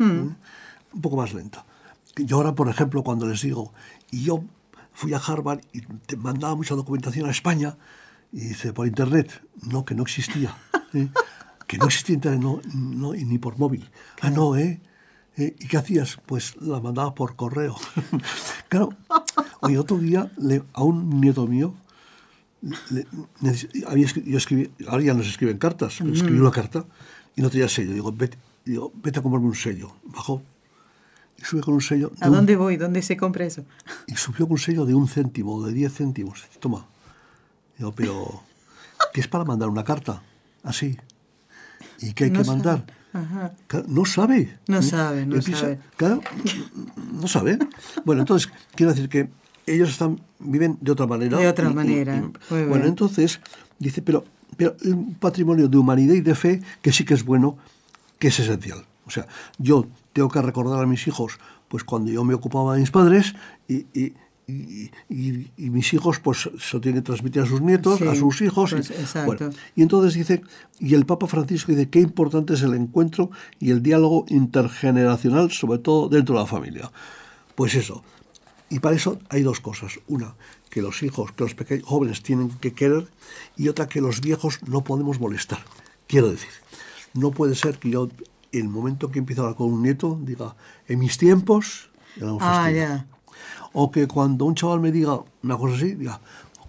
un 0.94 1.02
poco 1.02 1.16
más 1.18 1.34
lenta. 1.34 1.66
Yo 2.16 2.38
ahora, 2.38 2.54
por 2.56 2.68
ejemplo, 2.70 3.04
cuando 3.04 3.28
les 3.28 3.42
digo, 3.42 3.74
y 4.12 4.24
yo 4.24 4.44
fui 4.94 5.14
a 5.14 5.18
Harvard 5.18 5.62
y 5.74 5.82
te 5.82 6.16
mandaba 6.18 6.56
mucha 6.56 6.76
documentación 6.76 7.28
a 7.28 7.32
España, 7.32 7.78
y 8.32 8.40
dice, 8.40 8.74
por 8.74 8.88
internet, 8.88 9.44
no, 9.62 9.86
que 9.86 9.94
no 9.96 10.04
existía. 10.04 10.56
¿eh? 10.94 11.10
Que 11.68 11.78
no 11.78 11.86
existía 11.86 12.16
internet, 12.16 12.42
no, 12.42 12.60
no, 12.76 13.14
ni 13.14 13.38
por 13.40 13.58
móvil. 13.58 13.90
Ah, 14.22 14.30
no, 14.30 14.56
¿eh? 14.58 14.82
¿Eh? 15.38 15.56
¿Y 15.60 15.68
qué 15.68 15.78
hacías? 15.78 16.20
Pues 16.26 16.56
la 16.62 16.80
mandaba 16.82 17.16
por 17.16 17.36
correo. 17.36 17.76
claro, 18.70 18.90
oye, 19.62 19.80
otro 19.80 19.98
día 19.98 20.30
le- 20.38 20.64
a 20.74 20.84
un 20.84 21.22
nieto 21.22 21.48
mío, 21.48 21.74
había 23.88 24.08
yo 24.26 24.38
escribí, 24.38 24.72
ahora 24.88 25.04
ya 25.04 25.14
no 25.14 25.24
se 25.24 25.30
escriben 25.30 25.58
cartas, 25.58 25.96
pero 26.00 26.14
escribí 26.14 26.40
una 26.40 26.52
carta 26.52 26.86
y 27.36 27.42
no 27.42 27.50
tenía 27.50 27.68
sello. 27.68 27.94
Digo, 27.94 28.12
vete, 28.12 28.38
digo, 28.66 28.92
vete 28.96 29.20
a 29.20 29.22
comprarme 29.22 29.48
un 29.48 29.56
sello. 29.56 29.94
Bajó 30.06 30.42
y 31.38 31.44
sube 31.44 31.62
con 31.62 31.74
un 31.74 31.82
sello. 31.82 32.12
¿A 32.22 32.28
un- 32.30 32.36
dónde 32.36 32.56
voy? 32.56 32.78
¿Dónde 32.78 33.02
se 33.02 33.18
compra 33.18 33.46
eso? 33.46 33.64
y 34.08 34.16
subió 34.16 34.46
con 34.48 34.54
un 34.54 34.58
sello 34.60 34.86
de 34.86 34.94
un 34.94 35.08
céntimo, 35.08 35.64
de 35.66 35.74
diez 35.74 35.94
céntimos. 35.94 36.46
Toma. 36.60 36.86
Digo, 37.78 37.92
pero, 37.94 38.44
¿qué 39.14 39.22
es 39.22 39.28
para 39.28 39.44
mandar 39.44 39.70
una 39.70 39.84
carta? 39.84 40.22
Así. 40.64 40.98
¿Y 42.00 42.14
qué 42.14 42.26
hay 42.26 42.32
No 42.32 42.40
que 42.40 42.46
sabe. 42.46 42.58
mandar? 42.58 42.86
Ajá. 43.14 43.54
No 43.88 44.06
sabe. 44.06 44.58
No 44.68 44.82
sabe, 44.82 45.26
no 45.26 45.36
Empieza- 45.36 45.60
sabe. 45.62 45.80
Claro, 45.98 46.22
no 47.14 47.28
sabe. 47.28 47.60
Bueno, 48.06 48.22
entonces, 48.22 48.52
quiero 48.76 48.92
decir 48.94 49.10
que 49.10 49.30
ellos 49.66 49.90
están, 49.90 50.20
viven 50.40 50.78
de 50.82 50.92
otra 50.92 51.08
manera. 51.08 51.38
De 51.38 51.48
otra 51.48 51.70
manera. 51.70 52.16
Muy 52.16 52.32
bueno, 52.50 52.74
bien. 52.76 52.86
entonces, 52.88 53.40
dice, 53.80 54.02
pero, 54.02 54.24
pero 54.58 54.76
un 54.86 55.16
patrimonio 55.16 55.68
de 55.68 55.78
humanidad 55.78 56.14
y 56.16 56.22
de 56.22 56.36
fe 56.36 56.62
que 56.82 56.92
sí 56.92 57.06
que 57.06 57.14
es 57.14 57.24
bueno, 57.24 57.58
que 58.20 58.28
es 58.30 58.40
esencial. 58.40 58.86
O 59.06 59.10
sea, 59.10 59.28
yo 59.58 59.86
tengo 60.14 60.30
que 60.30 60.42
recordar 60.42 60.82
a 60.82 60.86
mis 60.88 61.08
hijos, 61.08 61.40
pues 61.68 61.84
cuando 61.84 62.12
yo 62.12 62.24
me 62.24 62.34
ocupaba 62.34 62.74
de 62.76 62.82
mis 62.82 62.92
padres 62.92 63.34
y, 63.68 63.86
y- 63.94 64.14
y- 64.46 64.92
y- 65.10 65.48
y 65.58 65.70
mis 65.70 65.94
hijos 65.94 66.20
pues 66.20 66.50
se 66.60 66.76
lo 66.78 66.82
tienen 66.82 67.02
que 67.02 67.06
transmitir 67.06 67.42
a 67.42 67.46
sus 67.46 67.62
nietos, 67.62 68.00
Sí, 68.00 68.08
a 68.08 68.14
sus 68.16 68.42
hijos. 68.42 68.72
y- 68.74 68.76
pues, 68.76 68.92
exacto. 68.92 69.26
bueno, 69.46 69.56
y 69.76 69.82
entonces 69.82 70.14
dice, 70.14 70.42
y 70.80 70.94
el 70.96 71.06
Papa 71.06 71.28
Francisco 71.28 71.72
dice, 71.72 71.90
qué 71.90 72.00
importante 72.02 72.54
es 72.54 72.62
el 72.62 72.74
encuentro 72.74 73.32
y 73.60 73.72
el 73.72 73.82
diálogo 73.82 74.26
intergeneracional, 74.30 75.52
sobre 75.52 75.80
todo 75.80 76.10
dentro 76.10 76.36
de 76.36 76.42
la 76.42 76.48
familia. 76.48 76.92
Pues 77.56 77.76
eso. 77.76 78.04
Y 78.74 78.80
para 78.80 78.96
eso 78.96 79.20
hay 79.30 79.44
dos 79.44 79.60
cosas. 79.60 80.00
Una, 80.08 80.34
que 80.72 80.82
los 80.82 81.04
hijos, 81.04 81.32
que 81.34 81.44
los 81.44 81.54
pequeños 81.54 81.86
jóvenes 81.86 82.24
tienen 82.24 82.50
que 82.50 82.74
querer, 82.74 83.08
y 83.56 83.68
otra, 83.68 83.88
que 83.88 84.02
los 84.02 84.20
viejos 84.20 84.60
no 84.68 84.84
podemos 84.84 85.20
molestar. 85.20 85.60
Quiero 86.08 86.32
decir, 86.32 86.50
no 87.14 87.30
puede 87.30 87.54
ser 87.54 87.78
que 87.78 87.92
yo, 87.92 88.10
en 88.52 88.62
el 88.62 88.70
momento 88.70 89.12
que 89.12 89.20
empiezo 89.20 89.42
a 89.42 89.46
hablar 89.46 89.58
con 89.58 89.72
un 89.72 89.84
nieto, 89.84 90.18
diga, 90.24 90.56
en 90.88 90.98
mis 91.00 91.20
tiempos, 91.20 91.92
Ah, 92.20 92.36
fastidio". 92.40 92.82
ya. 92.82 93.06
O 93.74 93.92
que 93.92 94.08
cuando 94.08 94.46
un 94.46 94.56
chaval 94.56 94.80
me 94.80 94.92
diga 94.92 95.20
una 95.44 95.56
cosa 95.58 95.76
así, 95.76 95.94
diga, 95.94 96.20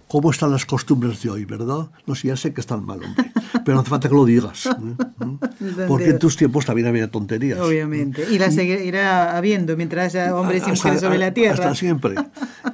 ¿cómo 0.07 0.31
están 0.31 0.51
las 0.51 0.65
costumbres 0.65 1.21
de 1.21 1.29
hoy, 1.29 1.45
verdad? 1.45 1.89
No 2.05 2.15
sé, 2.15 2.27
ya 2.27 2.37
sé 2.37 2.53
que 2.53 2.61
están 2.61 2.85
mal, 2.85 3.03
hombre. 3.03 3.31
Pero 3.63 3.75
no 3.75 3.81
hace 3.81 3.89
falta 3.89 4.09
que 4.09 4.15
lo 4.15 4.25
digas. 4.25 4.65
¿eh? 4.65 4.71
¿eh? 4.71 5.85
Porque 5.87 6.09
en 6.09 6.19
tus 6.19 6.37
tiempos 6.37 6.65
también 6.65 6.87
había 6.87 7.09
tonterías. 7.09 7.59
Obviamente. 7.59 8.25
Y 8.31 8.37
la 8.37 8.51
seguirá 8.51 9.35
habiendo 9.37 9.75
mientras 9.75 10.13
haya 10.13 10.35
hombres 10.35 10.63
y 10.67 10.71
mujeres 10.71 11.01
sobre 11.01 11.17
la 11.17 11.33
tierra. 11.33 11.53
Hasta 11.53 11.75
siempre. 11.75 12.15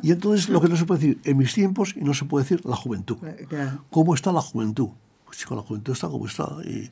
Y 0.01 0.11
entonces 0.11 0.49
lo 0.49 0.61
que 0.61 0.67
no 0.67 0.75
se 0.75 0.86
puede 0.86 0.99
decir 0.99 1.19
en 1.23 1.38
mis 1.38 1.53
tiempos 1.53 1.93
y 1.95 2.01
no 2.01 2.13
se 2.13 2.25
puede 2.25 2.43
decir 2.43 2.65
la 2.65 2.75
juventud. 2.75 3.17
Claro. 3.47 3.84
¿Cómo 3.89 4.15
está 4.15 4.32
la 4.32 4.41
juventud? 4.41 4.89
Pues 5.25 5.38
chico, 5.38 5.55
la 5.55 5.61
juventud 5.61 5.93
está 5.93 6.09
como 6.09 6.27
está. 6.27 6.49
Y 6.65 6.89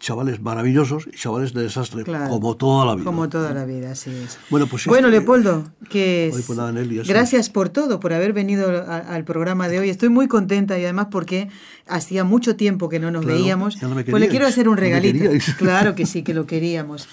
chavales 0.00 0.40
maravillosos 0.40 1.08
y 1.12 1.16
chavales 1.16 1.52
de 1.54 1.62
desastre, 1.62 2.04
Claro. 2.04 2.30
como 2.30 2.56
toda 2.56 2.86
la 2.86 2.94
vida. 2.94 3.04
Como 3.04 3.28
toda 3.28 3.52
la 3.52 3.64
vida, 3.64 3.90
así 3.92 4.10
es. 4.10 4.38
Bueno, 4.48 4.66
pues 4.68 4.84
sí, 4.84 4.88
Bueno, 4.88 5.08
Leopoldo, 5.08 5.72
que 5.90 6.30
Nelly, 6.72 7.00
eso. 7.00 7.08
gracias 7.12 7.50
por 7.50 7.68
todo, 7.68 7.98
por 7.98 8.12
haber 8.12 8.32
venido 8.32 8.70
a- 8.70 8.98
al 8.98 9.24
programa 9.24 9.68
de 9.68 9.80
hoy. 9.80 9.90
Estoy 9.90 10.08
muy 10.08 10.28
contenta 10.28 10.78
y 10.78 10.84
además 10.84 11.08
porque 11.10 11.48
hacía 11.86 12.22
mucho 12.22 12.54
tiempo 12.54 12.88
que 12.88 13.00
no 13.00 13.10
nos 13.10 13.24
Claro, 13.24 13.38
veíamos. 13.40 13.82
no 13.82 13.88
pues 14.04 14.20
le 14.20 14.28
quiero 14.28 14.46
hacer 14.46 14.68
un 14.68 14.76
regalito. 14.76 15.30
claro 15.58 15.94
que 15.96 16.06
sí, 16.06 16.22
que 16.22 16.32
lo 16.34 16.46
queríamos. 16.46 17.08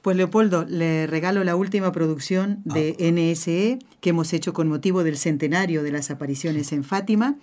Pues 0.00 0.16
Leopoldo, 0.16 0.64
le 0.68 1.08
regalo 1.08 1.42
la 1.42 1.56
última 1.56 1.90
producción 1.90 2.60
de 2.64 2.94
Ah. 3.00 3.02
NSE 3.02 3.80
que 4.00 4.10
hemos 4.10 4.32
hecho 4.32 4.52
con 4.52 4.68
motivo 4.68 5.02
del 5.02 5.16
centenario 5.16 5.82
de 5.82 5.90
las 5.90 6.12
apariciones 6.12 6.70
en 6.72 6.84
Fátima. 6.84 7.34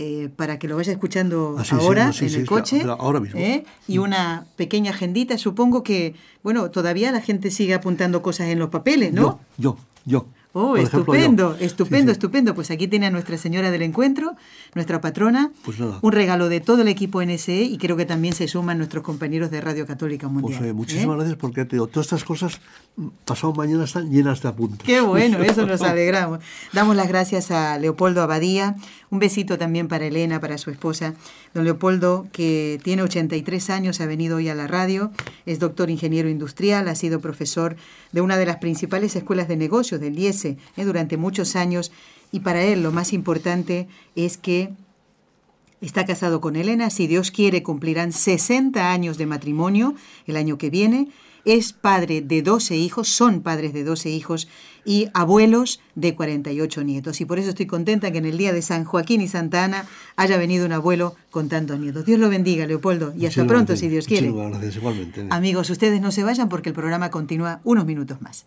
Eh, 0.00 0.30
para 0.34 0.58
que 0.60 0.68
lo 0.68 0.76
vaya 0.76 0.92
escuchando 0.92 1.56
Ah, 1.58 1.64
sí, 1.64 1.70
sí, 1.70 1.76
ahora 1.80 2.06
no, 2.06 2.12
sí, 2.12 2.26
en 2.26 2.34
el 2.36 2.46
coche. 2.46 2.82
ahora 2.86 3.18
mismo. 3.20 3.38
¿eh? 3.40 3.64
Y 3.88 3.98
una 3.98 4.46
pequeña 4.56 4.92
agendita. 4.92 5.36
Supongo 5.36 5.82
que, 5.82 6.14
bueno, 6.44 6.70
todavía 6.70 7.10
la 7.10 7.20
gente 7.20 7.50
sigue 7.50 7.74
apuntando 7.74 8.22
cosas 8.22 8.46
en 8.48 8.60
los 8.60 8.70
papeles, 8.70 9.12
¿no? 9.12 9.22
Yo, 9.22 9.38
yo, 9.58 9.76
yo. 10.04 10.26
Oh, 10.60 10.76
estupendo, 10.76 11.56
estupendo, 11.60 12.10
estupendo. 12.10 12.52
Pues 12.52 12.72
aquí 12.72 12.88
tiene 12.88 13.06
a 13.06 13.10
Nuestra 13.10 13.38
Señora 13.38 13.70
del 13.70 13.82
Encuentro, 13.82 14.34
nuestra 14.74 15.00
patrona, 15.00 15.52
pues 15.64 15.78
un 15.78 16.10
regalo 16.10 16.48
de 16.48 16.58
todo 16.58 16.82
el 16.82 16.88
equipo 16.88 17.22
NSE 17.22 17.62
y 17.62 17.78
creo 17.78 17.96
que 17.96 18.04
también 18.04 18.34
se 18.34 18.48
suman 18.48 18.76
nuestros 18.76 19.04
compañeros 19.04 19.52
de 19.52 19.60
Radio 19.60 19.86
Católica 19.86 20.26
Mundial. 20.26 20.58
Pues, 20.58 20.70
eh, 20.70 20.72
muchísimas 20.72 21.14
¿eh? 21.14 21.18
gracias 21.18 21.36
porque 21.36 21.64
te 21.64 21.76
todas 21.76 22.06
estas 22.06 22.24
cosas 22.24 22.60
pasado 23.24 23.52
mañana 23.52 23.84
están 23.84 24.10
llenas 24.10 24.42
de 24.42 24.48
apuntes. 24.48 24.84
Qué 24.84 25.00
bueno, 25.00 25.38
eso 25.44 25.64
nos 25.64 25.80
alegramos. 25.82 26.40
Damos 26.72 26.96
las 26.96 27.06
gracias 27.06 27.52
a 27.52 27.78
Leopoldo 27.78 28.20
Abadía, 28.20 28.74
un 29.10 29.20
besito 29.20 29.58
también 29.58 29.86
para 29.86 30.06
Elena, 30.06 30.40
para 30.40 30.58
su 30.58 30.70
esposa. 30.70 31.14
Don 31.54 31.64
Leopoldo, 31.64 32.26
que 32.32 32.80
tiene 32.82 33.02
83 33.02 33.70
años, 33.70 34.00
ha 34.00 34.06
venido 34.06 34.38
hoy 34.38 34.48
a 34.48 34.56
la 34.56 34.66
radio, 34.66 35.12
es 35.46 35.60
doctor 35.60 35.88
ingeniero 35.88 36.28
industrial, 36.28 36.88
ha 36.88 36.96
sido 36.96 37.20
profesor 37.20 37.76
de 38.10 38.22
una 38.22 38.36
de 38.36 38.46
las 38.46 38.56
principales 38.56 39.14
escuelas 39.14 39.46
de 39.46 39.56
negocios 39.56 40.00
del 40.00 40.18
IESE 40.18 40.47
¿eh? 40.76 40.84
durante 40.84 41.16
muchos 41.16 41.56
años 41.56 41.92
y 42.32 42.40
para 42.40 42.62
él 42.62 42.82
lo 42.82 42.92
más 42.92 43.12
importante 43.12 43.88
es 44.14 44.36
que 44.36 44.70
está 45.80 46.04
casado 46.04 46.40
con 46.40 46.56
Elena, 46.56 46.90
si 46.90 47.06
Dios 47.06 47.30
quiere 47.30 47.62
cumplirán 47.62 48.12
60 48.12 48.90
años 48.90 49.18
de 49.18 49.26
matrimonio 49.26 49.94
el 50.26 50.36
año 50.36 50.58
que 50.58 50.70
viene, 50.70 51.08
es 51.44 51.72
padre 51.72 52.20
de 52.20 52.42
12 52.42 52.76
hijos, 52.76 53.08
son 53.08 53.40
padres 53.40 53.72
de 53.72 53.84
12 53.84 54.10
hijos 54.10 54.48
y 54.84 55.08
abuelos 55.14 55.80
de 55.94 56.14
48 56.14 56.82
nietos. 56.84 57.20
Y 57.20 57.24
por 57.24 57.38
eso 57.38 57.50
estoy 57.50 57.66
contenta 57.66 58.10
que 58.10 58.18
en 58.18 58.26
el 58.26 58.36
día 58.36 58.52
de 58.52 58.60
San 58.60 58.84
Joaquín 58.84 59.20
y 59.20 59.28
Santa 59.28 59.64
Ana 59.64 59.86
haya 60.16 60.36
venido 60.36 60.66
un 60.66 60.72
abuelo 60.72 61.14
con 61.30 61.48
tantos 61.48 61.78
nietos. 61.78 62.04
Dios 62.04 62.18
lo 62.18 62.28
bendiga, 62.28 62.66
Leopoldo, 62.66 63.14
y 63.16 63.26
hasta 63.26 63.46
pronto, 63.46 63.76
si 63.76 63.88
Dios 63.88 64.06
quiere. 64.06 64.30
Gracias, 64.30 64.76
igualmente. 64.76 65.26
Amigos, 65.30 65.70
ustedes 65.70 66.00
no 66.00 66.12
se 66.12 66.22
vayan 66.22 66.48
porque 66.48 66.68
el 66.68 66.74
programa 66.74 67.10
continúa 67.10 67.60
unos 67.64 67.86
minutos 67.86 68.20
más. 68.20 68.46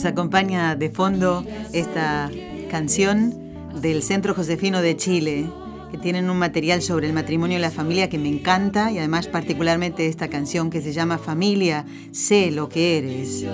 Nos 0.00 0.06
acompaña 0.06 0.76
de 0.76 0.88
fondo 0.88 1.44
esta 1.74 2.30
canción 2.70 3.34
del 3.82 4.02
Centro 4.02 4.32
Josefino 4.32 4.80
de 4.80 4.96
Chile, 4.96 5.44
que 5.90 5.98
tienen 5.98 6.30
un 6.30 6.38
material 6.38 6.80
sobre 6.80 7.06
el 7.06 7.12
matrimonio 7.12 7.58
y 7.58 7.60
la 7.60 7.70
familia 7.70 8.08
que 8.08 8.16
me 8.16 8.30
encanta 8.30 8.90
y 8.90 8.96
además 8.96 9.26
particularmente 9.26 10.06
esta 10.06 10.28
canción 10.28 10.70
que 10.70 10.80
se 10.80 10.94
llama 10.94 11.18
Familia, 11.18 11.84
sé 12.12 12.50
lo 12.50 12.70
que 12.70 12.96
eres. 12.96 13.44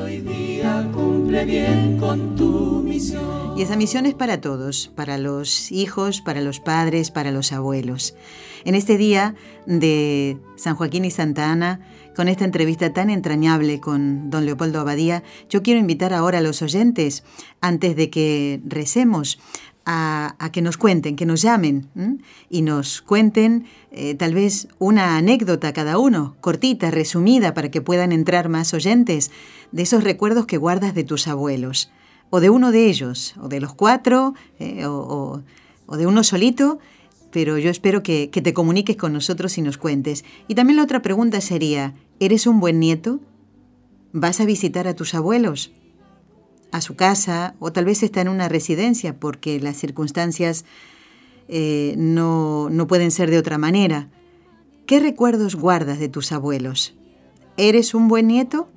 Y 3.56 3.62
esa 3.62 3.74
misión 3.74 4.06
es 4.06 4.14
para 4.14 4.40
todos, 4.40 4.92
para 4.94 5.18
los 5.18 5.72
hijos, 5.72 6.20
para 6.20 6.40
los 6.40 6.60
padres, 6.60 7.10
para 7.10 7.32
los 7.32 7.50
abuelos. 7.50 8.14
En 8.66 8.74
este 8.74 8.98
día 8.98 9.36
de 9.66 10.38
San 10.56 10.74
Joaquín 10.74 11.04
y 11.04 11.12
Santa 11.12 11.52
Ana, 11.52 11.78
con 12.16 12.26
esta 12.26 12.44
entrevista 12.44 12.92
tan 12.92 13.10
entrañable 13.10 13.78
con 13.78 14.28
don 14.28 14.44
Leopoldo 14.44 14.80
Abadía, 14.80 15.22
yo 15.48 15.62
quiero 15.62 15.78
invitar 15.78 16.12
ahora 16.12 16.38
a 16.38 16.40
los 16.40 16.62
oyentes, 16.62 17.22
antes 17.60 17.94
de 17.94 18.10
que 18.10 18.60
recemos, 18.66 19.38
a, 19.84 20.34
que 20.52 20.62
nos 20.62 20.78
cuenten, 20.78 21.14
que 21.14 21.26
nos 21.26 21.42
llamen 21.42 21.86
y 22.50 22.62
nos 22.62 23.02
cuenten 23.02 23.66
eh, 23.92 24.16
tal 24.16 24.34
vez 24.34 24.66
una 24.80 25.16
anécdota 25.16 25.72
cada 25.72 25.96
uno, 25.96 26.34
cortita, 26.40 26.90
resumida, 26.90 27.54
para 27.54 27.70
que 27.70 27.82
puedan 27.82 28.10
entrar 28.10 28.48
más 28.48 28.74
oyentes, 28.74 29.30
de 29.70 29.82
esos 29.82 30.02
recuerdos 30.02 30.46
que 30.46 30.56
guardas 30.56 30.92
de 30.92 31.04
tus 31.04 31.28
abuelos, 31.28 31.92
o 32.30 32.40
de 32.40 32.50
uno 32.50 32.72
de 32.72 32.86
ellos, 32.86 33.36
o 33.40 33.46
de 33.46 33.60
los 33.60 33.74
cuatro, 33.74 34.34
eh, 34.58 34.86
o, 34.86 35.40
o 35.86 35.96
de 35.96 36.06
uno 36.08 36.24
solito, 36.24 36.80
pero 37.36 37.58
yo 37.58 37.68
espero 37.68 38.02
que, 38.02 38.28
te 38.28 38.54
comuniques 38.54 38.96
con 38.96 39.12
nosotros 39.12 39.58
y 39.58 39.60
nos 39.60 39.76
cuentes. 39.76 40.24
Y 40.48 40.54
también 40.54 40.78
la 40.78 40.84
otra 40.84 41.02
pregunta 41.02 41.42
sería, 41.42 41.92
¿Eres 42.18 42.46
un 42.46 42.60
buen 42.60 42.80
nieto? 42.80 43.20
¿Vas 44.14 44.40
a 44.40 44.46
visitar 44.46 44.88
a 44.88 44.94
tus 44.94 45.14
abuelos? 45.14 45.70
¿A 46.72 46.80
su 46.80 46.96
casa? 46.96 47.54
¿O 47.58 47.72
tal 47.72 47.84
vez 47.84 48.02
está 48.02 48.22
en 48.22 48.28
una 48.28 48.48
residencia 48.48 49.20
porque 49.20 49.60
las 49.60 49.76
circunstancias 49.76 50.64
eh, 51.48 51.94
no, 51.98 52.70
no 52.70 52.86
pueden 52.86 53.10
ser 53.10 53.30
de 53.30 53.36
otra 53.36 53.58
manera? 53.58 54.08
¿Qué 54.86 54.98
recuerdos 54.98 55.56
guardas 55.56 55.98
de 55.98 56.08
tus 56.08 56.32
abuelos? 56.32 56.94
¿Eres 57.58 57.92
un 57.92 58.08
buen 58.08 58.28
nieto? 58.28 58.70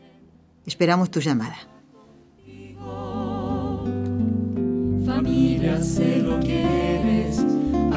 Esperamos 0.66 1.10
tu 1.12 1.22
llamada. 1.22 1.56
Familia, 5.06 5.82
sé 5.82 6.18
lo 6.18 6.40
que 6.42 6.62
eres, 6.62 7.19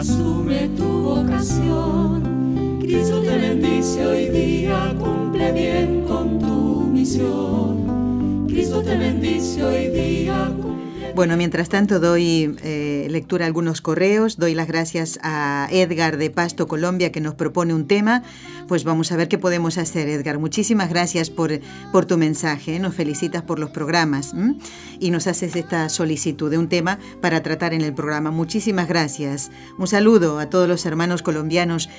asume 0.03 0.68
tu 0.76 0.88
vocación 1.03 2.80
Cristo 2.80 3.22
te 3.22 3.38
bendice 3.38 4.05
hoy 4.05 4.28
día, 4.30 4.94
cumple 4.98 5.53
bien 5.53 6.03
con 6.07 6.38
tu 6.40 6.88
misión. 6.92 8.46
Cristo 8.48 8.82
te 8.82 8.96
bendice 8.96 9.62
hoy 9.62 9.86
día. 9.88 10.50
Bueno, 11.14 11.36
mientras 11.36 11.68
tanto 11.68 12.00
doy 12.00 12.56
eh, 12.62 13.06
lectura 13.10 13.44
a 13.44 13.46
algunos 13.46 13.82
correos, 13.82 14.38
doy 14.38 14.54
las 14.54 14.66
gracias 14.66 15.18
a 15.22 15.68
Edgar 15.70 16.16
de 16.16 16.30
Pasto, 16.30 16.66
Colombia, 16.66 17.12
que 17.12 17.20
nos 17.20 17.34
propone 17.34 17.74
un 17.74 17.86
tema. 17.86 18.22
Pues 18.66 18.84
vamos 18.84 19.12
a 19.12 19.16
ver 19.16 19.28
qué 19.28 19.36
podemos 19.36 19.76
hacer, 19.76 20.08
Edgar. 20.08 20.38
Muchísimas 20.38 20.88
gracias 20.88 21.28
por, 21.28 21.60
por 21.92 22.06
tu 22.06 22.16
mensaje, 22.16 22.78
nos 22.78 22.94
felicitas 22.94 23.42
por 23.42 23.58
los 23.58 23.68
programas 23.70 24.32
y 25.00 25.10
nos 25.10 25.26
haces 25.26 25.54
esta 25.54 25.90
solicitud 25.90 26.50
de 26.50 26.56
un 26.56 26.70
tema 26.70 26.98
para 27.20 27.42
tratar 27.42 27.74
en 27.74 27.82
el 27.82 27.92
programa. 27.92 28.30
Muchísimas 28.30 28.88
gracias. 28.88 29.50
Un 29.78 29.88
saludo 29.88 30.38
a 30.38 30.48
todos 30.48 30.66
los 30.66 30.86
hermanos 30.86 31.20
colombianos 31.22 31.90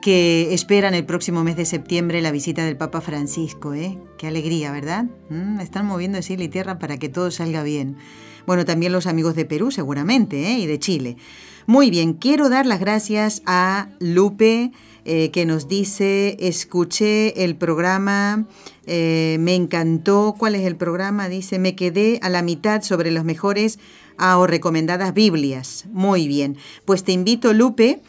que 0.00 0.54
esperan 0.54 0.94
el 0.94 1.04
próximo 1.04 1.42
mes 1.42 1.56
de 1.56 1.64
septiembre 1.64 2.22
la 2.22 2.30
visita 2.30 2.64
del 2.64 2.76
Papa 2.76 3.00
Francisco. 3.00 3.74
¿eh? 3.74 3.98
Qué 4.18 4.28
alegría, 4.28 4.70
¿verdad? 4.70 5.06
Están 5.60 5.86
moviendo 5.86 6.22
cielo 6.22 6.44
y 6.44 6.48
tierra 6.48 6.78
para 6.78 6.96
que 6.98 7.08
todo 7.08 7.32
salga 7.32 7.64
bien. 7.64 7.96
Bueno, 8.46 8.64
también 8.64 8.92
los 8.92 9.06
amigos 9.06 9.34
de 9.34 9.44
Perú 9.44 9.70
seguramente 9.70 10.52
¿eh? 10.52 10.58
y 10.58 10.66
de 10.66 10.78
Chile. 10.78 11.16
Muy 11.66 11.90
bien, 11.90 12.14
quiero 12.14 12.48
dar 12.48 12.66
las 12.66 12.80
gracias 12.80 13.42
a 13.46 13.88
Lupe. 14.00 14.72
Eh, 15.04 15.32
que 15.32 15.44
nos 15.46 15.66
dice, 15.66 16.36
escuché 16.38 17.42
el 17.42 17.56
programa, 17.56 18.46
eh, 18.86 19.36
me 19.40 19.56
encantó, 19.56 20.36
¿cuál 20.38 20.54
es 20.54 20.64
el 20.64 20.76
programa? 20.76 21.28
Dice, 21.28 21.58
me 21.58 21.74
quedé 21.74 22.20
a 22.22 22.28
la 22.28 22.42
mitad 22.42 22.82
sobre 22.82 23.10
los 23.10 23.24
mejores 23.24 23.80
o 24.20 24.46
recomendadas 24.46 25.12
Biblias. 25.12 25.86
Muy 25.90 26.28
bien, 26.28 26.56
pues 26.84 27.02
te 27.02 27.10
invito, 27.10 27.52
Lupe, 27.52 28.00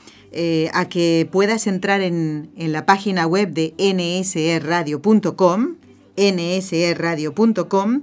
a 0.71 0.87
que 0.87 1.27
puedas 1.31 1.65
entrar 1.65 2.01
en, 2.01 2.51
la 2.55 2.85
página 2.85 3.25
web 3.25 3.51
de 3.51 3.73
nsradio.com, 3.79 5.77
nsradio.com, 6.15 8.01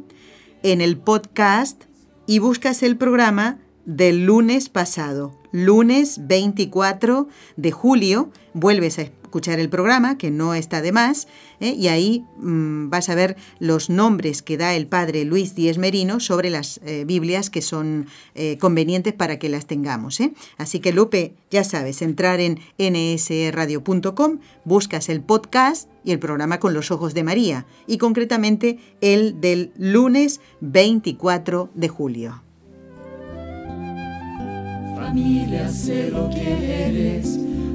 en 0.65 0.81
el 0.81 0.97
podcast 0.97 1.85
y 2.27 2.39
buscas 2.39 2.83
el 2.83 2.97
programa 2.97 3.59
del 3.85 4.27
lunes 4.27 4.69
pasado, 4.69 5.37
lunes 5.53 6.27
24 6.27 7.29
de 7.57 7.71
julio, 7.73 8.31
vuelves 8.55 8.99
a 8.99 9.03
escuchar 9.31 9.61
el 9.61 9.69
programa, 9.69 10.19
que 10.19 10.33
no 10.33 10.55
está 10.55 10.83
de 10.83 10.91
más, 10.91 11.29
¿eh? 11.61 11.73
y 11.79 11.87
ahí 11.87 12.25
mm, 12.39 12.91
vas 12.91 13.09
a 13.09 13.15
ver 13.15 13.37
los 13.61 13.89
nombres 13.89 14.43
que 14.43 14.57
da 14.57 14.75
el 14.75 14.89
padre 14.89 15.25
Luis 15.25 15.55
Díez 15.55 15.79
Merino 15.79 16.19
sobre 16.19 16.51
las 16.51 16.81
eh, 16.85 17.05
Biblias 17.07 17.49
que 17.49 17.63
son 17.63 18.09
eh, 18.35 18.59
convenientes 18.59 19.15
para 19.15 19.39
que 19.39 19.49
las 19.49 19.67
tengamos. 19.67 20.19
Así 20.59 20.81
que 20.81 20.93
Lupe, 20.93 21.35
ya 21.49 21.63
sabes, 21.63 22.03
entrar 22.03 22.41
en 22.41 22.59
nsradio.com, 22.77 24.41
buscas 24.65 25.09
el 25.09 25.21
podcast 25.21 25.89
y 26.03 26.11
el 26.11 26.19
programa 26.19 26.59
con 26.59 26.75
los 26.75 26.91
ojos 26.91 27.15
de 27.15 27.23
María, 27.23 27.67
y 27.87 27.99
concretamente 27.99 28.81
el 29.01 29.41
del 29.41 29.71
lunes 29.77 30.41
24 30.61 31.71
de 31.75 31.89
julio. 31.89 32.43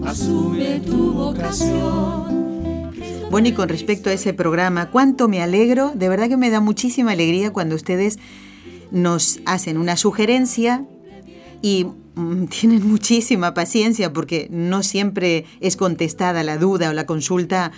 Asume 0.05 0.79
tu 0.79 1.13
vocación. 1.13 2.93
Bueno, 3.31 3.47
y 3.47 3.53
con 3.53 3.69
respecto 3.69 4.09
a 4.09 4.13
ese 4.13 4.33
programa, 4.33 4.91
cuánto 4.91 5.27
me 5.27 5.41
alegro, 5.41 5.91
de 5.95 6.09
verdad 6.09 6.29
que 6.29 6.37
me 6.37 6.49
da 6.49 6.61
muchísima 6.61 7.11
alegría 7.11 7.51
cuando 7.51 7.75
ustedes 7.75 8.19
nos 8.91 9.39
hacen 9.45 9.77
una 9.77 9.97
sugerencia 9.97 10.85
y 11.61 11.87
mm, 12.15 12.45
tienen 12.49 12.87
muchísima 12.87 13.53
paciencia 13.53 14.13
porque 14.13 14.47
no 14.51 14.83
siempre 14.83 15.45
es 15.59 15.75
contestada 15.75 16.43
la 16.43 16.57
duda 16.57 16.91
o 16.91 16.93
la 16.93 17.05
consulta 17.05 17.71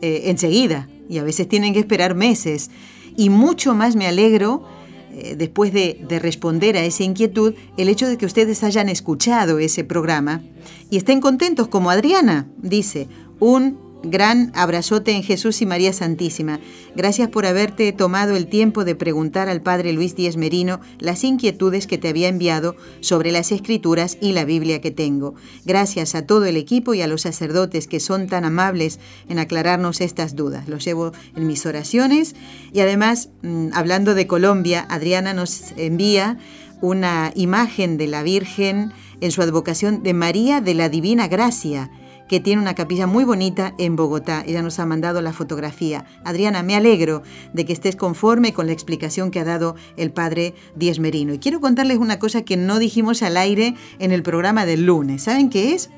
eh, 0.00 0.22
enseguida 0.26 0.88
y 1.08 1.18
a 1.18 1.24
veces 1.24 1.48
tienen 1.48 1.74
que 1.74 1.80
esperar 1.80 2.14
meses. 2.14 2.70
Y 3.16 3.28
mucho 3.28 3.74
más 3.74 3.96
me 3.96 4.06
alegro, 4.06 4.64
eh, 5.12 5.36
después 5.36 5.72
de, 5.72 6.04
de 6.08 6.18
responder 6.18 6.76
a 6.76 6.84
esa 6.84 7.04
inquietud, 7.04 7.54
el 7.76 7.88
hecho 7.88 8.08
de 8.08 8.16
que 8.16 8.26
ustedes 8.26 8.62
hayan 8.64 8.88
escuchado 8.88 9.58
ese 9.58 9.84
programa. 9.84 10.42
Y 10.90 10.96
estén 10.96 11.20
contentos 11.20 11.68
como 11.68 11.90
Adriana, 11.90 12.48
dice, 12.58 13.08
un 13.38 13.91
Gran 14.04 14.50
abrazote 14.56 15.12
en 15.12 15.22
Jesús 15.22 15.62
y 15.62 15.66
María 15.66 15.92
Santísima. 15.92 16.58
Gracias 16.96 17.28
por 17.28 17.46
haberte 17.46 17.92
tomado 17.92 18.34
el 18.34 18.48
tiempo 18.48 18.84
de 18.84 18.96
preguntar 18.96 19.48
al 19.48 19.62
Padre 19.62 19.92
Luis 19.92 20.16
Díez 20.16 20.36
Merino 20.36 20.80
las 20.98 21.22
inquietudes 21.22 21.86
que 21.86 21.98
te 21.98 22.08
había 22.08 22.28
enviado 22.28 22.74
sobre 23.00 23.30
las 23.30 23.52
Escrituras 23.52 24.18
y 24.20 24.32
la 24.32 24.44
Biblia 24.44 24.80
que 24.80 24.90
tengo. 24.90 25.34
Gracias 25.64 26.16
a 26.16 26.26
todo 26.26 26.46
el 26.46 26.56
equipo 26.56 26.94
y 26.94 27.02
a 27.02 27.06
los 27.06 27.22
sacerdotes 27.22 27.86
que 27.86 28.00
son 28.00 28.26
tan 28.26 28.44
amables 28.44 28.98
en 29.28 29.38
aclararnos 29.38 30.00
estas 30.00 30.34
dudas. 30.34 30.68
Los 30.68 30.84
llevo 30.84 31.12
en 31.36 31.46
mis 31.46 31.64
oraciones 31.64 32.34
y 32.72 32.80
además, 32.80 33.30
mm, 33.42 33.68
hablando 33.72 34.14
de 34.14 34.26
Colombia, 34.26 34.84
Adriana 34.90 35.32
nos 35.32 35.72
envía 35.76 36.38
una 36.80 37.30
imagen 37.36 37.98
de 37.98 38.08
la 38.08 38.24
Virgen 38.24 38.92
en 39.20 39.30
su 39.30 39.42
advocación 39.42 40.02
de 40.02 40.12
María 40.12 40.60
de 40.60 40.74
la 40.74 40.88
Divina 40.88 41.28
Gracia 41.28 41.88
que 42.28 42.40
tiene 42.40 42.62
una 42.62 42.74
capilla 42.74 43.06
muy 43.06 43.24
bonita 43.24 43.74
en 43.78 43.96
Bogotá. 43.96 44.42
Ella 44.46 44.62
nos 44.62 44.78
ha 44.78 44.86
mandado 44.86 45.20
la 45.22 45.32
fotografía. 45.32 46.04
Adriana, 46.24 46.62
me 46.62 46.74
alegro 46.74 47.22
de 47.52 47.64
que 47.64 47.72
estés 47.72 47.96
conforme 47.96 48.52
con 48.52 48.66
la 48.66 48.72
explicación 48.72 49.30
que 49.30 49.40
ha 49.40 49.44
dado 49.44 49.76
el 49.96 50.12
padre 50.12 50.54
Díez 50.74 50.98
Merino. 50.98 51.34
Y 51.34 51.38
quiero 51.38 51.60
contarles 51.60 51.98
una 51.98 52.18
cosa 52.18 52.42
que 52.42 52.56
no 52.56 52.78
dijimos 52.78 53.22
al 53.22 53.36
aire 53.36 53.74
en 53.98 54.12
el 54.12 54.22
programa 54.22 54.66
del 54.66 54.86
lunes. 54.86 55.22
¿Saben 55.22 55.50
qué 55.50 55.74
es? 55.74 55.90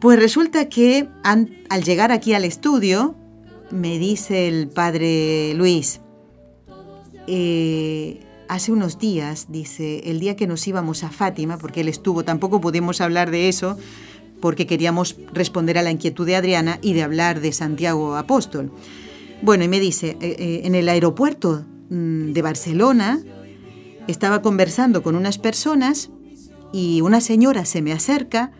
Pues 0.00 0.18
resulta 0.18 0.68
que 0.68 1.08
al 1.22 1.84
llegar 1.84 2.10
aquí 2.10 2.34
al 2.34 2.44
estudio, 2.44 3.14
me 3.70 3.98
dice 3.98 4.48
el 4.48 4.68
padre 4.68 5.54
Luis, 5.54 6.00
eh, 7.26 8.20
hace 8.48 8.72
unos 8.72 8.98
días, 8.98 9.46
dice, 9.48 10.10
el 10.10 10.20
día 10.20 10.36
que 10.36 10.46
nos 10.46 10.66
íbamos 10.66 11.04
a 11.04 11.10
Fátima, 11.10 11.56
porque 11.56 11.80
él 11.80 11.88
estuvo, 11.88 12.24
tampoco 12.24 12.60
podemos 12.60 13.00
hablar 13.00 13.30
de 13.30 13.48
eso, 13.48 13.78
porque 14.42 14.66
queríamos 14.66 15.16
responder 15.32 15.78
a 15.78 15.82
la 15.82 15.92
inquietud 15.92 16.26
de 16.26 16.34
Adriana 16.34 16.80
y 16.82 16.92
de 16.94 17.04
hablar 17.04 17.40
de 17.40 17.52
Santiago 17.52 18.16
Apóstol. 18.16 18.72
Bueno, 19.40 19.62
y 19.62 19.68
me 19.68 19.78
dice, 19.78 20.18
eh, 20.20 20.36
eh, 20.38 20.60
en 20.64 20.74
el 20.74 20.88
aeropuerto 20.88 21.64
mm, 21.88 22.32
de 22.32 22.42
Barcelona 22.42 23.22
estaba 24.08 24.42
conversando 24.42 25.02
con 25.04 25.14
unas 25.14 25.38
personas 25.38 26.10
y 26.72 27.00
una 27.02 27.20
señora 27.20 27.64
se 27.64 27.82
me 27.82 27.92
acerca 27.92 28.50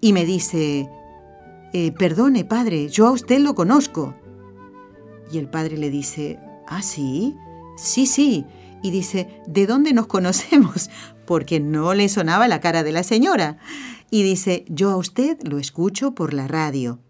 y 0.00 0.12
me 0.12 0.24
dice, 0.24 0.88
eh, 1.72 1.92
perdone 1.98 2.44
padre, 2.44 2.88
yo 2.88 3.08
a 3.08 3.10
usted 3.10 3.40
lo 3.40 3.56
conozco. 3.56 4.14
Y 5.32 5.38
el 5.38 5.50
padre 5.50 5.78
le 5.78 5.90
dice, 5.90 6.38
¿ah, 6.68 6.80
sí? 6.80 7.34
Sí, 7.76 8.06
sí. 8.06 8.46
Y 8.84 8.92
dice, 8.92 9.42
¿de 9.48 9.66
dónde 9.66 9.92
nos 9.92 10.06
conocemos? 10.06 10.90
Porque 11.28 11.60
no 11.60 11.92
le 11.92 12.08
sonaba 12.08 12.48
la 12.48 12.58
cara 12.58 12.82
de 12.82 12.90
la 12.90 13.02
señora 13.02 13.58
y 14.10 14.22
dice, 14.22 14.64
yo 14.70 14.88
a 14.88 14.96
usted 14.96 15.36
lo 15.42 15.58
escucho 15.58 16.14
por 16.14 16.32
la 16.32 16.48
radio. 16.48 17.00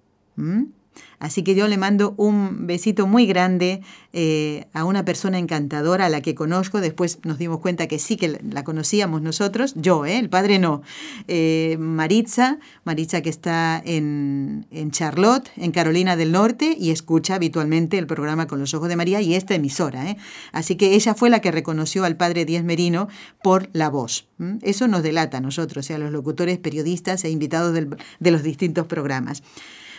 Así 1.19 1.43
que 1.43 1.55
yo 1.55 1.67
le 1.67 1.77
mando 1.77 2.15
un 2.17 2.67
besito 2.67 3.07
muy 3.07 3.27
grande 3.27 3.81
eh, 4.13 4.67
a 4.73 4.85
una 4.85 5.05
persona 5.05 5.39
encantadora 5.39 6.07
a 6.07 6.09
la 6.09 6.21
que 6.21 6.35
conozco. 6.35 6.81
Después 6.81 7.19
nos 7.25 7.39
dimos 7.39 7.59
cuenta 7.59 7.89
que 7.89 7.99
sí 7.99 8.17
que 8.17 8.41
la 8.49 8.63
conocíamos 8.63 9.21
nosotros, 9.21 9.75
yo, 9.77 10.07
¿eh? 10.07 10.19
el 10.19 10.29
padre 10.29 10.59
no. 10.59 10.83
Eh, 11.27 11.77
Maritza, 11.81 12.59
Maritza 12.85 13.21
que 13.21 13.31
está 13.31 13.83
en, 13.85 14.67
en, 14.71 14.91
Charlotte, 14.93 15.51
en 15.57 15.73
Carolina 15.73 16.17
del 16.17 16.31
Norte, 16.33 16.77
y 16.79 16.91
escucha 16.91 17.35
habitualmente 17.35 17.99
el 17.99 18.07
programa 18.07 18.47
Con 18.47 18.61
los 18.61 18.73
Ojos 18.75 18.89
de 18.89 18.97
María 18.97 19.21
y 19.21 19.35
esta 19.35 19.55
emisora. 19.57 20.09
¿eh? 20.11 20.17
Así 20.53 20.77
que 20.77 20.95
ella 20.95 21.15
fue 21.15 21.31
la 21.31 21.41
que 21.41 21.51
reconoció 21.51 22.05
al 22.05 22.17
padre 22.17 22.45
Díaz 22.45 22.65
Merino 22.65 23.09
por 23.43 23.71
la 23.73 23.89
voz. 23.89 24.29
Eso 24.63 24.87
nos 24.87 25.03
delata 25.03 25.39
a 25.39 25.41
nosotros, 25.41 25.85
o 25.85 25.87
sea, 25.87 25.99
los 25.99 26.13
locutores, 26.13 26.59
periodistas 26.59 27.25
e 27.25 27.31
invitados 27.31 27.75
de 27.75 28.31
los 28.31 28.43
distintos 28.45 28.87
programas. 28.87 29.43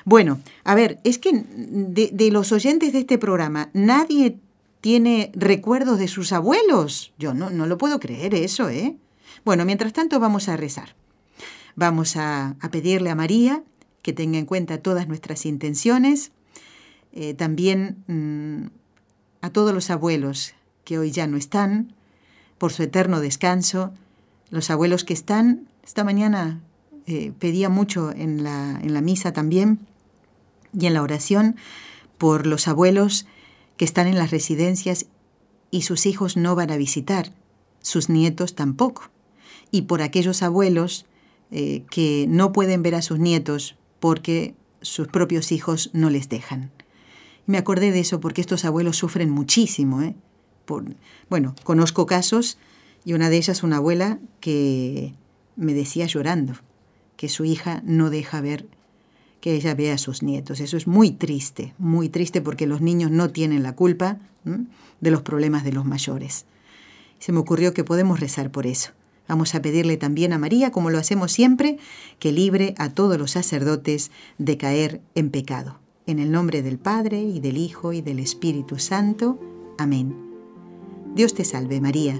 Bueno, 0.05 0.39
a 0.63 0.75
ver, 0.75 0.99
es 1.03 1.17
que 1.17 1.31
de, 1.33 2.31
los 2.31 2.51
oyentes 2.51 2.93
de 2.93 2.99
este 2.99 3.17
programa, 3.17 3.69
nadie 3.73 4.37
tiene 4.81 5.31
recuerdos 5.33 5.99
de 5.99 6.07
sus 6.07 6.31
abuelos. 6.31 7.13
Yo 7.17 7.33
no, 7.33 7.49
no 7.49 7.65
lo 7.65 7.77
puedo 7.77 7.99
creer 7.99 8.33
eso, 8.33 8.69
¿eh? 8.69 8.95
Bueno, 9.45 9.65
mientras 9.65 9.93
tanto 9.93 10.19
vamos 10.19 10.49
a 10.49 10.57
rezar. 10.57 10.95
Vamos 11.75 12.15
a, 12.17 12.55
pedirle 12.71 13.09
a 13.09 13.15
María 13.15 13.63
que 14.01 14.13
tenga 14.13 14.37
en 14.37 14.45
cuenta 14.45 14.79
todas 14.79 15.07
nuestras 15.07 15.45
intenciones, 15.45 16.31
eh, 17.11 17.33
también 17.33 18.03
mm, 18.07 18.67
a 19.41 19.49
todos 19.49 19.73
los 19.73 19.89
abuelos 19.89 20.53
que 20.83 20.97
hoy 20.97 21.11
ya 21.11 21.27
no 21.27 21.37
están, 21.37 21.93
por 22.57 22.71
su 22.71 22.83
eterno 22.83 23.19
descanso, 23.19 23.93
los 24.49 24.69
abuelos 24.69 25.03
que 25.03 25.13
están, 25.13 25.67
esta 25.83 26.03
mañana 26.03 26.61
eh, 27.07 27.31
pedía 27.39 27.69
mucho 27.69 28.11
en 28.11 28.43
la, 28.43 28.79
en 28.81 28.93
la 28.93 29.01
misa 29.01 29.33
también 29.33 29.79
y 30.77 30.85
en 30.85 30.93
la 30.93 31.01
oración 31.01 31.55
por 32.17 32.45
los 32.45 32.67
abuelos 32.67 33.25
que 33.77 33.85
están 33.85 34.07
en 34.07 34.17
las 34.17 34.31
residencias 34.31 35.05
y 35.71 35.83
sus 35.83 36.05
hijos 36.05 36.37
no 36.37 36.55
van 36.55 36.71
a 36.71 36.77
visitar, 36.77 37.33
sus 37.81 38.09
nietos 38.09 38.55
tampoco, 38.55 39.09
y 39.71 39.83
por 39.83 40.01
aquellos 40.01 40.41
abuelos 40.41 41.05
eh, 41.51 41.83
que 41.89 42.25
no 42.27 42.51
pueden 42.51 42.83
ver 42.83 42.95
a 42.95 43.01
sus 43.01 43.19
nietos 43.19 43.75
porque 43.99 44.55
sus 44.81 45.07
propios 45.07 45.51
hijos 45.51 45.89
no 45.93 46.09
les 46.09 46.29
dejan. 46.29 46.71
Me 47.45 47.57
acordé 47.57 47.91
de 47.91 48.01
eso 48.01 48.19
porque 48.19 48.41
estos 48.41 48.65
abuelos 48.65 48.97
sufren 48.97 49.29
muchísimo. 49.29 50.01
¿eh? 50.01 50.15
Por, 50.65 50.95
bueno, 51.29 51.55
conozco 51.63 52.05
casos 52.05 52.57
y 53.03 53.13
una 53.13 53.29
de 53.29 53.37
ellas 53.37 53.63
una 53.63 53.77
abuela 53.77 54.19
que 54.39 55.15
me 55.55 55.73
decía 55.73 56.05
llorando 56.05 56.53
que 57.17 57.27
su 57.27 57.45
hija 57.45 57.81
no 57.85 58.09
deja 58.09 58.39
ver 58.41 58.67
que 59.41 59.53
ella 59.53 59.73
vea 59.75 59.95
a 59.95 59.97
sus 59.97 60.23
nietos. 60.23 60.59
Eso 60.59 60.77
es 60.77 60.87
muy 60.87 61.11
triste, 61.11 61.73
muy 61.77 62.09
triste 62.09 62.41
porque 62.41 62.67
los 62.67 62.81
niños 62.81 63.11
no 63.11 63.29
tienen 63.29 63.63
la 63.63 63.75
culpa 63.75 64.17
de 65.01 65.11
los 65.11 65.21
problemas 65.21 65.63
de 65.63 65.71
los 65.71 65.85
mayores. 65.85 66.45
Se 67.19 67.31
me 67.31 67.39
ocurrió 67.39 67.73
que 67.73 67.83
podemos 67.83 68.19
rezar 68.19 68.51
por 68.51 68.65
eso. 68.67 68.91
Vamos 69.27 69.53
a 69.53 69.61
pedirle 69.61 69.97
también 69.97 70.33
a 70.33 70.39
María, 70.39 70.71
como 70.71 70.89
lo 70.89 70.97
hacemos 70.97 71.31
siempre, 71.31 71.77
que 72.17 72.31
libre 72.31 72.73
a 72.77 72.89
todos 72.89 73.17
los 73.19 73.31
sacerdotes 73.31 74.11
de 74.39 74.57
caer 74.57 75.01
en 75.13 75.29
pecado. 75.29 75.79
En 76.07 76.17
el 76.17 76.31
nombre 76.31 76.63
del 76.63 76.79
Padre 76.79 77.21
y 77.21 77.39
del 77.39 77.57
Hijo 77.57 77.93
y 77.93 78.01
del 78.01 78.19
Espíritu 78.19 78.79
Santo. 78.79 79.39
Amén. 79.77 80.15
Dios 81.13 81.35
te 81.35 81.45
salve 81.45 81.79
María 81.79 82.19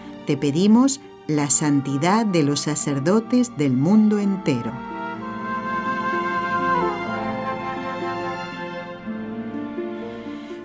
te 0.25 0.37
pedimos 0.37 1.01
la 1.27 1.49
santidad 1.49 2.25
de 2.25 2.43
los 2.43 2.61
sacerdotes 2.61 3.55
del 3.57 3.73
mundo 3.73 4.19
entero. 4.19 4.71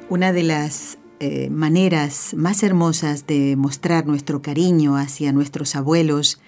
Una 0.08 0.32
de 0.32 0.42
las 0.42 0.98
eh, 1.18 1.50
maneras 1.50 2.34
más 2.36 2.62
hermosas 2.62 3.26
de 3.26 3.56
mostrar 3.56 4.06
nuestro 4.06 4.42
cariño 4.42 4.96
hacia 4.96 5.32
nuestros 5.32 5.74
abuelos, 5.74 6.40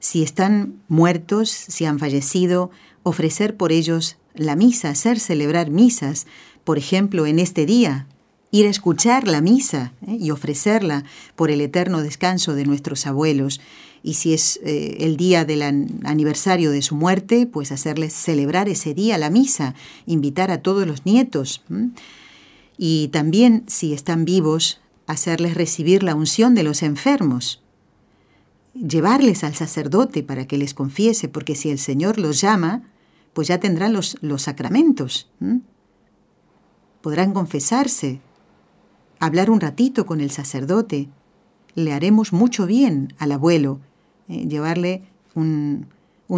si 0.00 0.22
están 0.22 0.80
muertos, 0.88 1.50
si 1.50 1.84
han 1.84 1.98
fallecido, 1.98 2.70
ofrecer 3.02 3.56
por 3.56 3.72
ellos 3.72 4.16
la 4.34 4.56
misa, 4.56 4.90
hacer 4.90 5.20
celebrar 5.20 5.70
misas, 5.70 6.26
por 6.64 6.78
ejemplo, 6.78 7.26
en 7.26 7.38
este 7.38 7.66
día, 7.66 8.06
ir 8.50 8.66
a 8.66 8.70
escuchar 8.70 9.28
la 9.28 9.40
misa 9.40 9.92
¿eh? 10.06 10.16
y 10.18 10.30
ofrecerla 10.30 11.04
por 11.36 11.50
el 11.50 11.60
eterno 11.60 12.02
descanso 12.02 12.54
de 12.54 12.64
nuestros 12.64 13.06
abuelos. 13.06 13.60
Y 14.02 14.14
si 14.14 14.32
es 14.32 14.58
eh, 14.64 14.98
el 15.00 15.16
día 15.16 15.44
del 15.44 15.62
aniversario 15.62 16.70
de 16.70 16.82
su 16.82 16.94
muerte, 16.94 17.46
pues 17.46 17.70
hacerles 17.70 18.14
celebrar 18.14 18.68
ese 18.68 18.94
día 18.94 19.18
la 19.18 19.30
misa, 19.30 19.74
invitar 20.06 20.50
a 20.50 20.62
todos 20.62 20.86
los 20.86 21.04
nietos. 21.04 21.62
Y 22.78 23.08
también, 23.08 23.64
si 23.66 23.92
están 23.92 24.24
vivos, 24.24 24.80
hacerles 25.06 25.54
recibir 25.54 26.02
la 26.02 26.14
unción 26.14 26.54
de 26.54 26.62
los 26.62 26.82
enfermos. 26.82 27.62
Llevarles 28.74 29.44
al 29.44 29.54
sacerdote 29.54 30.22
para 30.22 30.46
que 30.46 30.56
les 30.56 30.72
confiese, 30.72 31.28
porque 31.28 31.54
si 31.54 31.70
el 31.70 31.78
Señor 31.78 32.18
los 32.18 32.40
llama, 32.40 32.84
pues 33.34 33.48
ya 33.48 33.60
tendrán 33.60 33.92
los, 33.92 34.16
los 34.22 34.42
sacramentos. 34.42 35.28
Podrán 37.02 37.34
confesarse, 37.34 38.20
hablar 39.20 39.50
un 39.50 39.60
ratito 39.60 40.06
con 40.06 40.20
el 40.20 40.30
sacerdote. 40.30 41.08
Le 41.74 41.92
haremos 41.92 42.32
mucho 42.32 42.66
bien 42.66 43.14
al 43.18 43.30
abuelo, 43.30 43.78
eh, 44.28 44.46
llevarle 44.48 45.04
un, 45.34 45.86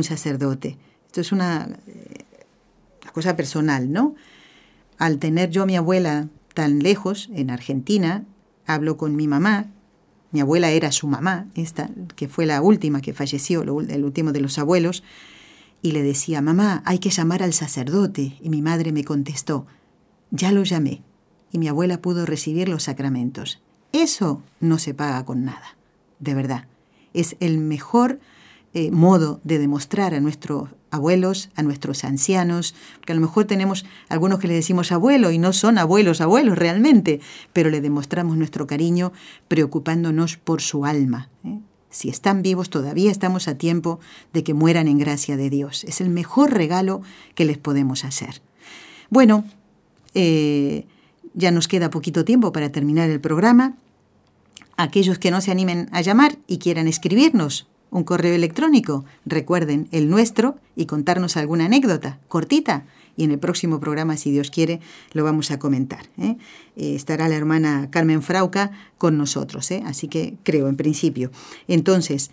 sacerdote. 0.03 0.77
Esto 1.07 1.21
es 1.21 1.33
una, 1.33 1.69
eh, 1.87 2.25
una 3.03 3.13
cosa 3.13 3.37
personal, 3.37 3.93
¿no? 3.93 4.15
Al 4.99 5.19
tener 5.19 5.51
yo 5.51 5.63
a 5.63 5.67
mi 5.67 5.77
abuela 5.77 6.29
tan 6.55 6.81
lejos, 6.81 7.31
en 7.33 7.51
Argentina, 7.51 8.25
hablo 8.67 8.97
con 8.97 9.17
mi 9.17 9.27
mamá. 9.27 9.67
Mi 10.33 10.41
abuela 10.41 10.71
era 10.71 10.93
su 10.93 11.07
mamá, 11.07 11.47
esta, 11.55 11.91
que 12.17 12.29
fue 12.29 12.47
la 12.47 12.63
última 12.63 13.01
que 13.01 13.13
falleció, 13.13 13.63
el 13.63 14.05
último 14.05 14.33
de 14.33 14.41
los 14.41 14.59
abuelos, 14.59 15.03
y 15.83 15.93
le 15.93 16.03
decía, 16.03 16.41
mamá, 16.41 16.83
hay 16.87 16.99
que 16.99 17.11
llamar 17.11 17.43
al 17.43 17.53
sacerdote. 17.53 18.39
Y 18.41 18.49
mi 18.49 18.63
madre 18.63 18.93
me 18.93 19.05
contestó, 19.05 19.67
ya 20.31 20.53
lo 20.53 20.63
llamé 20.63 21.03
y 21.53 21.59
mi 21.59 21.69
abuela 21.69 22.01
pudo 22.01 22.27
recibir 22.27 22.69
los 22.69 22.85
sacramentos. 22.85 23.61
Eso 23.93 24.43
no 24.59 24.79
se 24.79 24.95
paga 24.95 25.25
con 25.25 25.45
nada, 25.45 25.77
de 26.19 26.35
verdad. 26.35 26.67
Es 27.13 27.37
el 27.41 27.59
mejor 27.59 28.19
eh, 28.75 28.91
modo 28.91 29.41
de 29.45 29.59
demostrar 29.59 30.15
a 30.15 30.21
nuestros 30.21 30.71
abuelos, 30.91 31.51
a 31.57 31.63
nuestros 31.63 32.05
ancianos, 32.05 32.75
porque 32.97 33.13
a 33.13 33.15
lo 33.15 33.21
mejor 33.21 33.45
tenemos 33.45 33.85
algunos 34.09 34.39
que 34.39 34.49
le 34.49 34.55
decimos 34.55 34.93
abuelo 34.93 35.31
y 35.31 35.39
no 35.39 35.53
son 35.53 35.77
abuelos, 35.77 36.23
abuelos 36.23 36.57
realmente, 36.57 37.21
pero 37.53 37.69
le 37.69 37.83
demostramos 37.83 38.37
nuestro 38.39 38.67
cariño 38.67 39.13
preocupándonos 39.49 40.39
por 40.39 40.63
su 40.63 40.87
alma. 40.87 41.29
¿eh? 41.45 41.61
Si 41.91 42.09
están 42.09 42.41
vivos, 42.41 42.71
todavía 42.71 43.11
estamos 43.11 43.47
a 43.47 43.59
tiempo 43.59 44.01
de 44.33 44.43
que 44.43 44.55
mueran 44.55 44.89
en 44.89 44.97
gracia 44.97 45.37
de 45.37 45.51
Dios. 45.51 45.85
Es 45.85 46.01
el 46.01 46.09
mejor 46.09 46.55
regalo 46.55 47.03
que 47.35 47.45
les 47.45 47.59
podemos 47.59 48.05
hacer. 48.05 48.41
Bueno, 49.11 49.45
eh, 50.15 50.87
ya 51.35 51.51
nos 51.51 51.69
queda 51.69 51.91
poquito 51.91 52.25
tiempo 52.25 52.53
para 52.53 52.71
terminar 52.71 53.11
el 53.11 53.21
programa. 53.21 53.77
Aquellos 54.77 55.19
que 55.19 55.31
no 55.31 55.41
se 55.41 55.51
animen 55.51 55.89
a 55.93 56.01
llamar 56.01 56.39
y 56.47 56.59
quieran 56.59 56.89
escribirnos 56.89 57.67
un 57.93 58.05
correo 58.05 58.35
electrónico, 58.35 59.05
recuerden 59.27 59.87
el 59.93 60.09
nuestro 60.09 60.57
y 60.75 60.87
contarnos 60.87 61.37
alguna 61.37 61.67
anécdota 61.67 62.19
cortita. 62.27 62.87
Y 63.15 63.25
en 63.25 63.31
el 63.31 63.39
próximo 63.39 63.79
programa, 63.79 64.17
si 64.17 64.31
Dios 64.31 64.51
quiere, 64.51 64.81
lo 65.13 65.23
vamos 65.23 65.51
a 65.51 65.59
comentar. 65.59 66.07
¿eh? 66.17 66.39
Eh, 66.77 66.95
estará 66.95 67.29
la 67.29 67.37
hermana 67.37 67.91
Carmen 67.91 68.23
Frauca 68.23 68.71
con 68.97 69.19
nosotros, 69.19 69.71
¿eh? 69.71 69.83
así 69.85 70.09
que 70.09 70.37
creo 70.43 70.69
en 70.69 70.77
principio. 70.77 71.31
Entonces, 71.69 72.31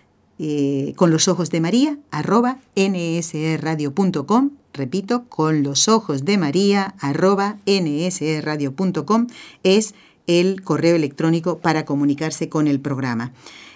con 0.95 1.11
los 1.11 1.27
ojos 1.27 1.49
de 1.49 1.59
María, 1.59 1.97
arroba 2.11 2.59
nsradio.com 2.77 4.51
repito, 4.79 5.25
con 5.29 5.61
los 5.61 5.87
ojos 5.87 6.25
de 6.25 6.39
María, 6.39 6.95
arroba 6.99 7.57
nsradio.com, 7.67 9.27
es 9.63 9.93
el 10.25 10.63
correo 10.63 10.95
electrónico 10.95 11.59
para 11.59 11.85
comunicarse 11.85 12.49
con 12.49 12.67
el 12.67 12.79
programa. 12.79 13.31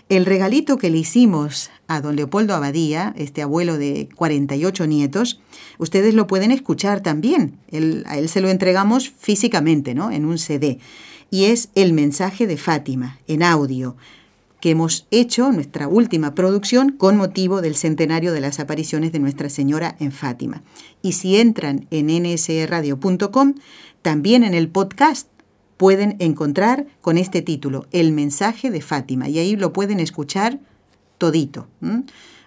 El 0.09 0.25
regalito 0.25 0.77
que 0.77 0.89
le 0.89 0.97
hicimos 0.97 1.69
a 1.87 2.01
don 2.01 2.15
Leopoldo 2.15 2.55
Abadía, 2.55 3.13
este 3.17 3.41
abuelo 3.41 3.77
de 3.77 4.09
48 4.15 4.87
nietos, 4.87 5.41
ustedes 5.77 6.13
lo 6.13 6.27
pueden 6.27 6.51
escuchar 6.51 7.01
también. 7.01 7.59
a 8.05 8.17
él 8.17 8.29
se 8.29 8.41
lo 8.41 8.49
entregamos 8.49 9.09
físicamente, 9.09 9.93
¿no? 9.93 10.11
En 10.11 10.25
un 10.25 10.37
CD. 10.37 10.79
Y 11.31 11.45
es 11.45 11.69
el 11.75 11.93
mensaje 11.93 12.47
de 12.47 12.57
Fátima, 12.57 13.19
en 13.27 13.43
audio 13.43 13.95
que 14.63 14.71
hemos 14.71 15.07
hecho, 15.11 15.51
nuestra 15.51 15.89
última 15.89 16.35
producción, 16.35 16.93
con 16.93 17.17
motivo 17.17 17.61
del 17.61 17.75
centenario 17.75 18.31
de 18.31 18.39
las 18.39 18.61
apariciones 18.61 19.11
de 19.11 19.19
Nuestra 19.19 19.49
Señora 19.49 19.97
en 19.99 20.13
Fátima. 20.13 20.63
Y 21.01 21.11
si 21.11 21.35
entran 21.35 21.85
en 21.91 22.07
nsradio.com, 22.07 23.55
también 24.01 24.45
en 24.45 24.53
el 24.53 24.69
podcast 24.69 25.27
pueden 25.75 26.15
encontrar 26.19 26.87
con 27.01 27.17
este 27.17 27.41
título, 27.41 27.87
El 27.91 28.13
mensaje 28.13 28.71
de 28.71 28.79
Fátima, 28.79 29.27
y 29.27 29.37
ahí 29.37 29.57
lo 29.57 29.73
pueden 29.73 29.99
escuchar 29.99 30.61
todito. 31.17 31.67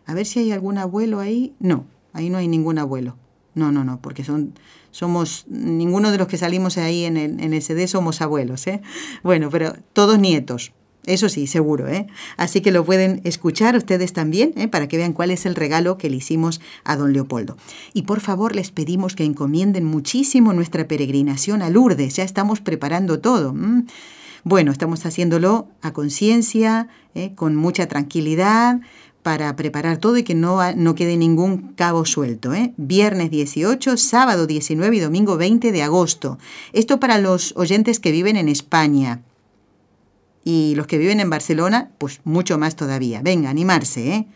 A 0.06 0.14
ver 0.14 0.24
si 0.24 0.38
hay 0.38 0.52
algún 0.52 0.78
abuelo 0.78 1.20
ahí. 1.20 1.52
No, 1.58 1.84
ahí 2.14 2.30
no 2.30 2.38
hay 2.38 2.48
ningún 2.48 2.78
abuelo. 2.78 3.18
No, 3.54 3.72
no, 3.72 3.84
no, 3.84 4.00
porque 4.00 4.24
son, 4.24 4.54
somos, 4.90 5.44
ninguno 5.50 6.10
de 6.10 6.16
los 6.16 6.28
que 6.28 6.38
salimos 6.38 6.78
ahí 6.78 7.04
en 7.04 7.18
el, 7.18 7.60
CD 7.60 7.86
somos 7.86 8.22
abuelos, 8.22 8.66
¿eh? 8.68 8.80
Bueno, 9.22 9.50
pero 9.50 9.74
todos 9.92 10.18
nietos. 10.18 10.72
Eso 11.06 11.28
sí, 11.28 11.46
seguro, 11.46 11.86
¿eh? 11.88 12.08
Así 12.36 12.60
que 12.60 12.72
lo 12.72 12.84
pueden 12.84 13.20
escuchar 13.22 13.76
ustedes 13.76 14.12
también, 14.12 14.52
¿eh? 14.56 14.66
para 14.66 14.88
que 14.88 14.96
vean 14.96 15.12
cuál 15.12 15.30
es 15.30 15.46
el 15.46 15.54
regalo 15.54 15.98
que 15.98 16.10
le 16.10 16.16
hicimos 16.16 16.60
a 16.82 16.96
don 16.96 17.12
Leopoldo. 17.12 17.56
Y 17.94 18.02
por 18.02 18.20
favor 18.20 18.56
les 18.56 18.72
pedimos 18.72 19.14
que 19.14 19.24
encomienden 19.24 19.84
muchísimo 19.84 20.52
nuestra 20.52 20.88
peregrinación 20.88 21.62
a 21.62 21.70
Lourdes. 21.70 22.16
Ya 22.16 22.24
estamos 22.24 22.60
preparando 22.60 23.20
todo. 23.20 23.54
Bueno, 24.42 24.72
estamos 24.72 25.06
haciéndolo 25.06 25.68
a 25.80 25.92
conciencia, 25.92 26.88
¿eh? 27.14 27.32
con 27.34 27.54
mucha 27.54 27.86
tranquilidad 27.86 28.80
para 29.22 29.56
preparar 29.56 29.98
todo 29.98 30.16
y 30.16 30.22
que 30.22 30.36
no, 30.36 30.60
no 30.74 30.94
quede 30.94 31.16
ningún 31.16 31.72
cabo 31.74 32.04
suelto. 32.04 32.54
¿eh? 32.54 32.72
Viernes 32.76 33.30
18, 33.30 33.96
sábado 33.96 34.46
19 34.46 34.96
y 34.96 35.00
domingo 35.00 35.36
20 35.36 35.72
de 35.72 35.82
agosto. 35.82 36.38
Esto 36.72 37.00
para 37.00 37.18
los 37.18 37.52
oyentes 37.56 37.98
que 38.00 38.12
viven 38.12 38.36
en 38.36 38.48
España 38.48 39.22
y 40.46 40.74
los 40.76 40.86
que 40.86 40.96
viven 40.96 41.18
en 41.18 41.28
Barcelona, 41.28 41.90
pues 41.98 42.20
mucho 42.22 42.56
más 42.56 42.76
todavía. 42.76 43.20
Venga, 43.20 43.50
animarse. 43.50 44.12
¿eh? 44.12 44.28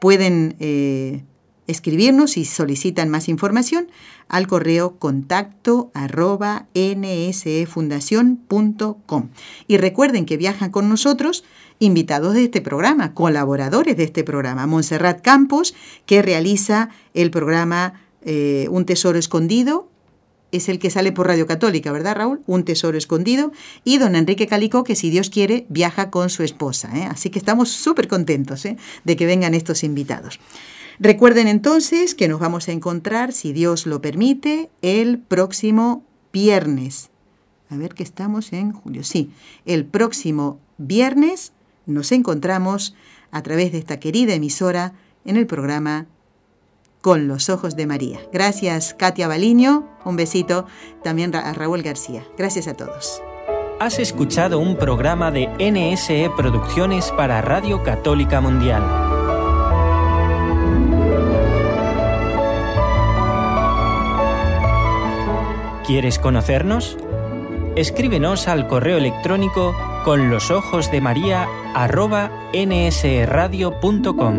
Pueden 0.00 0.56
eh, 0.60 1.24
escribirnos 1.66 2.30
si 2.30 2.46
solicitan 2.46 3.10
más 3.10 3.28
información 3.28 3.88
al 4.28 4.46
correo 4.46 4.98
contacto 4.98 5.90
arroba 5.92 6.68
nsefundación.com. 6.74 9.28
Y 9.68 9.76
recuerden 9.76 10.24
que 10.24 10.38
viajan 10.38 10.70
con 10.70 10.88
nosotros 10.88 11.44
invitados 11.80 12.32
de 12.32 12.44
este 12.44 12.62
programa, 12.62 13.12
colaboradores 13.12 13.98
de 13.98 14.04
este 14.04 14.24
programa. 14.24 14.66
Montserrat 14.66 15.20
Campos, 15.20 15.74
que 16.06 16.22
realiza 16.22 16.88
el 17.12 17.30
programa 17.30 18.00
eh, 18.22 18.68
Un 18.70 18.86
Tesoro 18.86 19.18
Escondido 19.18 19.91
es 20.52 20.68
el 20.68 20.78
que 20.78 20.90
sale 20.90 21.10
por 21.12 21.26
Radio 21.26 21.46
Católica, 21.46 21.90
¿verdad, 21.90 22.16
Raúl? 22.16 22.42
Un 22.46 22.64
tesoro 22.64 22.96
escondido. 22.96 23.52
Y 23.84 23.98
don 23.98 24.14
Enrique 24.14 24.46
Calico, 24.46 24.84
que 24.84 24.94
si 24.94 25.10
Dios 25.10 25.30
quiere, 25.30 25.66
viaja 25.68 26.10
con 26.10 26.30
su 26.30 26.42
esposa. 26.42 26.90
¿eh? 26.94 27.08
Así 27.10 27.30
que 27.30 27.38
estamos 27.38 27.70
súper 27.70 28.06
contentos 28.06 28.64
¿eh? 28.66 28.76
de 29.04 29.16
que 29.16 29.26
vengan 29.26 29.54
estos 29.54 29.82
invitados. 29.82 30.38
Recuerden 30.98 31.48
entonces 31.48 32.14
que 32.14 32.28
nos 32.28 32.38
vamos 32.38 32.68
a 32.68 32.72
encontrar, 32.72 33.32
si 33.32 33.52
Dios 33.52 33.86
lo 33.86 34.00
permite, 34.00 34.70
el 34.82 35.18
próximo 35.18 36.04
viernes. 36.32 37.10
A 37.70 37.76
ver 37.76 37.94
que 37.94 38.02
estamos 38.02 38.52
en 38.52 38.72
julio. 38.72 39.02
Sí, 39.02 39.30
el 39.64 39.86
próximo 39.86 40.60
viernes 40.76 41.52
nos 41.86 42.12
encontramos 42.12 42.94
a 43.30 43.42
través 43.42 43.72
de 43.72 43.78
esta 43.78 43.98
querida 43.98 44.34
emisora 44.34 44.92
en 45.24 45.36
el 45.38 45.46
programa 45.46 46.06
con 47.02 47.28
los 47.28 47.50
ojos 47.50 47.76
de 47.76 47.86
María. 47.86 48.20
Gracias 48.32 48.94
Katia 48.94 49.28
Baliño, 49.28 49.86
un 50.06 50.16
besito 50.16 50.64
también 51.02 51.34
a 51.36 51.52
Raúl 51.52 51.82
García. 51.82 52.24
Gracias 52.38 52.68
a 52.68 52.74
todos. 52.74 53.20
Has 53.80 53.98
escuchado 53.98 54.58
un 54.60 54.76
programa 54.76 55.30
de 55.30 55.48
NSE 55.58 56.30
Producciones 56.36 57.10
para 57.12 57.42
Radio 57.42 57.82
Católica 57.82 58.40
Mundial. 58.40 58.82
¿Quieres 65.84 66.20
conocernos? 66.20 66.96
Escríbenos 67.74 68.46
al 68.46 68.68
correo 68.68 68.98
electrónico 68.98 69.74
con 70.04 70.30
los 70.30 70.52
ojos 70.52 70.92
de 70.92 71.00
María 71.00 71.48
arroba 71.74 72.30
nsradio.com. 72.54 74.38